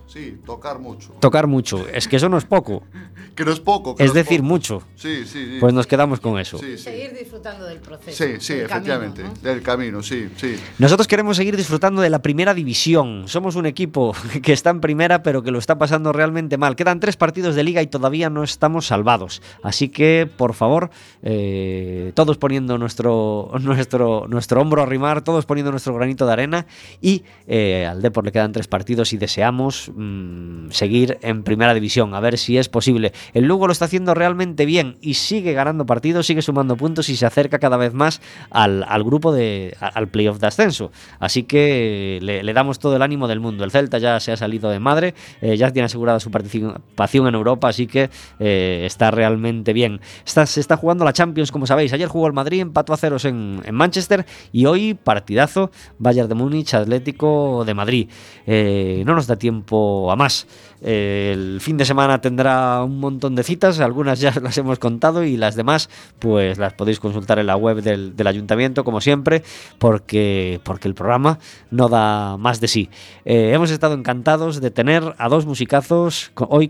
Sí, 0.07 0.37
tocar 0.45 0.79
mucho. 0.79 1.11
Tocar 1.19 1.47
mucho. 1.47 1.85
Es 1.89 2.07
que 2.07 2.15
eso 2.15 2.29
no 2.29 2.37
es 2.37 2.45
poco. 2.45 2.83
Que 3.37 3.45
no 3.45 3.51
es 3.51 3.59
poco. 3.59 3.95
que 3.95 4.03
Es 4.03 4.09
no 4.09 4.13
decir, 4.15 4.39
poco. 4.39 4.47
mucho. 4.47 4.81
Sí, 4.95 5.23
sí, 5.23 5.45
sí. 5.45 5.57
Pues 5.59 5.71
nos 5.71 5.85
quedamos 5.85 6.19
con 6.19 6.39
eso. 6.39 6.57
Sí, 6.57 6.75
sí. 6.75 6.85
Seguir 6.85 7.13
disfrutando 7.13 7.65
del 7.65 7.77
proceso. 7.77 8.23
Sí, 8.23 8.37
sí, 8.39 8.55
del 8.55 8.67
camino, 8.67 8.93
efectivamente. 8.95 9.23
¿no? 9.23 9.33
Del 9.47 9.61
camino, 9.61 10.01
sí, 10.01 10.27
sí. 10.37 10.55
Nosotros 10.79 11.07
queremos 11.07 11.37
seguir 11.37 11.55
disfrutando 11.55 12.01
de 12.01 12.09
la 12.09 12.23
primera 12.23 12.55
división. 12.55 13.27
Somos 13.27 13.55
un 13.55 13.67
equipo 13.67 14.15
que 14.41 14.53
está 14.53 14.71
en 14.71 14.81
primera, 14.81 15.21
pero 15.21 15.43
que 15.43 15.51
lo 15.51 15.59
está 15.59 15.77
pasando 15.77 16.13
realmente 16.13 16.57
mal. 16.57 16.75
Quedan 16.75 16.99
tres 16.99 17.15
partidos 17.15 17.53
de 17.53 17.63
liga 17.63 17.83
y 17.83 17.87
todavía 17.87 18.31
no 18.31 18.43
estamos 18.43 18.87
salvados. 18.87 19.43
Así 19.61 19.89
que, 19.89 20.27
por 20.35 20.55
favor, 20.55 20.89
eh, 21.21 22.11
todos 22.15 22.39
poniendo 22.39 22.79
nuestro, 22.79 23.51
nuestro, 23.61 24.25
nuestro 24.27 24.61
hombro 24.61 24.81
a 24.81 24.87
rimar, 24.87 25.21
todos 25.21 25.45
poniendo 25.45 25.69
nuestro 25.69 25.93
granito 25.93 26.25
de 26.25 26.33
arena. 26.33 26.65
Y 27.01 27.23
eh, 27.45 27.85
al 27.85 28.01
Depor 28.01 28.25
le 28.25 28.31
quedan 28.31 28.51
tres 28.51 28.67
partidos 28.67 29.13
y 29.13 29.17
deseamos 29.17 29.91
mm, 29.97 30.71
seguir 30.71 31.17
en 31.21 31.43
primera 31.43 31.73
división, 31.73 32.13
a 32.13 32.19
ver 32.19 32.37
si 32.37 32.57
es 32.57 32.69
posible. 32.69 33.11
El 33.33 33.45
Lugo 33.45 33.67
lo 33.67 33.73
está 33.73 33.85
haciendo 33.85 34.13
realmente 34.13 34.65
bien 34.65 34.97
y 35.01 35.15
sigue 35.15 35.53
ganando 35.53 35.85
partidos, 35.85 36.27
sigue 36.27 36.41
sumando 36.41 36.77
puntos 36.77 37.09
y 37.09 37.15
se 37.15 37.25
acerca 37.25 37.59
cada 37.59 37.77
vez 37.77 37.93
más 37.93 38.21
al, 38.51 38.85
grupo 39.03 39.33
de 39.33 39.75
al 39.79 40.07
playoff 40.07 40.39
de 40.39 40.47
ascenso. 40.47 40.91
Así 41.19 41.43
que 41.43 42.19
le, 42.21 42.53
damos 42.53 42.79
todo 42.79 42.95
el 42.95 43.01
ánimo 43.01 43.27
del 43.27 43.39
mundo. 43.39 43.63
El 43.63 43.71
Celta 43.71 43.97
ya 43.97 44.19
se 44.19 44.31
ha 44.31 44.37
salido 44.37 44.69
de 44.69 44.79
madre, 44.79 45.15
eh, 45.41 45.57
ya 45.57 45.71
tiene 45.71 45.87
asegurada 45.87 46.19
su 46.19 46.31
participación 46.31 47.27
en 47.27 47.35
Europa, 47.35 47.69
así 47.69 47.87
que 47.87 48.09
eh, 48.39 48.83
está 48.85 49.11
realmente 49.11 49.73
bien. 49.73 49.99
Se 50.23 50.59
está 50.59 50.77
jugando 50.77 51.03
la 51.05 51.13
Champions, 51.13 51.51
como 51.51 51.65
sabéis. 51.65 51.93
Ayer 51.93 52.07
jugó 52.07 52.27
el 52.27 52.33
Madrid, 52.33 52.61
empató 52.61 52.93
a 52.93 52.97
ceros 52.97 53.25
en, 53.25 53.61
en 53.65 53.75
Manchester 53.75 54.25
y 54.51 54.65
hoy 54.65 54.93
partidazo 54.93 55.71
Bayern 55.99 56.29
de 56.29 56.35
Múnich, 56.35 56.73
Atlético 56.73 57.63
de 57.65 57.73
Madrid. 57.73 58.09
Eh, 58.45 59.03
no 59.05 59.15
nos 59.15 59.27
da 59.27 59.35
tiempo 59.35 59.86
a 60.11 60.15
más. 60.15 60.47
El 60.81 61.59
fin 61.59 61.77
de 61.77 61.85
semana 61.85 62.21
tendrá 62.21 62.83
un 62.83 62.99
montón 62.99 63.33
de 63.35 63.43
citas, 63.43 63.79
algunas 63.79 64.19
ya 64.19 64.31
las 64.41 64.57
hemos 64.57 64.77
contado 64.77 65.23
y 65.23 65.35
las 65.35 65.55
demás 65.55 65.89
pues 66.19 66.57
las 66.57 66.73
podéis 66.73 66.99
consultar 66.99 67.39
en 67.39 67.47
la 67.47 67.55
web 67.55 67.81
del, 67.81 68.13
ayuntamiento 68.27 68.83
como 68.83 68.99
siempre 68.99 69.41
porque, 69.79 70.59
porque 70.63 70.87
el 70.87 70.93
programa 70.93 71.39
no 71.71 71.89
da 71.89 72.37
más 72.37 72.59
de 72.59 72.67
sí. 72.67 72.89
Eh, 73.25 73.51
hemos 73.53 73.71
estado 73.71 73.95
encantados 73.95 74.61
de 74.61 74.69
tener 74.69 75.15
a 75.17 75.29
dos 75.29 75.45
musicazos 75.45 76.31
hoy 76.35 76.65